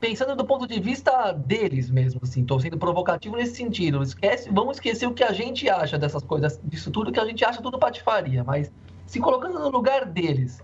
pensando 0.00 0.34
do 0.36 0.44
ponto 0.44 0.66
de 0.66 0.80
vista 0.80 1.32
deles 1.32 1.90
mesmo, 1.90 2.20
assim, 2.22 2.42
estou 2.42 2.60
sendo 2.60 2.78
provocativo 2.78 3.36
nesse 3.36 3.54
sentido. 3.54 4.02
Esquece, 4.02 4.50
vamos 4.50 4.76
esquecer 4.76 5.06
o 5.06 5.14
que 5.14 5.24
a 5.24 5.32
gente 5.32 5.68
acha 5.68 5.98
dessas 5.98 6.22
coisas, 6.22 6.60
disso 6.64 6.90
tudo 6.90 7.12
que 7.12 7.20
a 7.20 7.24
gente 7.24 7.44
acha 7.44 7.62
tudo 7.62 7.78
patifaria, 7.78 8.44
mas 8.44 8.72
se 9.06 9.20
colocando 9.20 9.58
no 9.58 9.68
lugar 9.70 10.04
deles, 10.04 10.62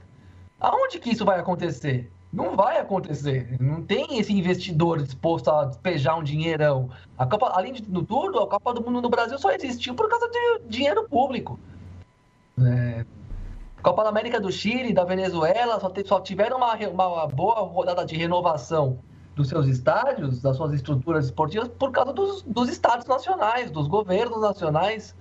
aonde 0.64 0.98
que 0.98 1.10
isso 1.10 1.24
vai 1.24 1.38
acontecer? 1.38 2.10
Não 2.32 2.56
vai 2.56 2.78
acontecer. 2.78 3.56
Não 3.60 3.82
tem 3.82 4.18
esse 4.18 4.32
investidor 4.32 5.00
disposto 5.02 5.50
a 5.50 5.66
despejar 5.66 6.18
um 6.18 6.24
dinheirão. 6.24 6.90
A 7.16 7.26
Copa, 7.26 7.52
além 7.54 7.72
de 7.72 7.82
tudo, 7.82 8.40
a 8.40 8.48
Copa 8.48 8.74
do 8.74 8.82
Mundo 8.82 9.00
no 9.02 9.08
Brasil 9.08 9.38
só 9.38 9.52
existiu 9.52 9.94
por 9.94 10.08
causa 10.08 10.28
de 10.28 10.68
dinheiro 10.68 11.08
público. 11.08 11.60
É, 12.60 13.04
Copa 13.82 14.02
da 14.02 14.08
América 14.08 14.40
do 14.40 14.50
Chile, 14.50 14.92
da 14.92 15.04
Venezuela, 15.04 15.78
só, 15.78 15.90
te, 15.90 16.06
só 16.08 16.18
tiveram 16.18 16.56
uma, 16.56 16.74
uma 16.74 17.26
boa 17.28 17.60
rodada 17.60 18.04
de 18.04 18.16
renovação 18.16 18.98
dos 19.36 19.48
seus 19.48 19.66
estádios, 19.66 20.40
das 20.40 20.56
suas 20.56 20.72
estruturas 20.72 21.26
esportivas, 21.26 21.68
por 21.68 21.92
causa 21.92 22.12
dos, 22.12 22.42
dos 22.42 22.68
estados 22.68 23.06
nacionais, 23.06 23.70
dos 23.70 23.86
governos 23.86 24.40
nacionais. 24.40 25.14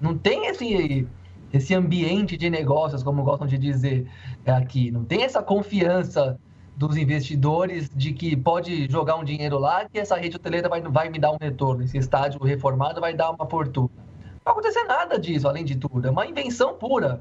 Não 0.00 0.18
tem 0.18 0.46
esse, 0.46 1.06
esse 1.52 1.74
ambiente 1.74 2.36
de 2.36 2.50
negócios, 2.50 3.02
como 3.02 3.22
gostam 3.22 3.46
de 3.46 3.56
dizer 3.56 4.06
aqui. 4.46 4.90
Não 4.90 5.04
tem 5.04 5.22
essa 5.22 5.42
confiança 5.42 6.38
dos 6.76 6.96
investidores 6.96 7.90
de 7.92 8.12
que 8.12 8.36
pode 8.36 8.90
jogar 8.90 9.16
um 9.16 9.24
dinheiro 9.24 9.58
lá 9.58 9.84
que 9.84 9.98
essa 9.98 10.16
rede 10.16 10.36
hoteleira 10.36 10.68
vai, 10.68 10.80
vai 10.80 11.08
me 11.08 11.18
dar 11.18 11.32
um 11.32 11.38
retorno. 11.40 11.82
Esse 11.82 11.98
estádio 11.98 12.40
reformado 12.42 13.00
vai 13.00 13.14
dar 13.14 13.30
uma 13.30 13.46
fortuna. 13.46 13.90
Não 13.96 14.40
vai 14.44 14.52
acontecer 14.52 14.84
nada 14.84 15.18
disso, 15.18 15.48
além 15.48 15.64
de 15.64 15.76
tudo. 15.76 16.06
É 16.06 16.10
uma 16.10 16.26
invenção 16.26 16.74
pura. 16.74 17.20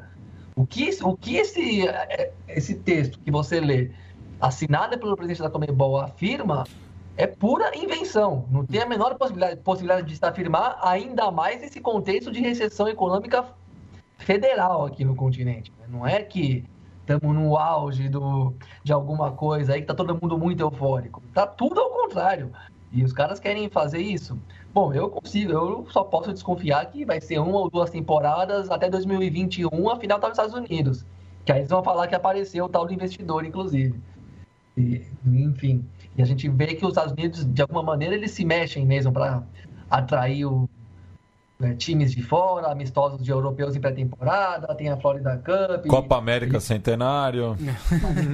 O 0.56 0.66
que, 0.66 0.90
o 1.04 1.16
que 1.16 1.38
esse, 1.38 1.88
é, 1.88 2.32
esse 2.48 2.76
texto 2.76 3.20
que 3.20 3.32
você 3.32 3.60
lê, 3.60 3.92
assinado 4.40 4.98
pelo 4.98 5.16
presidente 5.16 5.42
da 5.42 5.50
Comebol, 5.50 5.98
afirma 5.98 6.64
é 7.16 7.26
pura 7.26 7.76
invenção. 7.76 8.46
Não 8.52 8.64
tem 8.64 8.82
a 8.82 8.86
menor 8.86 9.16
possibilidade, 9.16 9.60
possibilidade 9.62 10.08
de 10.08 10.16
se 10.16 10.24
afirmar, 10.24 10.78
ainda 10.84 11.32
mais 11.32 11.62
nesse 11.62 11.82
contexto 11.82 12.32
de 12.32 12.40
recessão 12.40 12.88
econômica 12.88 13.44
federal 14.18 14.86
aqui 14.86 15.06
no 15.06 15.16
continente. 15.16 15.72
Não 15.88 16.06
é 16.06 16.22
que 16.22 16.66
estamos 17.02 17.34
no 17.36 17.56
auge 17.58 18.10
do, 18.10 18.54
de 18.84 18.92
alguma 18.92 19.32
coisa 19.32 19.74
aí 19.74 19.82
que 19.82 19.88
tá 19.88 19.94
todo 19.94 20.18
mundo 20.22 20.38
muito 20.38 20.62
eufórico. 20.62 21.22
Tá 21.34 21.48
tudo 21.48 21.80
ao 21.80 21.90
contrário. 21.90 22.52
E 22.92 23.04
os 23.04 23.14
caras 23.14 23.40
querem 23.40 23.70
fazer 23.70 24.00
isso. 24.00 24.38
Bom, 24.74 24.94
eu 24.94 25.10
consigo, 25.10 25.52
eu 25.52 25.86
só 25.90 26.04
posso 26.04 26.32
desconfiar 26.32 26.86
que 26.86 27.06
vai 27.06 27.20
ser 27.20 27.40
uma 27.40 27.58
ou 27.58 27.70
duas 27.70 27.90
temporadas 27.90 28.70
até 28.70 28.90
2021, 28.90 29.90
a 29.90 29.98
final 29.98 30.20
tá 30.20 30.28
nos 30.28 30.38
Estados 30.38 30.56
Unidos. 30.56 31.06
Que 31.46 31.52
aí 31.52 31.60
eles 31.60 31.70
vão 31.70 31.84
falar 31.84 32.08
que 32.08 32.16
apareceu 32.16 32.66
o 32.66 32.70
tal 32.70 32.86
do 32.86 32.94
investidor, 32.94 33.46
inclusive. 33.46 34.00
E, 34.76 35.06
enfim. 35.26 35.86
E 36.18 36.22
a 36.22 36.26
gente 36.26 36.48
vê 36.50 36.68
que 36.68 36.86
os 36.86 36.92
Estados 36.92 37.14
Unidos, 37.14 37.46
de 37.46 37.62
alguma 37.62 37.84
maneira, 37.84 38.16
eles 38.16 38.32
se 38.32 38.46
mexem 38.46 38.86
mesmo 38.86 39.12
para 39.12 39.44
atrair 39.90 40.46
o, 40.46 40.70
é, 41.60 41.74
times 41.74 42.12
de 42.12 42.22
fora, 42.22 42.72
amistosos 42.72 43.24
de 43.24 43.32
europeus 43.32 43.76
em 43.76 43.80
pré-temporada, 43.80 44.74
tem 44.76 44.90
a 44.90 44.98
Florida 44.98 45.38
Cup. 45.38 45.88
Copa 45.88 46.18
América 46.18 46.60
Centenário. 46.60 47.58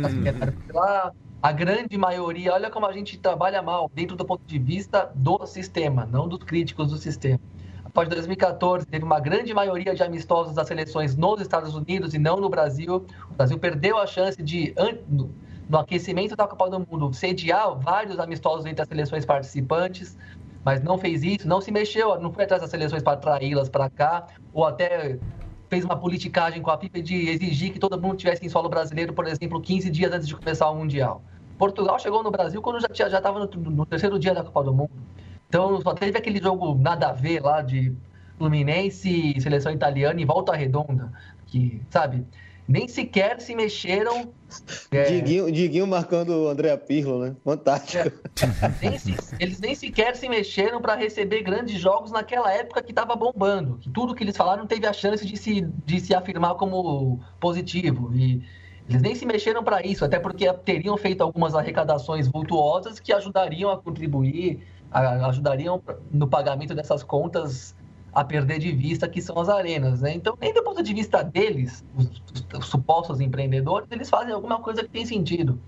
lá. 0.73 1.11
A 1.41 1.51
grande 1.51 1.97
maioria, 1.97 2.53
olha 2.53 2.69
como 2.69 2.85
a 2.85 2.93
gente 2.93 3.17
trabalha 3.17 3.61
mal 3.61 3.91
dentro 3.93 4.15
do 4.15 4.23
ponto 4.23 4.45
de 4.45 4.57
vista 4.57 5.11
do 5.13 5.45
sistema, 5.45 6.05
não 6.05 6.25
dos 6.25 6.39
críticos 6.39 6.89
do 6.89 6.97
sistema. 6.97 7.39
Após 7.83 8.07
2014, 8.07 8.85
teve 8.85 9.03
uma 9.03 9.19
grande 9.19 9.53
maioria 9.53 9.93
de 9.93 10.01
amistosos 10.01 10.55
das 10.55 10.67
seleções 10.67 11.17
nos 11.17 11.41
Estados 11.41 11.75
Unidos 11.75 12.13
e 12.13 12.17
não 12.17 12.37
no 12.37 12.49
Brasil. 12.49 13.05
O 13.29 13.33
Brasil 13.35 13.59
perdeu 13.59 13.97
a 13.97 14.07
chance 14.07 14.41
de, 14.41 14.73
no 15.69 15.77
aquecimento 15.77 16.35
da 16.35 16.47
Copa 16.47 16.69
do 16.69 16.79
Mundo, 16.79 17.13
sediar 17.13 17.77
vários 17.77 18.19
amistosos 18.19 18.65
entre 18.65 18.81
as 18.81 18.87
seleções 18.87 19.25
participantes 19.25 20.17
mas 20.63 20.81
não 20.81 20.97
fez 20.97 21.23
isso, 21.23 21.47
não 21.47 21.59
se 21.59 21.71
mexeu, 21.71 22.19
não 22.19 22.31
foi 22.31 22.45
atrás 22.45 22.61
das 22.61 22.71
seleções 22.71 23.03
para 23.03 23.13
atraí-las 23.13 23.69
para 23.69 23.89
cá, 23.89 24.27
ou 24.53 24.65
até 24.65 25.19
fez 25.69 25.83
uma 25.83 25.97
politicagem 25.97 26.61
com 26.61 26.69
a 26.69 26.77
FIFA 26.77 27.01
de 27.01 27.29
exigir 27.29 27.73
que 27.73 27.79
todo 27.79 27.99
mundo 27.99 28.15
tivesse 28.15 28.45
em 28.45 28.49
solo 28.49 28.69
brasileiro, 28.69 29.13
por 29.13 29.27
exemplo, 29.27 29.59
15 29.59 29.89
dias 29.89 30.11
antes 30.11 30.27
de 30.27 30.35
começar 30.35 30.69
o 30.69 30.75
Mundial. 30.75 31.21
Portugal 31.57 31.99
chegou 31.99 32.23
no 32.23 32.31
Brasil 32.31 32.61
quando 32.61 32.79
já 32.79 32.87
estava 32.87 33.39
já 33.39 33.45
no, 33.55 33.71
no, 33.71 33.85
terceiro 33.85 34.19
dia 34.19 34.33
da 34.33 34.43
Copa 34.43 34.63
do 34.63 34.73
Mundo. 34.73 34.91
Então 35.47 35.81
só 35.81 35.93
teve 35.93 36.17
aquele 36.17 36.39
jogo 36.39 36.75
nada 36.75 37.09
a 37.09 37.13
ver 37.13 37.41
lá 37.41 37.61
de 37.61 37.95
Fluminense, 38.37 39.39
seleção 39.39 39.71
italiana 39.71 40.19
e 40.19 40.25
volta 40.25 40.55
redonda, 40.55 41.11
que, 41.47 41.81
sabe, 41.89 42.25
nem 42.67 42.87
sequer 42.87 43.41
se 43.41 43.55
mexeram. 43.55 44.31
É... 44.91 45.03
Diguinho, 45.03 45.51
Diguinho 45.51 45.87
marcando 45.87 46.29
o 46.29 46.47
André 46.47 46.75
Pirlo, 46.77 47.19
né? 47.19 47.35
Fantástico. 47.43 48.09
É. 48.41 48.87
Nem 48.89 48.97
se, 48.97 49.15
eles 49.39 49.59
nem 49.59 49.75
sequer 49.75 50.15
se 50.15 50.29
mexeram 50.29 50.81
para 50.81 50.95
receber 50.95 51.41
grandes 51.41 51.79
jogos 51.79 52.11
naquela 52.11 52.51
época 52.53 52.81
que 52.81 52.91
estava 52.91 53.15
bombando. 53.15 53.77
Que 53.79 53.89
tudo 53.89 54.15
que 54.15 54.23
eles 54.23 54.37
falaram 54.37 54.65
teve 54.65 54.85
a 54.85 54.93
chance 54.93 55.25
de 55.25 55.37
se, 55.37 55.61
de 55.85 55.99
se 55.99 56.13
afirmar 56.13 56.55
como 56.55 57.19
positivo. 57.39 58.11
E 58.15 58.41
eles 58.87 59.01
nem 59.01 59.15
se 59.15 59.25
mexeram 59.25 59.63
para 59.63 59.85
isso, 59.85 60.03
até 60.03 60.19
porque 60.19 60.51
teriam 60.53 60.97
feito 60.97 61.21
algumas 61.21 61.55
arrecadações 61.55 62.27
vultuosas 62.27 62.99
que 62.99 63.13
ajudariam 63.13 63.71
a 63.71 63.77
contribuir, 63.77 64.61
a, 64.91 65.27
ajudariam 65.27 65.81
no 66.11 66.27
pagamento 66.27 66.75
dessas 66.75 67.01
contas 67.01 67.75
a 68.13 68.23
perder 68.23 68.59
de 68.59 68.71
vista 68.71 69.07
que 69.07 69.21
são 69.21 69.37
as 69.39 69.49
arenas, 69.49 70.01
né? 70.01 70.13
Então, 70.13 70.37
nem 70.39 70.53
do 70.53 70.63
ponto 70.63 70.83
de 70.83 70.93
vista 70.93 71.23
deles, 71.23 71.83
os, 71.95 72.21
os 72.57 72.65
supostos 72.67 73.19
empreendedores, 73.19 73.87
eles 73.91 74.09
fazem 74.09 74.33
alguma 74.33 74.59
coisa 74.59 74.83
que 74.83 74.89
tem 74.89 75.05
sentido. 75.05 75.59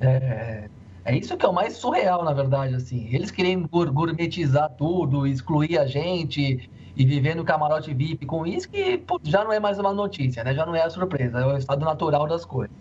É, 0.00 0.68
é 1.04 1.16
isso 1.16 1.36
que 1.36 1.44
é 1.44 1.48
o 1.48 1.52
mais 1.52 1.76
surreal, 1.76 2.24
na 2.24 2.32
verdade, 2.32 2.74
assim. 2.74 3.08
Eles 3.12 3.30
querem 3.30 3.62
gourmetizar 3.66 4.70
tudo, 4.70 5.26
excluir 5.26 5.78
a 5.78 5.86
gente 5.86 6.68
e 6.96 7.04
viver 7.04 7.34
no 7.34 7.44
camarote 7.44 7.92
VIP 7.92 8.26
com 8.26 8.46
isso, 8.46 8.68
que 8.68 8.98
pô, 8.98 9.20
já 9.22 9.44
não 9.44 9.52
é 9.52 9.60
mais 9.60 9.78
uma 9.78 9.92
notícia, 9.92 10.42
né? 10.42 10.54
Já 10.54 10.64
não 10.64 10.74
é 10.74 10.82
a 10.82 10.90
surpresa, 10.90 11.40
é 11.40 11.46
o 11.46 11.56
estado 11.56 11.84
natural 11.84 12.26
das 12.26 12.44
coisas. 12.44 12.76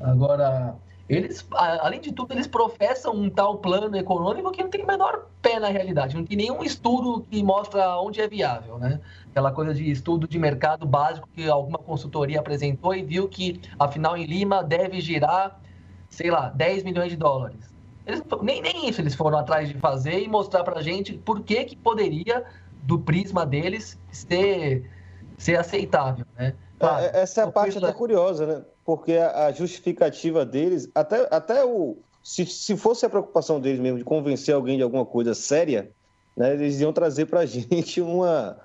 Agora, 0.00 0.74
eles, 1.08 1.46
além 1.52 2.00
de 2.00 2.12
tudo, 2.12 2.32
eles 2.32 2.46
professam 2.46 3.14
um 3.14 3.28
tal 3.28 3.58
plano 3.58 3.94
econômico 3.96 4.50
que 4.50 4.62
não 4.62 4.70
tem 4.70 4.82
o 4.82 4.86
menor 4.86 5.26
pé 5.42 5.60
na 5.60 5.68
realidade, 5.68 6.16
não 6.16 6.24
tem 6.24 6.36
nenhum 6.36 6.62
estudo 6.62 7.26
que 7.30 7.42
mostra 7.42 8.00
onde 8.00 8.20
é 8.20 8.28
viável, 8.28 8.78
né? 8.78 9.00
Aquela 9.30 9.52
coisa 9.52 9.74
de 9.74 9.90
estudo 9.90 10.26
de 10.26 10.38
mercado 10.38 10.86
básico 10.86 11.28
que 11.34 11.46
alguma 11.48 11.78
consultoria 11.78 12.40
apresentou 12.40 12.94
e 12.94 13.02
viu 13.02 13.28
que, 13.28 13.60
afinal, 13.78 14.16
em 14.16 14.24
Lima 14.24 14.64
deve 14.64 15.00
girar, 15.00 15.60
sei 16.08 16.30
lá, 16.30 16.48
10 16.48 16.84
milhões 16.84 17.10
de 17.10 17.16
dólares. 17.16 17.74
Eles, 18.06 18.22
nem, 18.42 18.62
nem 18.62 18.88
isso 18.88 19.00
eles 19.00 19.14
foram 19.14 19.38
atrás 19.38 19.68
de 19.68 19.74
fazer 19.74 20.22
e 20.22 20.28
mostrar 20.28 20.64
pra 20.64 20.80
gente 20.80 21.12
por 21.18 21.42
que, 21.42 21.64
que 21.64 21.76
poderia, 21.76 22.44
do 22.82 22.98
prisma 22.98 23.44
deles, 23.44 23.98
ser, 24.10 24.90
ser 25.36 25.58
aceitável, 25.58 26.24
né? 26.36 26.54
Claro, 26.88 27.10
essa 27.12 27.40
é 27.40 27.44
a 27.44 27.50
parte 27.50 27.78
até 27.78 27.92
curiosa, 27.92 28.46
né? 28.46 28.62
porque 28.84 29.14
a, 29.14 29.50
justificativa 29.50 30.44
deles, 30.44 30.88
até, 30.94 31.26
até 31.30 31.64
o. 31.64 31.96
Se, 32.22 32.46
se 32.46 32.76
fosse 32.76 33.04
a 33.04 33.10
preocupação 33.10 33.60
deles 33.60 33.80
mesmo 33.80 33.98
de 33.98 34.04
convencer 34.04 34.54
alguém 34.54 34.76
de 34.76 34.82
alguma 34.82 35.04
coisa 35.04 35.34
séria, 35.34 35.90
né, 36.36 36.54
eles 36.54 36.80
iam 36.80 36.92
trazer 36.92 37.26
para 37.26 37.40
a 37.40 37.46
gente 37.46 38.00
uma, 38.00 38.56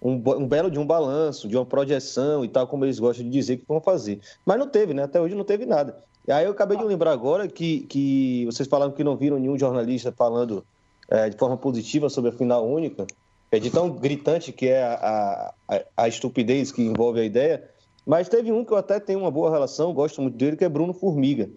um, 0.00 0.12
um, 0.12 0.46
belo 0.46 0.70
de 0.70 0.78
um 0.78 0.86
balanço, 0.86 1.48
de 1.48 1.56
uma 1.56 1.64
projeção 1.64 2.44
e 2.44 2.48
tal, 2.48 2.66
como 2.66 2.84
eles 2.84 2.98
gostam 2.98 3.24
de 3.24 3.30
dizer 3.30 3.58
que 3.58 3.64
vão 3.66 3.80
fazer. 3.80 4.20
Mas 4.44 4.58
não 4.58 4.68
teve, 4.68 4.92
né? 4.92 5.04
Até 5.04 5.20
hoje 5.20 5.34
não 5.34 5.44
teve 5.44 5.64
nada. 5.64 6.02
E 6.26 6.32
aí 6.32 6.44
eu 6.44 6.50
acabei 6.50 6.76
de 6.76 6.84
lembrar 6.84 7.12
agora 7.12 7.46
que, 7.46 7.80
que 7.80 8.44
vocês 8.46 8.68
falaram 8.68 8.92
que 8.92 9.04
não 9.04 9.16
viram 9.16 9.38
nenhum 9.38 9.58
jornalista 9.58 10.12
falando 10.12 10.64
é, 11.08 11.30
de 11.30 11.36
forma 11.36 11.56
positiva 11.56 12.10
sobre 12.10 12.30
a 12.30 12.32
final 12.32 12.66
única. 12.66 13.06
É 13.50 13.58
de 13.58 13.70
tão 13.70 13.90
gritante 13.90 14.52
que 14.52 14.68
é 14.68 14.82
a, 14.82 15.52
a, 15.68 15.82
a 15.96 16.08
estupidez 16.08 16.72
que 16.72 16.82
envolve 16.82 17.20
a 17.20 17.24
ideia. 17.24 17.62
Mas 18.04 18.28
teve 18.28 18.52
um 18.52 18.64
que 18.64 18.72
eu 18.72 18.76
até 18.76 19.00
tenho 19.00 19.20
uma 19.20 19.30
boa 19.30 19.50
relação, 19.50 19.92
gosto 19.92 20.22
muito 20.22 20.36
dele, 20.36 20.56
que 20.56 20.64
é 20.64 20.68
Bruno 20.68 20.92
Formiga. 20.92 21.48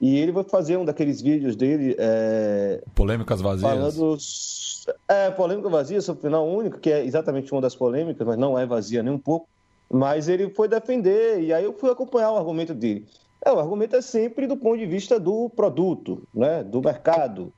E 0.00 0.18
ele 0.18 0.32
vai 0.32 0.44
fazer 0.44 0.76
um 0.76 0.84
daqueles 0.84 1.20
vídeos 1.20 1.56
dele. 1.56 1.96
É... 1.98 2.82
Polêmicas 2.94 3.40
vazias. 3.40 3.70
Falando. 3.70 4.16
É, 5.08 5.30
polêmica 5.30 5.68
vazia 5.68 5.98
o 5.98 6.14
final 6.14 6.46
único, 6.46 6.78
que 6.78 6.90
é 6.90 7.04
exatamente 7.04 7.50
uma 7.50 7.60
das 7.60 7.74
polêmicas, 7.74 8.24
mas 8.24 8.38
não 8.38 8.56
é 8.58 8.64
vazia 8.64 9.02
nem 9.02 9.12
um 9.12 9.18
pouco. 9.18 9.48
Mas 9.90 10.28
ele 10.28 10.50
foi 10.50 10.68
defender, 10.68 11.40
e 11.40 11.52
aí 11.52 11.64
eu 11.64 11.72
fui 11.72 11.90
acompanhar 11.90 12.32
o 12.32 12.36
argumento 12.36 12.74
dele. 12.74 13.06
É, 13.44 13.52
o 13.52 13.58
argumento 13.58 13.96
é 13.96 14.02
sempre 14.02 14.46
do 14.46 14.56
ponto 14.56 14.78
de 14.78 14.86
vista 14.86 15.18
do 15.18 15.48
produto, 15.50 16.22
né? 16.34 16.62
do 16.62 16.80
mercado, 16.80 17.52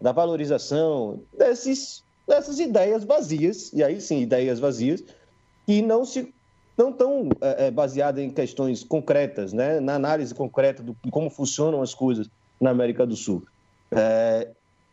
da 0.00 0.12
valorização, 0.12 1.20
desses, 1.36 2.02
dessas 2.26 2.58
ideias 2.58 3.04
vazias, 3.04 3.72
e 3.72 3.82
aí 3.82 4.00
sim, 4.00 4.20
ideias 4.20 4.58
vazias, 4.58 5.02
que 5.66 5.82
não 5.82 6.04
se 6.04 6.32
não 6.76 6.92
tão 6.92 7.28
é, 7.40 7.66
é, 7.66 7.70
baseada 7.70 8.20
em 8.20 8.30
questões 8.30 8.82
concretas, 8.82 9.52
né? 9.52 9.78
na 9.78 9.94
análise 9.94 10.34
concreta 10.34 10.82
de 10.82 11.10
como 11.10 11.30
funcionam 11.30 11.80
as 11.80 11.94
coisas 11.94 12.28
na 12.60 12.70
América 12.70 13.06
do 13.06 13.14
Sul. 13.14 13.44
É, 13.92 14.48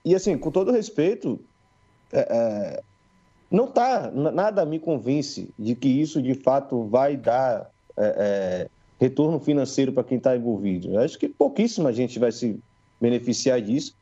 e 0.05 0.13
assim, 0.13 0.37
com 0.37 0.51
todo 0.51 0.71
respeito, 0.71 1.39
é, 2.11 2.19
é 2.19 2.83
não 3.49 3.67
tá, 3.67 4.09
nada 4.11 4.65
me 4.65 4.79
convence 4.79 5.49
de 5.59 5.75
que 5.75 5.89
isso 5.89 6.21
de 6.21 6.35
fato 6.35 6.85
vai 6.85 7.17
dar 7.17 7.69
é, 7.97 8.69
retorno 8.97 9.39
financeiro 9.41 9.91
para 9.91 10.05
quem 10.05 10.17
está 10.17 10.37
envolvido. 10.37 10.93
Eu 10.93 11.01
acho 11.01 11.19
que 11.19 11.27
pouquíssima 11.27 11.91
gente 11.91 12.17
vai 12.17 12.31
se 12.31 12.57
beneficiar 12.99 13.59
disso. 13.61 13.93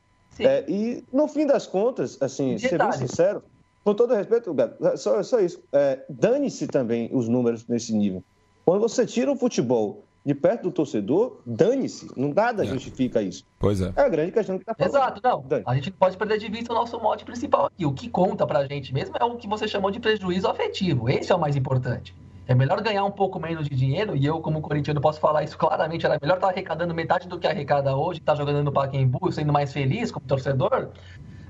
E 0.67 1.03
no 1.11 1.27
fim 1.27 1.45
das 1.45 1.67
contas, 1.67 2.17
assim, 2.21 2.57
ser 2.57 2.77
bem 2.77 2.91
sincero, 2.91 3.43
com 3.83 3.93
todo 3.93 4.13
respeito, 4.13 4.53
Beto, 4.53 4.97
só, 4.97 5.21
só 5.23 5.39
isso. 5.39 5.61
É, 5.71 6.03
Dane-se 6.09 6.67
também 6.67 7.09
os 7.13 7.27
números 7.27 7.65
nesse 7.67 7.93
nível. 7.93 8.23
Quando 8.65 8.81
você 8.81 9.05
tira 9.05 9.31
o 9.31 9.35
futebol 9.35 10.03
de 10.25 10.35
perto 10.35 10.63
do 10.63 10.71
torcedor, 10.71 11.39
dane-se. 11.45 12.07
Nada 12.15 12.63
é. 12.63 12.67
justifica 12.67 13.21
isso. 13.21 13.45
Pois 13.57 13.81
é. 13.81 13.91
É 13.95 14.01
a 14.01 14.09
grande 14.09 14.31
questão 14.31 14.57
que 14.57 14.63
está 14.63 14.75
falando. 14.75 14.95
Exato, 14.95 15.21
não. 15.23 15.41
Dane. 15.41 15.63
A 15.65 15.73
gente 15.75 15.89
não 15.89 15.97
pode 15.97 16.17
perder 16.17 16.37
de 16.37 16.49
vista 16.49 16.71
o 16.71 16.75
nosso 16.75 16.99
mote 16.99 17.25
principal 17.25 17.65
aqui. 17.65 17.85
O 17.85 17.93
que 17.93 18.09
conta 18.09 18.45
pra 18.45 18.67
gente 18.67 18.93
mesmo 18.93 19.15
é 19.19 19.23
o 19.23 19.37
que 19.37 19.47
você 19.47 19.67
chamou 19.67 19.89
de 19.89 19.99
prejuízo 19.99 20.47
afetivo. 20.47 21.09
Esse 21.09 21.31
é 21.31 21.35
o 21.35 21.39
mais 21.39 21.55
importante. 21.55 22.13
É 22.49 22.55
melhor 22.55 22.81
ganhar 22.81 23.05
um 23.05 23.11
pouco 23.11 23.39
menos 23.39 23.69
de 23.69 23.75
dinheiro, 23.75 24.15
e 24.15 24.25
eu, 24.25 24.41
como 24.41 24.59
corintiano, 24.59 24.99
posso 24.99 25.19
falar 25.19 25.43
isso 25.43 25.55
claramente. 25.55 26.03
Era 26.03 26.17
melhor 26.19 26.37
estar 26.37 26.47
tá 26.47 26.51
arrecadando 26.51 26.95
metade 26.95 27.27
do 27.27 27.37
que 27.37 27.45
arrecada 27.45 27.95
hoje, 27.95 28.21
estar 28.21 28.31
tá 28.31 28.37
jogando 28.39 28.63
no 28.63 28.71
Pacaembu, 28.71 29.31
sendo 29.31 29.53
mais 29.53 29.71
feliz 29.71 30.11
como 30.11 30.25
torcedor, 30.25 30.89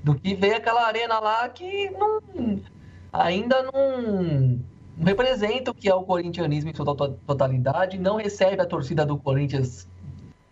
do 0.04 0.14
que 0.14 0.34
ver 0.34 0.56
aquela 0.56 0.86
arena 0.86 1.18
lá 1.18 1.48
que 1.48 1.88
não, 1.88 2.20
ainda 3.10 3.62
não, 3.62 4.60
não 4.94 5.06
representa 5.06 5.70
o 5.70 5.74
que 5.74 5.88
é 5.88 5.94
o 5.94 6.02
corintianismo 6.02 6.68
em 6.68 6.74
sua 6.74 6.94
totalidade, 7.26 7.98
não 7.98 8.16
recebe 8.16 8.60
a 8.60 8.66
torcida 8.66 9.06
do 9.06 9.16
Corinthians 9.16 9.88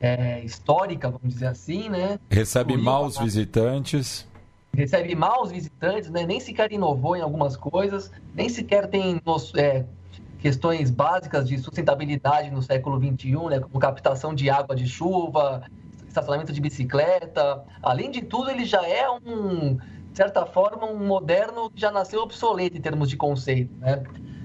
é, 0.00 0.42
histórica, 0.42 1.10
vamos 1.10 1.34
dizer 1.34 1.48
assim, 1.48 1.90
né? 1.90 2.18
Recebe 2.30 2.74
maus 2.74 3.18
visitantes. 3.18 4.26
Recebe 4.72 5.14
maus 5.14 5.50
visitantes, 5.50 6.08
né? 6.08 6.24
Nem 6.24 6.40
sequer 6.40 6.72
inovou 6.72 7.14
em 7.14 7.20
algumas 7.20 7.54
coisas, 7.54 8.10
nem 8.34 8.48
sequer 8.48 8.86
tem 8.86 9.20
é, 9.54 9.84
questões 10.38 10.90
básicas 10.90 11.48
de 11.48 11.58
sustentabilidade 11.58 12.50
no 12.50 12.62
século 12.62 12.98
XXI, 12.98 13.32
né? 13.50 13.60
Como 13.60 13.78
captação 13.78 14.34
de 14.34 14.48
água 14.48 14.74
de 14.74 14.86
chuva, 14.86 15.62
estacionamento 16.06 16.52
de 16.52 16.60
bicicleta. 16.60 17.64
Além 17.82 18.10
de 18.10 18.22
tudo, 18.22 18.50
ele 18.50 18.64
já 18.64 18.86
é 18.86 19.08
um, 19.10 19.76
de 19.76 20.16
certa 20.16 20.46
forma, 20.46 20.86
um 20.86 21.06
moderno 21.06 21.70
que 21.70 21.80
já 21.80 21.90
nasceu 21.90 22.20
obsoleto 22.20 22.76
em 22.76 22.80
termos 22.80 23.08
de 23.08 23.16
conceito, 23.16 23.74
né? 23.78 24.02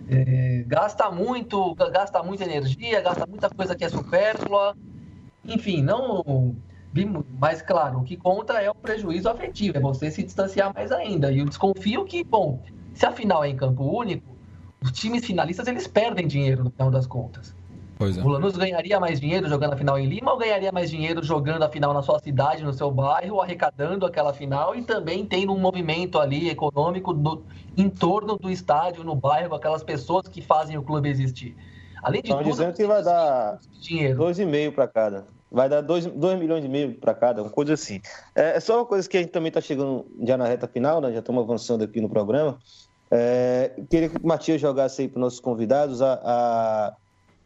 é, 0.09 0.63
gasta 0.67 1.09
muito, 1.09 1.75
gasta 1.75 2.21
muita 2.21 2.43
energia, 2.43 3.01
gasta 3.01 3.25
muita 3.25 3.49
coisa 3.49 3.75
que 3.75 3.83
é 3.83 3.89
supérflua. 3.89 4.75
Enfim, 5.45 5.81
não. 5.81 6.55
Mas, 7.39 7.61
claro, 7.61 7.99
o 7.99 8.03
que 8.03 8.15
conta 8.15 8.61
é 8.61 8.69
o 8.69 8.75
prejuízo 8.75 9.27
afetivo, 9.27 9.77
é 9.77 9.81
você 9.81 10.11
se 10.11 10.23
distanciar 10.23 10.73
mais 10.73 10.91
ainda. 10.91 11.31
E 11.31 11.39
eu 11.39 11.45
desconfio 11.45 12.05
que, 12.05 12.23
bom, 12.23 12.61
se 12.93 13.05
a 13.05 13.11
final 13.11 13.43
é 13.43 13.49
em 13.49 13.55
campo 13.55 13.83
único, 13.83 14.32
os 14.83 14.91
times 14.91 15.25
finalistas 15.25 15.67
eles 15.67 15.87
perdem 15.87 16.27
dinheiro 16.27 16.63
no 16.63 16.71
final 16.71 16.91
das 16.91 17.07
contas. 17.07 17.55
Pois 17.97 18.17
é. 18.17 18.21
O 18.21 18.27
Lanús 18.27 18.57
ganharia 18.57 18.99
mais 18.99 19.19
dinheiro 19.19 19.47
jogando 19.47 19.73
a 19.73 19.77
final 19.77 19.97
em 19.97 20.07
Lima 20.07 20.31
ou 20.31 20.37
ganharia 20.37 20.71
mais 20.71 20.89
dinheiro 20.89 21.23
jogando 21.23 21.63
a 21.63 21.69
final 21.69 21.93
na 21.93 22.01
sua 22.01 22.19
cidade, 22.19 22.63
no 22.63 22.73
seu 22.73 22.91
bairro, 22.91 23.39
arrecadando 23.39 24.05
aquela 24.05 24.33
final 24.33 24.75
e 24.75 24.83
também 24.83 25.25
tendo 25.25 25.53
um 25.53 25.59
movimento 25.59 26.19
ali 26.19 26.49
econômico 26.49 27.13
no, 27.13 27.43
em 27.77 27.89
torno 27.89 28.37
do 28.37 28.49
estádio, 28.49 29.03
no 29.03 29.15
bairro, 29.15 29.55
aquelas 29.55 29.83
pessoas 29.83 30.27
que 30.27 30.41
fazem 30.41 30.77
o 30.77 30.83
clube 30.83 31.07
existir. 31.07 31.55
Além 32.01 32.21
de 32.21 32.29
Estão 32.29 32.43
tudo, 32.43 32.51
dizendo 32.51 32.73
que 32.73 32.85
vai 32.85 33.01
dar 33.03 33.59
dinheiro. 33.79 34.17
dois 34.17 34.37
e 34.37 34.45
meio 34.45 34.73
para 34.73 34.87
cada. 34.87 35.25
Vai 35.49 35.69
dar 35.69 35.81
2 35.81 36.07
milhões 36.39 36.65
e 36.65 36.67
meio 36.67 36.95
para 36.95 37.13
cada, 37.13 37.43
uma 37.43 37.51
coisa 37.51 37.75
assim. 37.75 38.01
É, 38.33 38.57
é, 38.57 38.59
só 38.59 38.77
uma 38.77 38.85
coisa 38.87 39.07
que 39.07 39.15
a 39.15 39.21
gente 39.21 39.29
também 39.29 39.49
está 39.49 39.61
chegando 39.61 40.03
já 40.23 40.35
na 40.35 40.47
reta 40.47 40.67
final, 40.67 40.99
né? 40.99 41.13
já 41.13 41.19
estamos 41.19 41.43
avançando 41.43 41.83
aqui 41.83 42.01
no 42.01 42.09
programa. 42.09 42.57
É, 43.15 43.71
queria 43.91 44.09
que 44.09 44.17
o 44.17 44.27
Matias 44.27 44.59
jogasse 44.59 45.03
aí 45.03 45.07
para 45.07 45.19
os 45.19 45.21
nossos 45.21 45.39
convidados 45.39 46.01
a, 46.01 46.19
a 46.23 46.93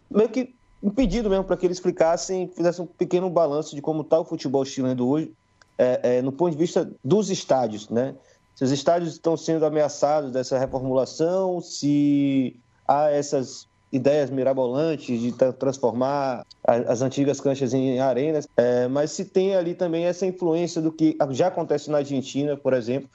meio 0.10 0.30
que 0.30 0.56
um 0.82 0.90
pedido 0.90 1.30
mesmo 1.30 1.44
para 1.44 1.58
que 1.58 1.66
eles 1.66 1.76
explicassem, 1.76 2.48
fizessem 2.56 2.86
um 2.86 2.88
pequeno 2.88 3.30
balanço 3.30 3.76
de 3.76 3.82
como 3.82 4.02
está 4.02 4.18
o 4.18 4.24
futebol 4.24 4.64
chileno 4.64 5.06
hoje, 5.06 5.34
é, 5.78 6.00
é, 6.18 6.22
no 6.22 6.32
ponto 6.32 6.52
de 6.52 6.58
vista 6.58 6.90
dos 7.04 7.30
estádios, 7.30 7.90
né? 7.90 8.16
Se 8.56 8.64
os 8.64 8.72
estádios 8.72 9.12
estão 9.12 9.36
sendo 9.36 9.66
ameaçados 9.66 10.32
dessa 10.32 10.58
reformulação, 10.58 11.60
se 11.60 12.56
há 12.88 13.12
essas 13.12 13.68
ideias 13.92 14.30
mirabolantes 14.30 15.20
de 15.20 15.34
transformar 15.34 16.46
as 16.64 17.02
antigas 17.02 17.42
canchas 17.42 17.74
em 17.74 18.00
arenas, 18.00 18.48
é, 18.56 18.88
mas 18.88 19.12
se 19.12 19.26
tem 19.26 19.56
ali 19.56 19.76
também 19.76 20.06
essa 20.06 20.26
influência 20.26 20.82
do 20.82 20.94
que 20.94 21.18
já 21.32 21.48
acontece 21.48 21.92
na 21.92 21.98
Argentina, 21.98 22.56
por 22.56 22.74
exemplo, 22.74 23.10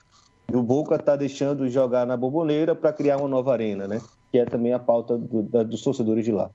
o 0.51 0.63
Boca 0.63 0.97
está 0.97 1.17
deixando 1.17 1.65
de 1.65 1.71
jogar 1.71 2.07
na 2.07 2.17
Boboneira 2.17 2.75
para 2.75 2.93
criar 2.93 3.19
uma 3.19 3.29
nova 3.29 3.53
arena, 3.53 3.87
né? 3.87 4.01
Que 4.31 4.39
é 4.39 4.45
também 4.45 4.73
a 4.73 4.79
pauta 4.79 5.17
do, 5.17 5.43
da, 5.43 5.63
dos 5.63 5.83
torcedores 5.83 6.25
de 6.25 6.33
lá. 6.33 6.51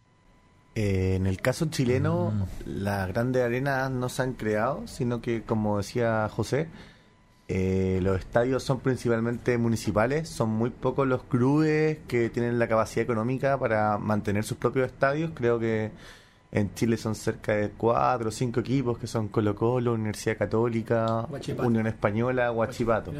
Eh, 0.76 1.16
en 1.16 1.26
el 1.26 1.42
caso 1.42 1.66
chileno, 1.72 2.32
mm. 2.32 2.84
las 2.84 3.08
grandes 3.08 3.44
arenas 3.44 3.90
no 3.90 4.10
se 4.10 4.22
han 4.22 4.34
creado, 4.34 4.86
sino 4.86 5.22
que, 5.22 5.42
como 5.42 5.78
decía 5.78 6.30
José, 6.30 6.68
eh, 7.48 8.00
los 8.04 8.20
estadios 8.20 8.62
son 8.62 8.82
principalmente 8.82 9.58
municipales, 9.58 10.30
son 10.30 10.50
muy 10.50 10.70
pocos 10.70 11.08
los 11.08 11.24
clubes 11.24 11.98
que 12.08 12.30
tienen 12.30 12.60
la 12.60 12.68
capacidad 12.68 13.04
económica 13.04 13.58
para 13.58 13.98
mantener 13.98 14.44
sus 14.44 14.58
propios 14.58 14.86
estadios. 14.88 15.32
Creo 15.34 15.58
que 15.58 15.92
en 16.50 16.74
Chile 16.74 16.95
son 16.95 17.14
cerca 17.14 17.54
de 17.54 17.70
cuatro 17.72 18.30
o 18.30 18.32
cinco 18.32 18.62
equipos 18.62 18.98
que 18.98 19.06
son 19.06 19.28
Colo 19.28 19.54
Colo, 19.54 19.93
Universidad 19.93 20.38
Católica, 20.38 21.28
Unión 21.58 21.88
Española, 21.88 22.52
Huachipato. 22.52 23.12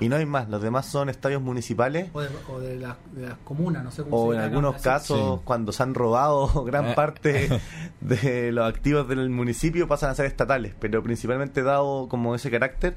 Y 0.00 0.08
no, 0.08 0.16
hay 0.16 0.26
más, 0.26 0.48
los 0.48 0.62
demás 0.62 0.86
son 0.86 1.08
estadios 1.08 1.42
municipales. 1.42 2.10
O 2.12 2.60
de, 2.60 2.76
las 2.76 2.96
comunas, 3.44 3.82
no 3.82 3.90
sé 3.90 4.04
cómo 4.04 4.16
O 4.16 4.34
en 4.34 4.40
algunos 4.40 4.80
casos, 4.80 5.40
cuando 5.42 5.72
se 5.72 5.82
han 5.82 5.94
robado 5.94 6.64
gran 6.64 6.90
eh. 6.90 6.94
parte 6.94 7.48
de 8.00 8.52
los 8.52 8.68
activos 8.68 9.08
del 9.08 9.28
municipio, 9.28 9.88
pasan 9.88 10.10
a 10.10 10.14
ser 10.14 10.26
estatales. 10.26 10.74
Pero 10.78 11.02
principalmente 11.02 11.64
dado 11.64 12.08
como 12.08 12.36
ese 12.36 12.48
carácter, 12.48 12.94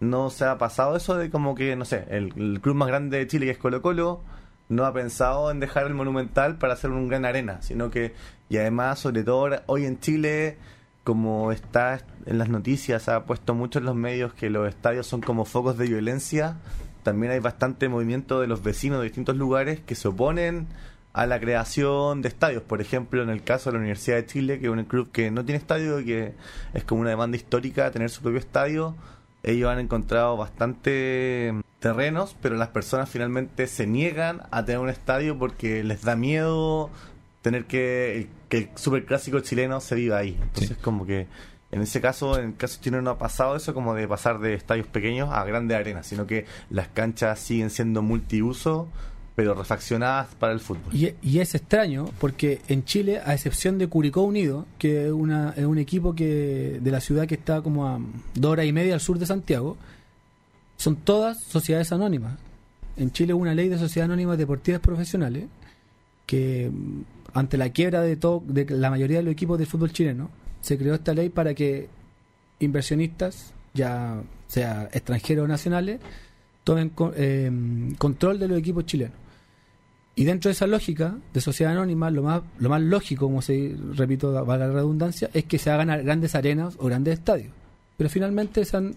no 0.00 0.28
se 0.28 0.44
ha 0.44 0.58
pasado 0.58 0.96
eso 0.96 1.16
de 1.16 1.30
como 1.30 1.54
que, 1.54 1.76
no 1.76 1.86
sé, 1.86 2.04
el, 2.10 2.34
el 2.36 2.60
club 2.60 2.74
más 2.74 2.88
grande 2.88 3.18
de 3.18 3.26
Chile 3.26 3.46
que 3.46 3.52
es 3.52 3.58
Colo 3.58 3.80
Colo 3.80 4.20
no 4.68 4.86
ha 4.86 4.92
pensado 4.92 5.50
en 5.50 5.60
dejar 5.60 5.86
el 5.86 5.94
Monumental 5.94 6.56
para 6.56 6.74
hacer 6.74 6.90
un 6.90 7.08
gran 7.08 7.24
arena, 7.24 7.62
sino 7.62 7.90
que, 7.90 8.14
y 8.48 8.56
además, 8.56 8.98
sobre 8.98 9.22
todo 9.22 9.50
hoy 9.66 9.84
en 9.84 10.00
Chile, 10.00 10.58
como 11.04 11.52
está 11.52 12.00
en 12.26 12.38
las 12.38 12.48
noticias, 12.48 13.08
ha 13.08 13.24
puesto 13.24 13.54
mucho 13.54 13.78
en 13.78 13.84
los 13.84 13.94
medios 13.94 14.34
que 14.34 14.50
los 14.50 14.68
estadios 14.68 15.06
son 15.06 15.20
como 15.20 15.44
focos 15.44 15.76
de 15.76 15.86
violencia, 15.86 16.56
también 17.02 17.32
hay 17.32 17.40
bastante 17.40 17.88
movimiento 17.88 18.40
de 18.40 18.46
los 18.46 18.62
vecinos 18.62 18.98
de 18.98 19.04
distintos 19.04 19.36
lugares 19.36 19.80
que 19.80 19.94
se 19.94 20.08
oponen 20.08 20.66
a 21.12 21.26
la 21.26 21.38
creación 21.38 22.22
de 22.22 22.28
estadios. 22.28 22.62
Por 22.62 22.80
ejemplo, 22.80 23.22
en 23.22 23.28
el 23.28 23.44
caso 23.44 23.70
de 23.70 23.74
la 23.74 23.80
Universidad 23.80 24.16
de 24.16 24.26
Chile, 24.26 24.58
que 24.58 24.66
es 24.66 24.72
un 24.72 24.84
club 24.84 25.12
que 25.12 25.30
no 25.30 25.44
tiene 25.44 25.58
estadio 25.58 26.00
y 26.00 26.06
que 26.06 26.34
es 26.72 26.84
como 26.84 27.02
una 27.02 27.10
demanda 27.10 27.36
histórica 27.36 27.90
tener 27.90 28.10
su 28.10 28.22
propio 28.22 28.40
estadio, 28.40 28.96
ellos 29.42 29.70
han 29.70 29.78
encontrado 29.78 30.36
bastante 30.36 31.52
terrenos, 31.84 32.34
pero 32.40 32.56
las 32.56 32.68
personas 32.68 33.10
finalmente 33.10 33.66
se 33.66 33.86
niegan 33.86 34.40
a 34.50 34.64
tener 34.64 34.78
un 34.78 34.88
estadio 34.88 35.38
porque 35.38 35.84
les 35.84 36.00
da 36.00 36.16
miedo 36.16 36.88
tener 37.42 37.66
que, 37.66 38.28
que 38.48 38.56
el 38.56 38.68
superclásico 38.74 39.40
chileno 39.40 39.82
se 39.82 39.94
viva 39.94 40.16
ahí. 40.16 40.34
Entonces, 40.40 40.78
como 40.78 41.04
que 41.04 41.26
en 41.72 41.82
ese 41.82 42.00
caso, 42.00 42.38
en 42.38 42.46
el 42.46 42.56
caso 42.56 42.78
chileno 42.80 43.02
no 43.02 43.10
ha 43.10 43.18
pasado 43.18 43.54
eso 43.54 43.74
como 43.74 43.94
de 43.94 44.08
pasar 44.08 44.38
de 44.38 44.54
estadios 44.54 44.86
pequeños 44.86 45.28
a 45.30 45.44
grandes 45.44 45.76
arenas, 45.76 46.06
sino 46.06 46.26
que 46.26 46.46
las 46.70 46.88
canchas 46.88 47.38
siguen 47.38 47.68
siendo 47.68 48.00
multiuso, 48.00 48.88
pero 49.34 49.52
refaccionadas 49.52 50.34
para 50.36 50.54
el 50.54 50.60
fútbol. 50.60 50.90
Y, 50.90 51.12
y, 51.20 51.40
es 51.40 51.54
extraño 51.54 52.06
porque 52.18 52.62
en 52.68 52.86
Chile, 52.86 53.20
a 53.22 53.34
excepción 53.34 53.76
de 53.76 53.88
Curicó 53.88 54.22
Unido, 54.22 54.64
que 54.78 55.04
es, 55.08 55.12
una, 55.12 55.52
es 55.54 55.66
un 55.66 55.76
equipo 55.76 56.14
que 56.14 56.78
de 56.80 56.90
la 56.90 57.00
ciudad 57.00 57.26
que 57.26 57.34
está 57.34 57.60
como 57.60 57.86
a 57.86 58.00
dos 58.34 58.52
horas 58.52 58.64
y 58.64 58.72
media 58.72 58.94
al 58.94 59.00
sur 59.00 59.18
de 59.18 59.26
Santiago, 59.26 59.76
son 60.76 60.96
todas 60.96 61.42
sociedades 61.42 61.92
anónimas. 61.92 62.38
En 62.96 63.10
Chile 63.10 63.34
hubo 63.34 63.42
una 63.42 63.54
ley 63.54 63.68
de 63.68 63.78
sociedades 63.78 64.10
anónimas 64.10 64.38
deportivas 64.38 64.80
profesionales 64.80 65.46
que 66.26 66.70
mm, 66.70 67.02
ante 67.34 67.56
la 67.56 67.70
quiebra 67.70 68.00
de 68.02 68.16
todo 68.16 68.42
de 68.46 68.66
la 68.70 68.90
mayoría 68.90 69.18
de 69.18 69.24
los 69.24 69.32
equipos 69.32 69.58
de 69.58 69.66
fútbol 69.66 69.92
chileno 69.92 70.30
se 70.60 70.78
creó 70.78 70.94
esta 70.94 71.12
ley 71.12 71.28
para 71.28 71.54
que 71.54 71.88
inversionistas 72.60 73.52
ya 73.74 74.22
sea 74.46 74.88
extranjeros 74.92 75.44
o 75.44 75.48
nacionales 75.48 76.00
tomen 76.62 76.92
eh, 77.16 77.50
control 77.98 78.38
de 78.38 78.48
los 78.48 78.58
equipos 78.58 78.86
chilenos 78.86 79.16
y 80.16 80.24
dentro 80.24 80.48
de 80.48 80.52
esa 80.52 80.68
lógica 80.68 81.16
de 81.32 81.40
sociedad 81.40 81.72
anónima 81.72 82.10
lo 82.10 82.22
más 82.22 82.42
lo 82.58 82.70
más 82.70 82.80
lógico 82.80 83.26
como 83.26 83.42
se 83.42 83.76
repito 83.94 84.32
valga 84.44 84.68
la 84.68 84.72
redundancia 84.72 85.28
es 85.34 85.44
que 85.44 85.58
se 85.58 85.70
hagan 85.70 85.88
grandes 86.04 86.34
arenas 86.36 86.76
o 86.78 86.86
grandes 86.86 87.14
estadios 87.14 87.50
pero 87.96 88.08
finalmente 88.08 88.64
se 88.64 88.76
han 88.76 88.94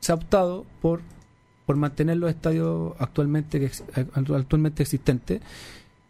se 0.00 0.12
ha 0.12 0.14
optado 0.14 0.64
por, 0.80 1.00
por 1.64 1.76
mantener 1.76 2.16
los 2.16 2.30
estadios 2.30 2.94
actualmente, 2.98 3.64
eh, 3.64 4.06
actualmente 4.14 4.82
existentes 4.82 5.40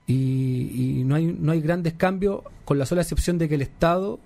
y, 0.07 1.03
no, 1.05 1.17
hay, 1.17 1.27
no 1.27 1.53
hay 1.53 1.61
grandes 1.61 1.95
cambios, 1.95 2.43
con 2.65 2.79
la 2.79 2.87
sola 2.87 3.03
excepción 3.03 3.39
de 3.39 3.49
que 3.49 3.57
el 3.57 3.63
Estado 3.63 4.21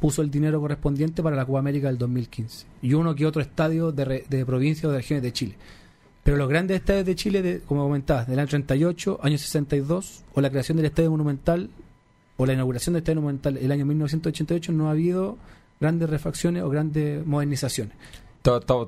puso 0.00 0.22
el 0.22 0.30
dinero 0.30 0.60
correspondiente 0.60 1.22
para 1.22 1.36
la 1.36 1.44
Copa 1.44 1.58
América 1.58 1.88
del 1.88 1.98
2015 1.98 2.66
y 2.82 2.94
uno 2.94 3.14
que 3.14 3.26
otro 3.26 3.42
estadio 3.42 3.92
de, 3.92 4.24
de 4.28 4.46
provincias 4.46 4.84
o 4.86 4.92
de 4.92 4.98
regiones 4.98 5.22
de 5.22 5.32
Chile. 5.32 5.54
Pero 6.28 6.36
los 6.36 6.48
grandes 6.48 6.76
estadios 6.76 7.06
de 7.06 7.14
Chile, 7.14 7.42
de, 7.42 7.60
como 7.60 7.84
comentabas, 7.84 8.26
del 8.26 8.38
año 8.38 8.48
38, 8.48 9.20
año 9.22 9.38
62, 9.38 10.24
o 10.34 10.40
la 10.40 10.50
creación 10.50 10.76
del 10.76 10.86
Estadio 10.86 11.10
Monumental, 11.10 11.70
o 12.36 12.44
la 12.44 12.52
inauguración 12.52 12.92
del 12.92 13.00
Estadio 13.00 13.22
Monumental 13.22 13.56
el 13.56 13.72
año 13.72 13.86
1988, 13.86 14.72
no 14.72 14.88
ha 14.88 14.90
habido 14.90 15.38
grandes 15.80 16.10
refacciones 16.10 16.62
o 16.62 16.68
grandes 16.68 17.26
modernizaciones. 17.26 17.94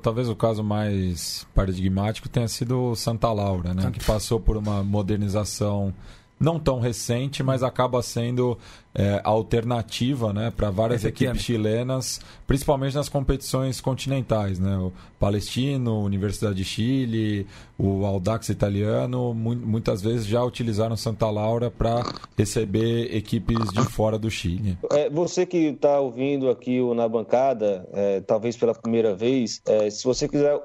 Talvez 0.01 0.29
o 0.29 0.35
caso 0.35 0.63
mais 0.63 1.47
paradigmático 1.53 2.27
tenha 2.29 2.47
sido 2.47 2.95
Santa 2.95 3.31
Laura, 3.31 3.73
né? 3.73 3.91
Que 3.91 4.03
passou 4.03 4.39
por 4.39 4.57
uma 4.57 4.83
modernização 4.83 5.93
não 6.41 6.59
tão 6.59 6.79
recente, 6.79 7.43
mas 7.43 7.61
acaba 7.61 8.01
sendo 8.01 8.57
é, 8.93 9.21
alternativa 9.23 10.33
né, 10.33 10.51
para 10.55 10.69
várias 10.71 11.05
equipes 11.05 11.43
chilenas, 11.43 12.19
principalmente 12.47 12.95
nas 12.95 13.07
competições 13.07 13.79
continentais. 13.79 14.59
Né? 14.59 14.75
O 14.77 14.91
Palestino, 15.19 16.03
Universidade 16.03 16.55
de 16.55 16.65
Chile, 16.65 17.47
o 17.77 18.05
Audax 18.05 18.49
italiano, 18.49 19.33
mu 19.33 19.55
muitas 19.55 20.01
vezes 20.01 20.25
já 20.25 20.43
utilizaram 20.43 20.97
Santa 20.97 21.29
Laura 21.29 21.69
para 21.69 22.03
receber 22.37 23.15
equipes 23.15 23.69
de 23.71 23.83
fora 23.83 24.17
do 24.17 24.29
Chile. 24.29 24.77
É, 24.91 25.09
você 25.09 25.45
que 25.45 25.57
está 25.57 25.99
ouvindo 25.99 26.49
aqui 26.49 26.81
na 26.95 27.07
bancada, 27.07 27.87
é, 27.93 28.21
talvez 28.21 28.57
pela 28.57 28.73
primeira 28.73 29.13
vez, 29.15 29.61
é, 29.67 29.89
se 29.89 30.03
você 30.03 30.27
quiser, 30.27 30.59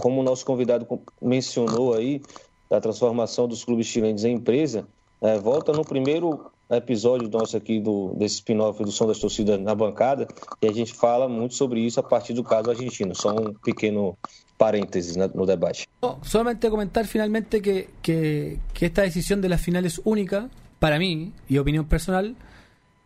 como 0.00 0.20
o 0.20 0.24
nosso 0.24 0.44
convidado 0.44 0.86
mencionou 1.22 1.94
aí, 1.94 2.20
da 2.68 2.80
transformação 2.80 3.46
dos 3.46 3.64
clubes 3.64 3.86
chilenos 3.86 4.24
em 4.24 4.34
empresa, 4.34 4.86
é, 5.20 5.38
volta 5.38 5.72
no 5.72 5.84
primeiro 5.84 6.50
episódio 6.68 7.28
nosso 7.28 7.56
aqui 7.56 7.80
do, 7.80 8.14
desse 8.16 8.36
spin-off 8.36 8.82
do 8.82 8.90
Som 8.90 9.06
das 9.06 9.18
Torcidas 9.18 9.60
na 9.60 9.74
bancada 9.74 10.26
e 10.60 10.66
a 10.66 10.72
gente 10.72 10.92
fala 10.92 11.28
muito 11.28 11.54
sobre 11.54 11.80
isso 11.80 12.00
a 12.00 12.02
partir 12.02 12.34
do 12.34 12.42
caso 12.42 12.70
argentino. 12.70 13.14
Só 13.14 13.34
um 13.34 13.54
pequeno 13.54 14.18
paréntesis 14.58 15.16
no 15.16 15.46
debate. 15.46 15.86
No, 16.02 16.18
solamente 16.22 16.68
comentar 16.70 17.06
finalmente 17.06 17.60
que, 17.60 17.90
que, 18.02 18.58
que, 18.74 18.86
esta 18.86 19.02
decisión 19.02 19.40
de 19.40 19.48
las 19.48 19.60
finales 19.60 20.00
única, 20.04 20.48
para 20.78 20.98
mí 20.98 21.32
y 21.48 21.58
opinión 21.58 21.86
personal, 21.86 22.34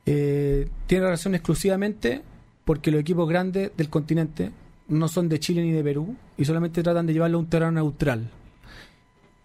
eh, 0.06 0.68
tiene 0.86 1.12
exclusivamente 1.12 2.22
porque 2.64 2.90
los 2.90 3.00
equipos 3.00 3.28
grandes 3.28 3.72
del 3.76 3.90
continente 3.90 4.52
no 4.88 5.08
son 5.08 5.28
de 5.28 5.38
Chile 5.38 5.62
ni 5.62 5.72
de 5.72 5.84
Perú 5.84 6.16
y 6.38 6.44
solamente 6.44 6.82
tratan 6.82 7.06
de 7.06 7.12
llevarlo 7.12 7.38
a 7.38 7.40
un 7.40 7.46
terreno 7.46 7.72
neutral 7.72 8.30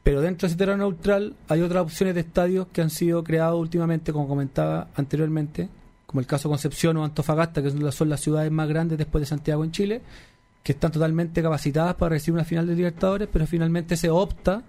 Pero 0.06 0.22
dentro 0.22 0.48
de 0.48 0.52
ese 0.52 0.58
terreno 0.60 0.78
neutral 0.78 1.36
hay 1.48 1.62
otras 1.62 1.82
opciones 1.82 2.14
de 2.14 2.22
estadios 2.22 2.68
que 2.68 2.84
han 2.84 2.92
sido 2.92 3.24
creados 3.24 3.60
últimamente, 3.60 4.14
como 4.14 4.28
comentaba 4.28 4.90
anteriormente, 4.96 5.68
como 6.06 6.20
el 6.20 6.28
caso 6.28 6.48
Concepción 6.48 6.96
o 6.98 7.04
Antofagasta, 7.04 7.64
que 7.64 7.72
son 7.92 8.10
las, 8.10 8.22
ciudades 8.22 8.52
más 8.52 8.70
grandes 8.70 9.00
después 9.00 9.24
de 9.24 9.26
Santiago 9.26 9.64
en 9.64 9.72
Chile, 9.72 10.02
que 10.62 10.74
están 10.74 10.92
totalmente 10.92 11.42
capacitadas 11.42 11.96
para 11.96 12.10
recibir 12.10 12.36
una 12.36 12.46
final 12.46 12.68
de 12.68 12.76
Libertadores, 12.76 13.28
pero 13.34 13.48
finalmente 13.48 13.98
se 13.98 14.12
opta 14.12 14.62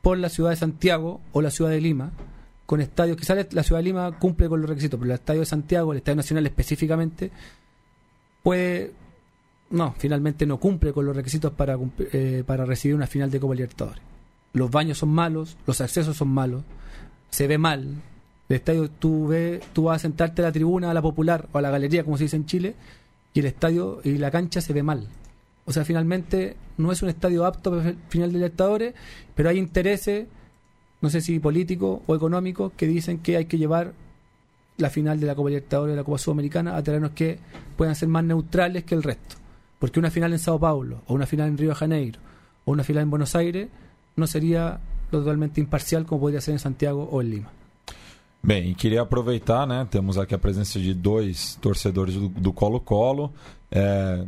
por 0.00 0.16
la 0.16 0.30
ciudad 0.30 0.48
de 0.48 0.56
Santiago 0.56 1.20
o 1.32 1.42
la 1.42 1.50
ciudad 1.50 1.70
de 1.70 1.82
Lima, 1.82 2.12
con 2.64 2.80
estadios, 2.80 3.18
quizás 3.18 3.52
la 3.52 3.62
ciudad 3.64 3.80
de 3.80 3.84
Lima 3.84 4.18
cumple 4.18 4.48
con 4.48 4.62
los 4.62 4.70
requisitos, 4.70 4.98
pero 4.98 5.12
el 5.12 5.18
estadio 5.18 5.40
de 5.40 5.46
Santiago, 5.46 5.92
el 5.92 5.98
estadio 5.98 6.16
nacional 6.16 6.46
específicamente, 6.46 7.30
puede, 8.42 8.94
no, 9.68 9.94
finalmente 9.98 10.46
no 10.46 10.56
cumple 10.56 10.94
con 10.94 11.04
los 11.04 11.14
requisitos 11.14 11.52
para, 11.52 11.76
eh, 12.14 12.44
para 12.46 12.64
recibir 12.64 12.94
una 12.94 13.06
final 13.06 13.30
de 13.30 13.38
Copa 13.38 13.54
Libertadores. 13.54 14.13
Los 14.54 14.70
baños 14.70 14.98
son 14.98 15.10
malos, 15.10 15.58
los 15.66 15.80
accesos 15.80 16.16
son 16.16 16.28
malos, 16.28 16.62
se 17.28 17.46
ve 17.46 17.58
mal. 17.58 18.02
El 18.48 18.56
estadio, 18.56 18.88
tú, 18.88 19.28
ves, 19.28 19.60
tú 19.72 19.84
vas 19.84 19.96
a 19.96 19.98
sentarte 19.98 20.42
a 20.42 20.46
la 20.46 20.52
tribuna, 20.52 20.90
a 20.90 20.94
la 20.94 21.02
popular 21.02 21.48
o 21.52 21.58
a 21.58 21.62
la 21.62 21.70
galería, 21.70 22.04
como 22.04 22.16
se 22.16 22.24
dice 22.24 22.36
en 22.36 22.46
Chile, 22.46 22.74
y 23.34 23.40
el 23.40 23.46
estadio 23.46 24.00
y 24.04 24.16
la 24.16 24.30
cancha 24.30 24.60
se 24.60 24.72
ve 24.72 24.82
mal. 24.82 25.08
O 25.66 25.72
sea, 25.72 25.84
finalmente 25.84 26.56
no 26.76 26.92
es 26.92 27.02
un 27.02 27.08
estadio 27.08 27.44
apto 27.44 27.70
para 27.70 27.88
el 27.88 27.96
final 28.08 28.30
de 28.30 28.34
Libertadores, 28.38 28.94
pero 29.34 29.48
hay 29.48 29.58
intereses, 29.58 30.26
no 31.00 31.10
sé 31.10 31.20
si 31.20 31.38
políticos 31.40 32.00
o 32.06 32.14
económicos, 32.14 32.72
que 32.76 32.86
dicen 32.86 33.18
que 33.18 33.36
hay 33.36 33.46
que 33.46 33.58
llevar 33.58 33.92
la 34.76 34.90
final 34.90 35.18
de 35.20 35.26
la 35.26 35.34
Copa 35.34 35.48
Libertadores 35.48 35.92
de 35.92 35.96
la 35.96 36.04
Copa 36.04 36.18
Sudamericana 36.18 36.76
a 36.76 36.82
terrenos 36.82 37.12
que 37.12 37.38
puedan 37.76 37.94
ser 37.94 38.08
más 38.08 38.24
neutrales 38.24 38.84
que 38.84 38.94
el 38.94 39.02
resto. 39.02 39.36
Porque 39.78 39.98
una 39.98 40.10
final 40.10 40.32
en 40.32 40.38
Sao 40.38 40.58
Paulo, 40.58 41.02
o 41.06 41.14
una 41.14 41.26
final 41.26 41.48
en 41.48 41.58
Río 41.58 41.70
de 41.70 41.74
Janeiro, 41.74 42.20
o 42.64 42.72
una 42.72 42.84
final 42.84 43.02
en 43.04 43.10
Buenos 43.10 43.34
Aires, 43.34 43.68
no 44.16 44.26
sería 44.26 44.80
totalmente 45.10 45.60
imparcial 45.60 46.04
como 46.04 46.20
podría 46.20 46.40
ser 46.40 46.52
en 46.52 46.58
Santiago 46.58 47.08
o 47.10 47.20
en 47.20 47.30
Lima. 47.30 47.50
Bem, 48.42 48.74
queria 48.74 49.02
aproveitar, 49.02 49.66
né? 49.66 49.86
Temos 49.90 50.18
aqui 50.18 50.34
a 50.34 50.38
presença 50.38 50.78
de 50.78 50.92
dois 50.92 51.56
torcedores 51.62 52.14
do 52.14 52.28
do 52.28 52.52
Colo-Colo. 52.52 53.32
É, 53.70 54.24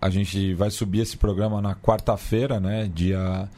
a 0.00 0.10
gente 0.10 0.54
vai 0.54 0.70
subir 0.70 1.00
esse 1.00 1.16
programa 1.16 1.60
na 1.60 1.74
quarta-feira, 1.74 2.58
né? 2.58 2.90
Dia 2.94 3.48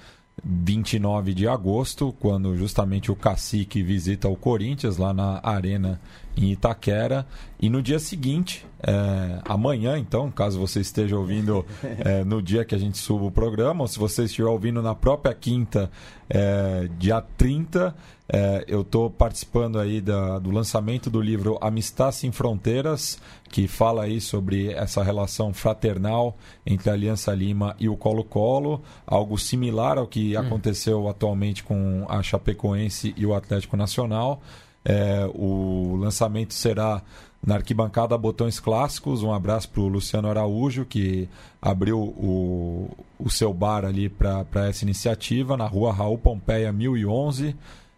29 0.45 1.35
de 1.35 1.49
agosto, 1.49 2.15
quando 2.21 2.57
justamente 2.57 3.11
o 3.11 3.17
Cacique 3.17 3.83
visita 3.83 4.29
o 4.29 4.37
Corinthians 4.37 4.97
lá 4.97 5.15
na 5.15 5.41
Arena 5.43 6.01
em 6.37 6.51
Itaquera. 6.51 7.27
E 7.61 7.69
no 7.69 7.83
dia 7.83 7.99
seguinte, 7.99 8.67
é, 8.89 9.41
amanhã, 9.45 9.99
então, 9.99 10.31
caso 10.31 10.61
você 10.61 10.79
esteja 10.79 11.19
ouvindo 11.19 11.67
é, 11.83 12.23
no 12.23 12.41
dia 12.41 12.65
que 12.65 12.73
a 12.73 12.79
gente 12.79 12.97
suba 12.99 13.25
o 13.25 13.33
programa, 13.33 13.83
ou 13.83 13.89
se 13.89 13.99
você 13.99 14.25
estiver 14.25 14.49
ouvindo 14.49 14.81
na 14.81 14.95
própria 14.95 15.35
quinta, 15.35 15.91
é, 16.31 16.89
dia 16.97 17.21
30, 17.21 17.93
é, 18.29 18.65
eu 18.69 18.83
estou 18.83 19.11
participando 19.11 19.81
aí 19.81 20.01
da, 20.01 20.39
do 20.39 20.53
lançamento 20.53 21.11
do 21.11 21.21
livro 21.21 21.59
Amistad 21.61 22.13
Sem 22.13 22.31
Fronteiras, 22.31 23.19
que 23.51 23.67
fala 23.67 24.05
aí 24.05 24.21
sobre 24.21 24.73
essa 24.73 25.03
relação 25.03 25.53
fraternal 25.53 26.37
entre 26.65 26.89
a 26.89 26.93
Aliança 26.93 27.35
Lima 27.35 27.75
e 27.81 27.89
o 27.89 27.97
Colo-Colo, 27.97 28.83
algo 29.05 29.37
similar 29.37 29.99
ao 29.99 30.07
que 30.07 30.37
aconteceu 30.37 31.09
atualmente 31.09 31.65
com 31.65 32.07
a 32.09 32.23
Chapecoense 32.23 33.13
e 33.17 33.27
o 33.27 33.35
Atlético 33.35 33.77
Nacional. 33.77 34.41
É, 34.85 35.29
o 35.35 35.97
lançamento 35.97 36.55
será 36.55 37.03
na 37.47 37.55
arquibancada 37.55 38.19
Botões 38.19 38.59
Clássicos. 38.59 39.23
Um 39.23 39.33
abraço 39.33 39.69
para 39.71 39.81
o 39.81 39.87
Luciano 39.89 40.29
Araújo, 40.29 40.85
que 40.85 41.29
abriu 41.63 41.99
o, 42.01 42.91
o 43.19 43.31
seu 43.31 43.55
bar 43.55 43.85
ali 43.85 44.09
para 44.09 44.45
essa 44.69 44.85
iniciativa, 44.85 45.57
na 45.57 45.67
rua 45.67 45.93
Raul 45.93 46.19
Pompeia 46.19 46.73
1011, 46.73 47.55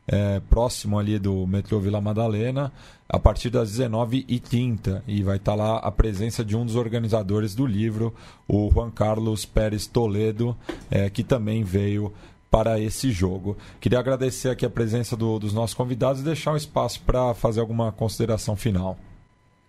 é, 0.07 0.41
próximo 0.51 0.99
ali 0.99 1.19
do 1.19 1.47
metrô 1.47 1.81
Vila 1.81 2.01
Madalena, 2.01 2.71
a 3.09 3.19
partir 3.19 3.49
das 3.49 3.71
19h30. 3.73 5.03
E 5.09 5.23
vai 5.23 5.37
estar 5.37 5.55
lá 5.55 5.79
a 5.79 5.91
presença 5.91 6.45
de 6.45 6.55
um 6.55 6.65
dos 6.67 6.77
organizadores 6.77 7.55
do 7.55 7.65
livro, 7.67 8.15
o 8.47 8.71
Juan 8.71 8.91
Carlos 8.91 9.47
Pérez 9.47 9.87
Toledo, 9.87 10.55
é, 10.91 11.09
que 11.09 11.25
também 11.25 11.65
veio 11.65 12.13
para 12.51 12.79
esse 12.81 13.11
jogo. 13.11 13.57
Queria 13.81 13.99
agradecer 13.99 14.49
aqui 14.51 14.65
a 14.65 14.71
presença 14.71 15.15
do- 15.17 15.39
dos 15.39 15.53
nossos 15.53 15.75
convidados 15.75 16.21
e 16.23 16.25
deixar 16.25 16.53
um 16.53 16.57
espaço 16.57 17.01
para 17.03 17.35
fazer 17.35 17.61
alguma 17.61 17.93
consideração 17.93 18.57
final. 18.57 18.99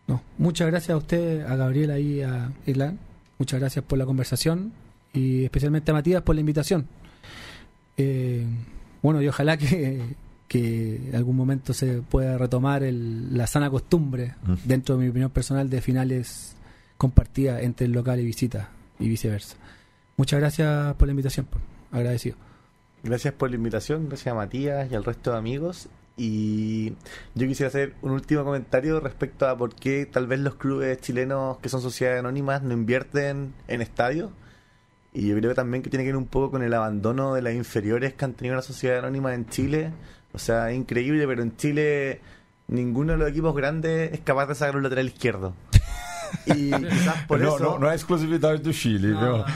No, 0.09 0.21
muchas 0.37 0.67
gracias 0.67 0.89
a 0.89 0.97
usted, 0.97 1.45
a 1.45 1.55
Gabriela 1.55 1.97
y 1.99 2.21
a 2.21 2.51
Irlan. 2.65 2.97
Muchas 3.37 3.59
gracias 3.61 3.85
por 3.85 3.97
la 3.97 4.05
conversación 4.05 4.73
y 5.13 5.43
especialmente 5.45 5.91
a 5.91 5.93
Matías 5.93 6.21
por 6.23 6.35
la 6.35 6.41
invitación. 6.41 6.87
Eh, 7.97 8.45
bueno, 9.01 9.21
y 9.21 9.27
ojalá 9.27 9.55
que, 9.57 10.01
que 10.47 10.95
en 11.09 11.15
algún 11.15 11.35
momento 11.35 11.73
se 11.73 12.01
pueda 12.01 12.37
retomar 12.37 12.83
el- 12.83 13.37
la 13.37 13.45
sana 13.47 13.69
costumbre, 13.69 14.33
Mm. 14.43 14.53
dentro 14.65 14.97
de 14.97 15.03
mi 15.03 15.09
opinión 15.09 15.29
personal, 15.29 15.69
de 15.69 15.79
finales 15.81 16.55
compartidas 16.97 17.61
entre 17.61 17.85
el 17.85 17.91
local 17.93 18.19
y 18.19 18.25
visita 18.25 18.69
y 18.99 19.07
viceversa. 19.07 19.55
Muchas 20.17 20.39
gracias 20.39 20.95
por 20.95 21.07
la 21.07 21.11
invitación, 21.11 21.45
pues. 21.49 21.63
agradecido. 21.91 22.35
Gracias 23.03 23.33
por 23.33 23.49
la 23.49 23.55
invitación, 23.55 24.07
gracias 24.09 24.31
a 24.31 24.35
Matías 24.35 24.91
y 24.91 24.95
al 24.95 25.03
resto 25.05 25.31
de 25.31 25.37
amigos. 25.37 25.87
Y 26.21 26.89
yo 27.33 27.47
quisiera 27.47 27.69
hacer 27.69 27.93
un 28.01 28.11
último 28.11 28.43
comentario 28.43 28.99
respecto 28.99 29.47
a 29.47 29.57
por 29.57 29.73
qué 29.73 30.05
tal 30.05 30.27
vez 30.27 30.41
los 30.41 30.55
clubes 30.55 30.99
chilenos 30.99 31.59
que 31.59 31.69
son 31.69 31.81
sociedades 31.81 32.19
anónimas 32.19 32.61
no 32.61 32.73
invierten 32.73 33.53
en 33.69 33.81
estadios. 33.81 34.29
Y 35.13 35.29
yo 35.29 35.37
creo 35.37 35.55
también 35.55 35.81
que 35.81 35.89
tiene 35.89 36.03
que 36.03 36.09
ver 36.09 36.17
un 36.17 36.27
poco 36.27 36.51
con 36.51 36.61
el 36.61 36.73
abandono 36.73 37.35
de 37.35 37.41
las 37.41 37.53
inferiores 37.53 38.15
que 38.15 38.25
han 38.25 38.33
tenido 38.33 38.57
las 38.57 38.65
sociedades 38.65 39.01
anónimas 39.01 39.33
en 39.33 39.47
Chile. 39.47 39.93
O 40.33 40.39
sea, 40.39 40.69
es 40.71 40.77
increíble, 40.77 41.25
pero 41.25 41.41
en 41.41 41.55
Chile 41.55 42.19
ninguno 42.67 43.13
de 43.13 43.19
los 43.19 43.29
equipos 43.29 43.55
grandes 43.55 44.11
es 44.11 44.19
capaz 44.19 44.47
de 44.47 44.55
sacar 44.55 44.75
un 44.75 44.83
lateral 44.83 45.07
izquierdo. 45.07 45.53
Y 46.45 46.71
quizás 46.71 47.25
por 47.27 47.39
no, 47.39 47.55
eso... 47.55 47.63
no, 47.63 47.79
não 47.79 47.89
é 47.89 47.95
exclusividade 47.95 48.59
do 48.61 48.73
Chile? 48.73 49.13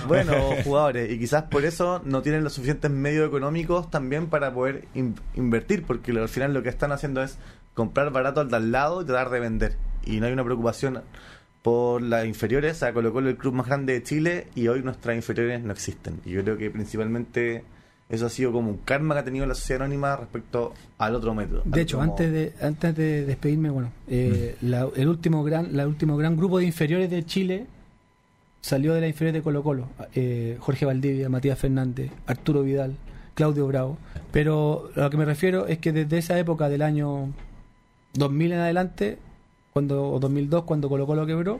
Bueno, 0.08 0.34
jugadores, 0.64 1.12
y 1.12 1.20
quizás 1.20 1.44
por 1.44 1.66
eso 1.66 2.02
no 2.06 2.22
tienen 2.22 2.44
los 2.44 2.54
suficientes 2.54 2.92
medios 2.92 3.28
económicos 3.28 3.90
también 3.90 4.28
para 4.28 4.54
poder 4.54 4.86
in- 4.94 5.16
invertir, 5.36 5.84
porque 5.84 6.12
al 6.12 6.30
final 6.30 6.54
lo 6.54 6.64
que 6.64 6.70
están 6.70 6.92
haciendo 6.92 7.22
es 7.24 7.38
comprar 7.74 8.12
barato 8.12 8.42
al 8.42 8.50
de 8.50 8.56
al 8.58 8.72
lado 8.72 9.02
y 9.02 9.06
tratar 9.06 9.30
de 9.30 9.40
vender. 9.40 9.78
Y 10.06 10.20
no 10.20 10.28
hay 10.28 10.34
una 10.34 10.44
preocupación 10.44 11.02
por 11.62 12.02
las 12.02 12.26
inferiores, 12.26 12.76
o 12.76 12.80
sea, 12.80 12.94
Colo 12.94 13.14
Colo 13.14 13.30
el 13.30 13.38
club 13.38 13.54
más 13.54 13.68
grande 13.68 13.94
de 13.94 14.04
Chile 14.04 14.48
y 14.54 14.68
hoy 14.68 14.84
nuestras 14.84 15.16
inferiores 15.16 15.64
no 15.64 15.72
existen. 15.72 16.20
Y 16.26 16.32
yo 16.32 16.44
creo 16.44 16.58
que 16.58 16.70
principalmente 16.70 17.64
eso 18.14 18.26
ha 18.28 18.30
sido 18.30 18.52
como 18.52 18.70
un 18.70 18.78
karma 18.78 19.16
que 19.16 19.20
ha 19.22 19.24
tenido 19.24 19.46
la 19.46 19.56
sociedad 19.56 19.82
anónima 19.84 20.16
respecto 20.16 20.74
al 20.98 21.16
otro 21.16 21.34
método. 21.34 21.64
De 21.66 21.82
hecho, 21.82 21.98
como- 21.98 22.12
antes 22.12 22.32
de 22.32 22.54
antes 22.62 22.96
de 22.96 23.26
despedirme, 23.26 23.70
bueno, 23.70 23.92
eh, 24.08 24.56
la- 24.62 24.88
el 24.96 25.08
último 25.10 25.44
gran 25.44 25.76
la 25.76 25.88
último 25.88 26.16
gran 26.18 26.38
grupo 26.38 26.60
de 26.60 26.66
inferiores 26.66 27.10
de 27.10 27.26
Chile 27.26 27.66
salió 28.62 28.94
de 28.94 29.02
la 29.02 29.08
inferior 29.08 29.34
de 29.34 29.42
Colo 29.42 29.64
Colo. 29.64 29.88
Eh, 30.16 30.58
Jorge 30.60 30.86
Valdivia, 30.86 31.28
Matías 31.30 31.60
Fernández, 31.60 32.12
Arturo 32.28 32.64
Vidal, 32.64 32.96
Claudio 33.36 33.68
Bravo. 33.68 33.98
Pero 34.32 34.90
a 34.96 35.00
lo 35.02 35.10
que 35.10 35.18
me 35.18 35.26
refiero 35.26 35.68
es 35.68 35.80
que 35.80 35.92
desde 35.92 36.18
esa 36.20 36.38
época 36.40 36.70
del 36.70 36.82
año 36.82 37.34
2000 38.14 38.52
en 38.54 38.60
adelante, 38.60 39.18
cuando 39.74 40.12
o 40.12 40.20
2002 40.20 40.64
cuando 40.66 40.88
Colo 40.88 41.06
Colo 41.08 41.26
quebró, 41.26 41.60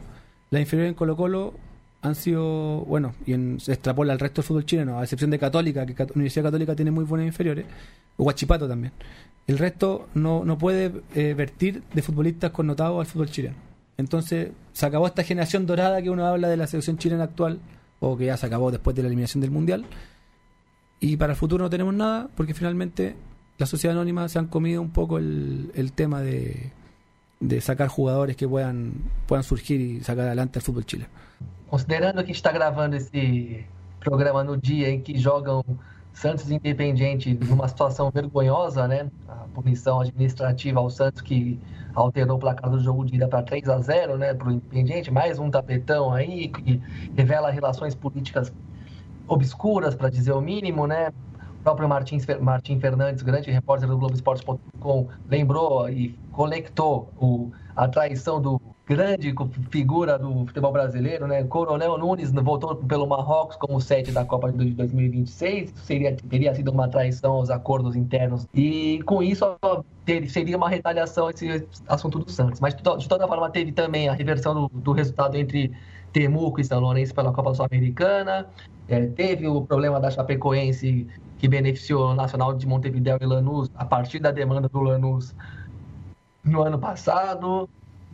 las 0.50 0.60
inferiores 0.62 0.90
en 0.92 0.94
Colo 0.94 1.16
Colo 1.16 1.52
han 2.04 2.14
sido, 2.14 2.80
bueno, 2.84 3.14
y 3.26 3.32
en, 3.32 3.58
se 3.58 3.72
extrapola 3.72 4.12
al 4.12 4.20
resto 4.20 4.42
del 4.42 4.46
fútbol 4.46 4.66
chileno, 4.66 4.98
a 4.98 5.02
excepción 5.02 5.30
de 5.30 5.38
Católica, 5.38 5.86
que 5.86 5.94
Cat- 5.94 6.14
Universidad 6.14 6.44
Católica 6.44 6.76
tiene 6.76 6.90
muy 6.90 7.04
buenas 7.04 7.26
inferiores, 7.26 7.64
o 8.16 8.24
Guachipato 8.24 8.68
también. 8.68 8.92
El 9.46 9.58
resto 9.58 10.08
no, 10.14 10.44
no 10.44 10.58
puede 10.58 10.92
eh, 11.14 11.34
vertir 11.34 11.82
de 11.94 12.02
futbolistas 12.02 12.50
connotados 12.50 13.00
al 13.00 13.06
fútbol 13.06 13.30
chileno. 13.30 13.56
Entonces, 13.96 14.50
se 14.72 14.86
acabó 14.86 15.06
esta 15.06 15.22
generación 15.22 15.66
dorada 15.66 16.02
que 16.02 16.10
uno 16.10 16.26
habla 16.26 16.48
de 16.48 16.56
la 16.56 16.66
selección 16.66 16.98
chilena 16.98 17.24
actual, 17.24 17.58
o 18.00 18.16
que 18.18 18.26
ya 18.26 18.36
se 18.36 18.46
acabó 18.46 18.70
después 18.70 18.94
de 18.94 19.02
la 19.02 19.08
eliminación 19.08 19.40
del 19.40 19.50
Mundial. 19.50 19.86
Y 21.00 21.16
para 21.16 21.32
el 21.32 21.38
futuro 21.38 21.64
no 21.64 21.70
tenemos 21.70 21.94
nada, 21.94 22.28
porque 22.36 22.54
finalmente 22.54 23.16
la 23.56 23.66
sociedad 23.66 23.96
anónima 23.96 24.28
se 24.28 24.38
han 24.38 24.46
comido 24.48 24.82
un 24.82 24.90
poco 24.90 25.16
el, 25.18 25.70
el 25.74 25.92
tema 25.92 26.20
de, 26.20 26.72
de 27.48 27.60
sacar 27.60 27.88
jugadores 27.88 28.36
que 28.36 28.48
puedan, 28.48 28.92
puedan 29.26 29.42
surgir 29.42 29.80
y 29.80 30.00
sacar 30.00 30.26
adelante 30.26 30.58
al 30.58 30.62
fútbol 30.62 30.84
chileno. 30.84 31.10
Considerando 31.68 32.24
que 32.24 32.32
está 32.32 32.52
gravando 32.52 32.96
esse 32.96 33.66
programa 34.00 34.44
no 34.44 34.56
dia 34.56 34.90
em 34.90 35.00
que 35.00 35.18
jogam 35.18 35.64
Santos 36.12 36.50
e 36.50 36.54
Independiente 36.54 37.34
numa 37.34 37.66
situação 37.68 38.10
vergonhosa, 38.10 38.86
né? 38.86 39.10
A 39.28 39.46
punição 39.52 40.00
administrativa 40.00 40.78
ao 40.78 40.88
Santos 40.88 41.20
que 41.22 41.58
alterou 41.94 42.36
o 42.36 42.40
placar 42.40 42.70
do 42.70 42.78
jogo 42.80 43.04
de 43.04 43.16
ida 43.16 43.28
para 43.28 43.42
3 43.42 43.68
a 43.68 43.78
0 43.78 44.18
né, 44.18 44.34
para 44.34 44.48
o 44.48 44.52
Independiente, 44.52 45.10
mais 45.10 45.38
um 45.38 45.50
tapetão 45.50 46.12
aí 46.12 46.48
que 46.48 46.80
revela 47.16 47.50
relações 47.50 47.94
políticas 47.94 48.52
obscuras, 49.26 49.94
para 49.94 50.10
dizer 50.10 50.32
o 50.32 50.40
mínimo, 50.40 50.86
né? 50.86 51.12
Próprio 51.64 51.88
Martins, 51.88 52.26
Martim 52.40 52.78
Fernandes, 52.78 53.22
grande 53.22 53.50
repórter 53.50 53.88
do 53.88 53.96
Globoesporte.com, 53.96 55.08
lembrou 55.30 55.88
e 55.88 56.14
conectou 56.30 57.10
o, 57.18 57.50
a 57.74 57.88
traição 57.88 58.40
do 58.40 58.60
grande 58.86 59.34
figura 59.70 60.18
do 60.18 60.44
futebol 60.46 60.70
brasileiro, 60.70 61.26
né? 61.26 61.42
Coronel 61.44 61.96
Nunes 61.96 62.30
voltou 62.32 62.76
pelo 62.76 63.06
Marrocos 63.06 63.56
como 63.56 63.80
sede 63.80 64.12
da 64.12 64.26
Copa 64.26 64.52
de 64.52 64.72
2026, 64.72 65.72
seria 65.76 66.14
teria 66.14 66.54
sido 66.54 66.70
uma 66.70 66.86
traição 66.86 67.32
aos 67.32 67.48
acordos 67.48 67.96
internos 67.96 68.46
e 68.52 69.02
com 69.04 69.22
isso 69.22 69.56
seria 70.28 70.58
uma 70.58 70.68
retaliação 70.68 71.30
esse 71.30 71.66
assunto 71.88 72.18
do 72.18 72.30
Santos. 72.30 72.60
Mas 72.60 72.74
de 72.74 73.08
toda 73.08 73.26
forma 73.26 73.48
teve 73.48 73.72
também 73.72 74.10
a 74.10 74.12
reversão 74.12 74.54
do, 74.54 74.68
do 74.68 74.92
resultado 74.92 75.34
entre 75.38 75.72
Temuco 76.12 76.60
e 76.60 76.64
São 76.64 76.78
Lourenço 76.78 77.14
pela 77.14 77.32
Copa 77.32 77.54
Sul-Americana, 77.54 78.46
é, 78.88 79.06
teve 79.06 79.48
o 79.48 79.62
problema 79.62 79.98
da 79.98 80.10
Chapecoense 80.10 81.06
que 81.38 81.48
beneficiou 81.48 82.10
o 82.10 82.14
Nacional 82.14 82.54
de 82.54 82.66
Montevideo 82.66 83.18
e 83.20 83.26
Lanús 83.26 83.70
a 83.74 83.84
partir 83.84 84.18
da 84.18 84.30
demanda 84.30 84.68
do 84.68 84.80
Lanús 84.80 85.34
no 86.42 86.62
ano 86.62 86.78
passado. 86.78 87.68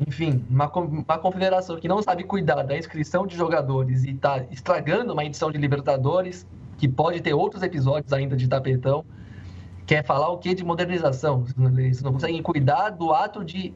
Enfim, 0.07 0.45
uma, 0.49 0.71
uma 0.73 1.19
confederação 1.19 1.79
que 1.79 1.87
não 1.87 2.03
sabe 2.03 2.25
cuidar 2.25 2.63
da 2.63 2.77
inscrição 2.77 3.27
de 3.27 3.37
jogadores 3.37 4.05
e 4.05 4.13
está 4.13 4.39
estragando 4.51 5.13
uma 5.13 5.25
edição 5.25 5.51
de 5.51 5.59
Libertadores, 5.59 6.47
que 6.79 6.89
pode 6.89 7.21
ter 7.21 7.35
outros 7.35 7.63
episódios 7.63 8.13
ainda 8.13 8.35
de 8.35 8.49
tapetão. 8.49 9.05
Quer 9.87 10.05
falar 10.05 10.29
o 10.29 10.39
que 10.39 10.55
de 10.55 10.65
modernização? 10.65 11.45
Eles 11.77 12.01
não 12.01 12.15
conseguem 12.15 12.43
cuidar 12.43 12.91
do 12.91 13.13
ato 13.13 13.45
de 13.45 13.75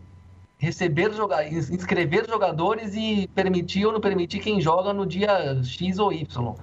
receber 0.57 1.13
jogadores, 1.13 1.71
inscrever 1.71 2.27
jogadores 2.27 2.95
e 2.95 3.29
permitir 3.35 3.85
ou 3.85 3.93
não 3.93 4.01
permitir 4.01 4.39
quem 4.39 4.61
joga 4.61 4.93
no 4.93 5.05
dia 5.05 5.63
X 5.63 5.99
ou 5.99 6.13
Y. 6.13 6.55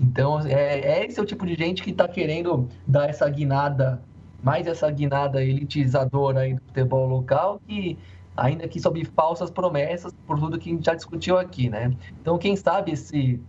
Então, 0.00 0.40
é, 0.40 0.80
é 0.80 1.06
esse 1.06 1.18
é 1.18 1.22
o 1.22 1.26
tipo 1.26 1.46
de 1.46 1.54
gente 1.54 1.82
que 1.82 1.90
está 1.90 2.08
querendo 2.08 2.68
dar 2.86 3.08
essa 3.08 3.28
guinada 3.28 4.02
mais 4.44 4.66
essa 4.66 4.90
guinada 4.90 5.42
elitizadora 5.42 6.40
aí 6.40 6.52
do 6.52 6.60
futebol 6.66 7.08
local, 7.08 7.58
que 7.66 7.98
ainda 8.36 8.68
que 8.68 8.78
sob 8.78 9.02
falsas 9.06 9.50
promessas, 9.50 10.12
por 10.26 10.38
tudo 10.38 10.58
que 10.58 10.68
a 10.68 10.72
gente 10.74 10.84
já 10.84 10.94
discutiu 10.94 11.38
aqui, 11.38 11.70
né? 11.70 11.94
Então, 12.20 12.36
quem 12.36 12.54
sabe 12.54 12.92
esse, 12.92 13.40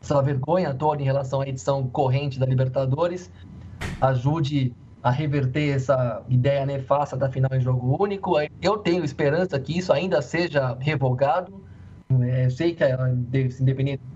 essa 0.00 0.22
vergonha 0.22 0.72
toda 0.72 1.02
em 1.02 1.04
relação 1.04 1.42
à 1.42 1.48
edição 1.48 1.86
corrente 1.86 2.40
da 2.40 2.46
Libertadores 2.46 3.30
ajude 4.00 4.72
a 5.02 5.10
reverter 5.10 5.76
essa 5.76 6.22
ideia 6.28 6.64
nefasta 6.64 7.14
da 7.14 7.28
final 7.28 7.50
em 7.52 7.60
jogo 7.60 8.02
único. 8.02 8.36
Eu 8.62 8.78
tenho 8.78 9.04
esperança 9.04 9.60
que 9.60 9.76
isso 9.76 9.92
ainda 9.92 10.22
seja 10.22 10.76
revogado. 10.80 11.62
É, 12.22 12.48
sei 12.48 12.74
que, 12.74 12.84
independente 13.60 14.00
de 14.02 14.11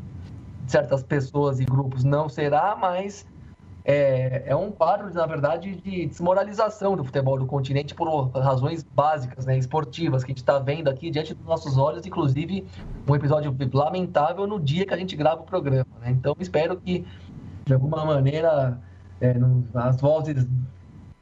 certas 0.66 1.02
pessoas 1.02 1.60
e 1.60 1.64
grupos, 1.64 2.04
não 2.04 2.28
será, 2.28 2.76
mas 2.76 3.26
é, 3.84 4.42
é 4.46 4.56
um 4.56 4.72
quadro, 4.72 5.14
na 5.14 5.24
verdade, 5.26 5.76
de 5.76 6.06
desmoralização 6.06 6.96
do 6.96 7.04
futebol 7.04 7.38
do 7.38 7.46
continente 7.46 7.94
por 7.94 8.28
razões 8.30 8.82
básicas, 8.82 9.46
né, 9.46 9.56
esportivas, 9.56 10.24
que 10.24 10.32
a 10.32 10.32
gente 10.32 10.38
está 10.38 10.58
vendo 10.58 10.88
aqui 10.88 11.08
diante 11.08 11.32
dos 11.34 11.46
nossos 11.46 11.78
olhos, 11.78 12.04
inclusive 12.04 12.66
um 13.08 13.14
episódio 13.14 13.56
lamentável 13.72 14.44
no 14.44 14.58
dia 14.58 14.84
que 14.84 14.92
a 14.92 14.96
gente 14.96 15.14
grava 15.14 15.42
o 15.42 15.44
programa. 15.44 15.86
Né? 16.00 16.10
Então, 16.10 16.34
espero 16.40 16.76
que, 16.78 17.06
de 17.64 17.72
alguma 17.72 18.04
maneira, 18.04 18.80
é, 19.20 19.36
as 19.74 20.00
vozes 20.00 20.44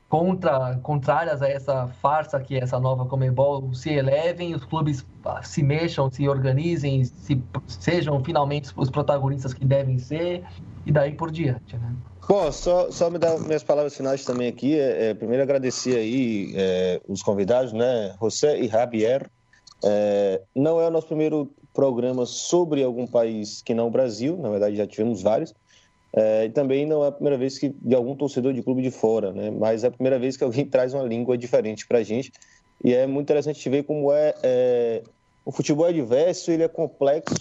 contra, 0.08 0.78
contrárias 0.82 1.42
a 1.42 1.48
essa 1.48 1.88
farsa 2.00 2.38
que 2.40 2.56
é 2.56 2.60
essa 2.62 2.78
nova 2.78 3.04
Comebol 3.06 3.72
se 3.74 3.90
elevem, 3.90 4.54
os 4.54 4.64
clubes 4.64 5.04
ah, 5.24 5.42
se 5.42 5.62
mexam, 5.62 6.10
se 6.10 6.28
organizem, 6.28 7.04
se, 7.04 7.42
sejam 7.66 8.22
finalmente 8.22 8.70
os 8.76 8.90
protagonistas 8.90 9.52
que 9.54 9.64
devem 9.64 9.98
ser, 9.98 10.44
e 10.86 10.92
daí 10.92 11.12
por 11.12 11.30
diante. 11.30 11.76
Né? 11.76 11.94
Bom, 12.28 12.50
só, 12.52 12.90
só 12.90 13.10
me 13.10 13.18
dar 13.18 13.38
minhas 13.38 13.62
palavras 13.62 13.96
finais 13.96 14.24
também 14.24 14.48
aqui. 14.48 14.78
É, 14.78 15.10
é, 15.10 15.14
primeiro 15.14 15.42
agradecer 15.42 15.96
aí 15.96 16.52
é, 16.56 17.00
os 17.06 17.22
convidados, 17.22 17.72
né? 17.72 18.14
José 18.20 18.58
e 18.58 18.68
Javier. 18.68 19.28
É, 19.84 20.40
não 20.54 20.80
é 20.80 20.86
o 20.86 20.90
nosso 20.90 21.08
primeiro 21.08 21.50
programa 21.74 22.24
sobre 22.24 22.82
algum 22.82 23.06
país 23.06 23.60
que 23.60 23.74
não 23.74 23.88
o 23.88 23.90
Brasil, 23.90 24.38
na 24.38 24.48
verdade 24.48 24.76
já 24.76 24.86
tivemos 24.86 25.22
vários. 25.22 25.52
É, 26.16 26.44
e 26.44 26.50
também 26.50 26.86
não 26.86 27.04
é 27.04 27.08
a 27.08 27.12
primeira 27.12 27.36
vez 27.36 27.58
que 27.58 27.70
de 27.70 27.94
algum 27.94 28.14
torcedor 28.14 28.52
de 28.52 28.62
clube 28.62 28.82
de 28.82 28.90
fora, 28.90 29.32
né? 29.32 29.50
Mas 29.50 29.82
é 29.82 29.88
a 29.88 29.90
primeira 29.90 30.18
vez 30.18 30.36
que 30.36 30.44
alguém 30.44 30.64
traz 30.66 30.94
uma 30.94 31.02
língua 31.02 31.36
diferente 31.36 31.86
para 31.86 31.98
a 31.98 32.02
gente. 32.02 32.32
E 32.82 32.94
é 32.94 33.06
muito 33.06 33.26
interessante 33.26 33.68
ver 33.68 33.82
como 33.84 34.12
é, 34.12 34.34
é 34.42 35.02
o 35.44 35.50
futebol 35.50 35.86
é 35.88 35.92
diverso, 35.92 36.50
ele 36.50 36.62
é 36.62 36.68
complexo, 36.68 37.34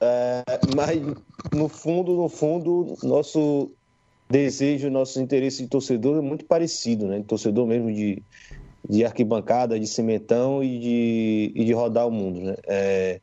é, 0.00 0.42
mas 0.74 1.00
no 1.52 1.68
fundo, 1.68 2.14
no 2.14 2.28
fundo, 2.28 2.96
nosso 3.02 3.70
desejo, 4.28 4.88
nosso 4.88 5.20
interesse 5.20 5.62
de 5.62 5.68
torcedor 5.68 6.18
é 6.18 6.20
muito 6.20 6.44
parecido, 6.44 7.06
né? 7.06 7.22
Torcedor 7.26 7.66
mesmo 7.66 7.92
de, 7.92 8.22
de 8.88 9.04
arquibancada, 9.04 9.78
de 9.78 9.86
cimentão 9.86 10.62
e 10.62 10.78
de, 10.78 11.52
e 11.54 11.64
de 11.64 11.72
rodar 11.72 12.06
o 12.06 12.10
mundo, 12.10 12.40
né? 12.40 12.56
É, 12.66 13.20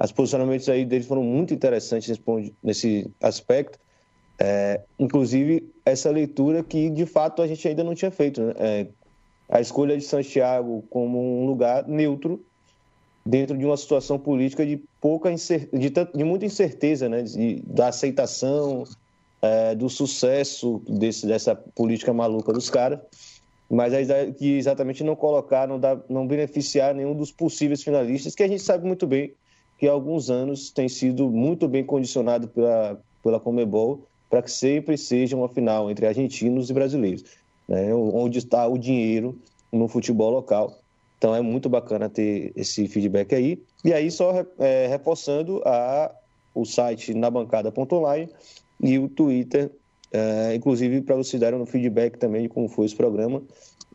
os 0.00 0.12
posicionamentos 0.12 0.68
aí 0.68 0.84
deles 0.84 1.06
foram 1.06 1.24
muito 1.24 1.52
interessantes 1.52 2.20
nesse 2.62 3.10
aspecto. 3.20 3.78
É, 4.38 4.80
inclusive, 4.98 5.68
essa 5.84 6.10
leitura 6.10 6.62
que, 6.62 6.88
de 6.90 7.06
fato, 7.06 7.42
a 7.42 7.46
gente 7.46 7.66
ainda 7.66 7.82
não 7.82 7.94
tinha 7.94 8.10
feito. 8.10 8.40
Né? 8.40 8.54
É, 8.58 8.86
a 9.48 9.60
escolha 9.60 9.96
de 9.96 10.04
Santiago 10.04 10.84
como 10.90 11.42
um 11.42 11.46
lugar 11.46 11.88
neutro 11.88 12.44
dentro 13.24 13.58
de 13.58 13.64
uma 13.64 13.76
situação 13.76 14.18
política 14.18 14.64
de 14.64 14.82
pouca 15.00 15.30
de, 15.34 15.90
de 16.14 16.24
muita 16.24 16.46
incerteza, 16.46 17.08
né? 17.08 17.22
De, 17.22 17.62
da 17.66 17.88
aceitação, 17.88 18.84
é, 19.42 19.74
do 19.74 19.88
sucesso 19.88 20.82
desse, 20.88 21.26
dessa 21.26 21.54
política 21.54 22.12
maluca 22.12 22.52
dos 22.52 22.70
caras, 22.70 23.00
mas 23.70 23.92
que 24.36 24.56
exatamente 24.56 25.04
não 25.04 25.14
colocaram, 25.14 25.80
não 26.08 26.26
beneficiar 26.26 26.94
nenhum 26.94 27.14
dos 27.14 27.30
possíveis 27.30 27.82
finalistas, 27.82 28.34
que 28.34 28.42
a 28.42 28.48
gente 28.48 28.62
sabe 28.62 28.86
muito 28.86 29.06
bem 29.06 29.34
que 29.78 29.86
há 29.86 29.92
alguns 29.92 30.28
anos 30.28 30.70
tem 30.70 30.88
sido 30.88 31.30
muito 31.30 31.68
bem 31.68 31.84
condicionado 31.84 32.48
pela, 32.48 33.00
pela 33.22 33.38
Comebol 33.38 34.06
para 34.28 34.42
que 34.42 34.50
sempre 34.50 34.96
seja 34.96 35.36
uma 35.36 35.48
final 35.48 35.90
entre 35.90 36.06
argentinos 36.06 36.70
e 36.70 36.72
brasileiros, 36.72 37.24
né? 37.66 37.94
onde 37.94 38.38
está 38.38 38.66
o 38.66 38.78
dinheiro 38.78 39.38
no 39.72 39.88
futebol 39.88 40.30
local. 40.30 40.78
Então 41.16 41.34
é 41.34 41.40
muito 41.40 41.68
bacana 41.68 42.08
ter 42.08 42.52
esse 42.54 42.86
feedback 42.86 43.34
aí. 43.34 43.60
E 43.84 43.92
aí, 43.92 44.10
só 44.10 44.44
é, 44.58 44.86
reforçando 44.86 45.62
a, 45.64 46.14
o 46.54 46.64
site 46.64 47.12
nabancada.online, 47.12 48.28
e 48.80 48.98
o 48.98 49.08
Twitter, 49.08 49.70
é, 50.12 50.54
inclusive 50.54 51.00
para 51.00 51.16
vocês 51.16 51.40
darem 51.40 51.60
um 51.60 51.66
feedback 51.66 52.16
também 52.16 52.42
de 52.42 52.48
como 52.48 52.68
foi 52.68 52.86
esse 52.86 52.94
programa 52.94 53.42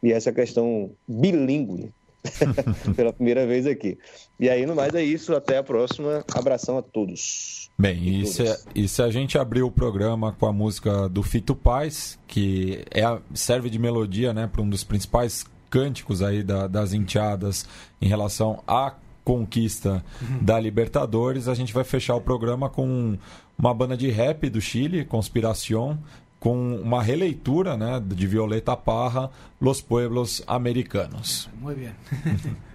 e 0.01 0.11
essa 0.11 0.31
questão 0.31 0.91
bilíngue 1.07 1.91
pela 2.95 3.13
primeira 3.13 3.45
vez 3.45 3.65
aqui. 3.65 3.97
E 4.39 4.49
aí, 4.49 4.65
no 4.65 4.75
mais 4.75 4.93
é 4.93 5.03
isso, 5.03 5.35
até 5.35 5.57
a 5.57 5.63
próxima. 5.63 6.23
Abração 6.33 6.77
a 6.77 6.81
todos. 6.81 7.69
Bem, 7.77 8.21
e 8.21 8.25
se, 8.25 8.43
e 8.75 8.87
se, 8.87 9.01
a 9.01 9.09
gente 9.09 9.37
abrir 9.37 9.63
o 9.63 9.71
programa 9.71 10.31
com 10.31 10.45
a 10.45 10.53
música 10.53 11.09
do 11.09 11.23
Fito 11.23 11.55
Paz, 11.55 12.19
que 12.27 12.85
é 12.91 13.03
a, 13.03 13.19
serve 13.33 13.69
de 13.69 13.79
melodia 13.79 14.33
né, 14.33 14.47
para 14.47 14.61
um 14.61 14.69
dos 14.69 14.83
principais 14.83 15.45
cânticos 15.69 16.21
aí 16.21 16.43
da, 16.43 16.67
das 16.67 16.93
enteadas 16.93 17.65
em 17.99 18.07
relação 18.07 18.61
à 18.67 18.93
conquista 19.23 20.03
uhum. 20.21 20.43
da 20.43 20.59
Libertadores, 20.59 21.47
a 21.47 21.55
gente 21.55 21.73
vai 21.73 21.83
fechar 21.83 22.15
o 22.15 22.21
programa 22.21 22.69
com 22.69 23.17
uma 23.57 23.73
banda 23.73 23.95
de 23.95 24.09
rap 24.09 24.49
do 24.49 24.61
Chile, 24.61 25.05
Conspiración, 25.05 25.97
com 26.43 26.75
uma 26.75 27.01
releitura 27.01 27.77
né, 27.77 28.01
de 28.03 28.27
Violeta 28.27 28.75
Parra, 28.75 29.29
Los 29.61 29.81
Pueblos 29.81 30.43
Americanos. 30.45 31.49
Muy 31.61 31.73
bien. 31.73 31.95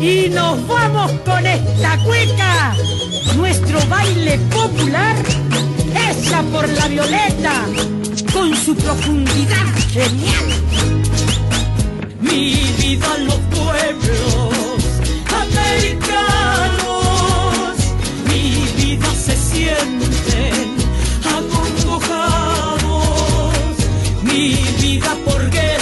Y 0.00 0.28
nos 0.30 0.66
vamos 0.66 1.12
con 1.24 1.44
esta 1.46 1.98
cueca, 2.04 2.74
nuestro 3.36 3.80
baile 3.86 4.38
popular, 4.50 5.16
hecha 5.94 6.42
por 6.52 6.68
la 6.68 6.88
Violeta, 6.88 7.64
con 8.32 8.54
su 8.56 8.74
profundidad 8.76 9.74
genial. 9.90 10.46
Mi 12.20 12.54
vida 12.80 13.18
los 13.18 13.40
pueblos 13.50 14.54
americanos 15.42 16.27
se 19.14 19.36
sienten 19.36 20.76
acongojados. 21.24 23.04
Mi 24.22 24.54
vida 24.80 25.16
por 25.24 25.50
guetos, 25.50 25.77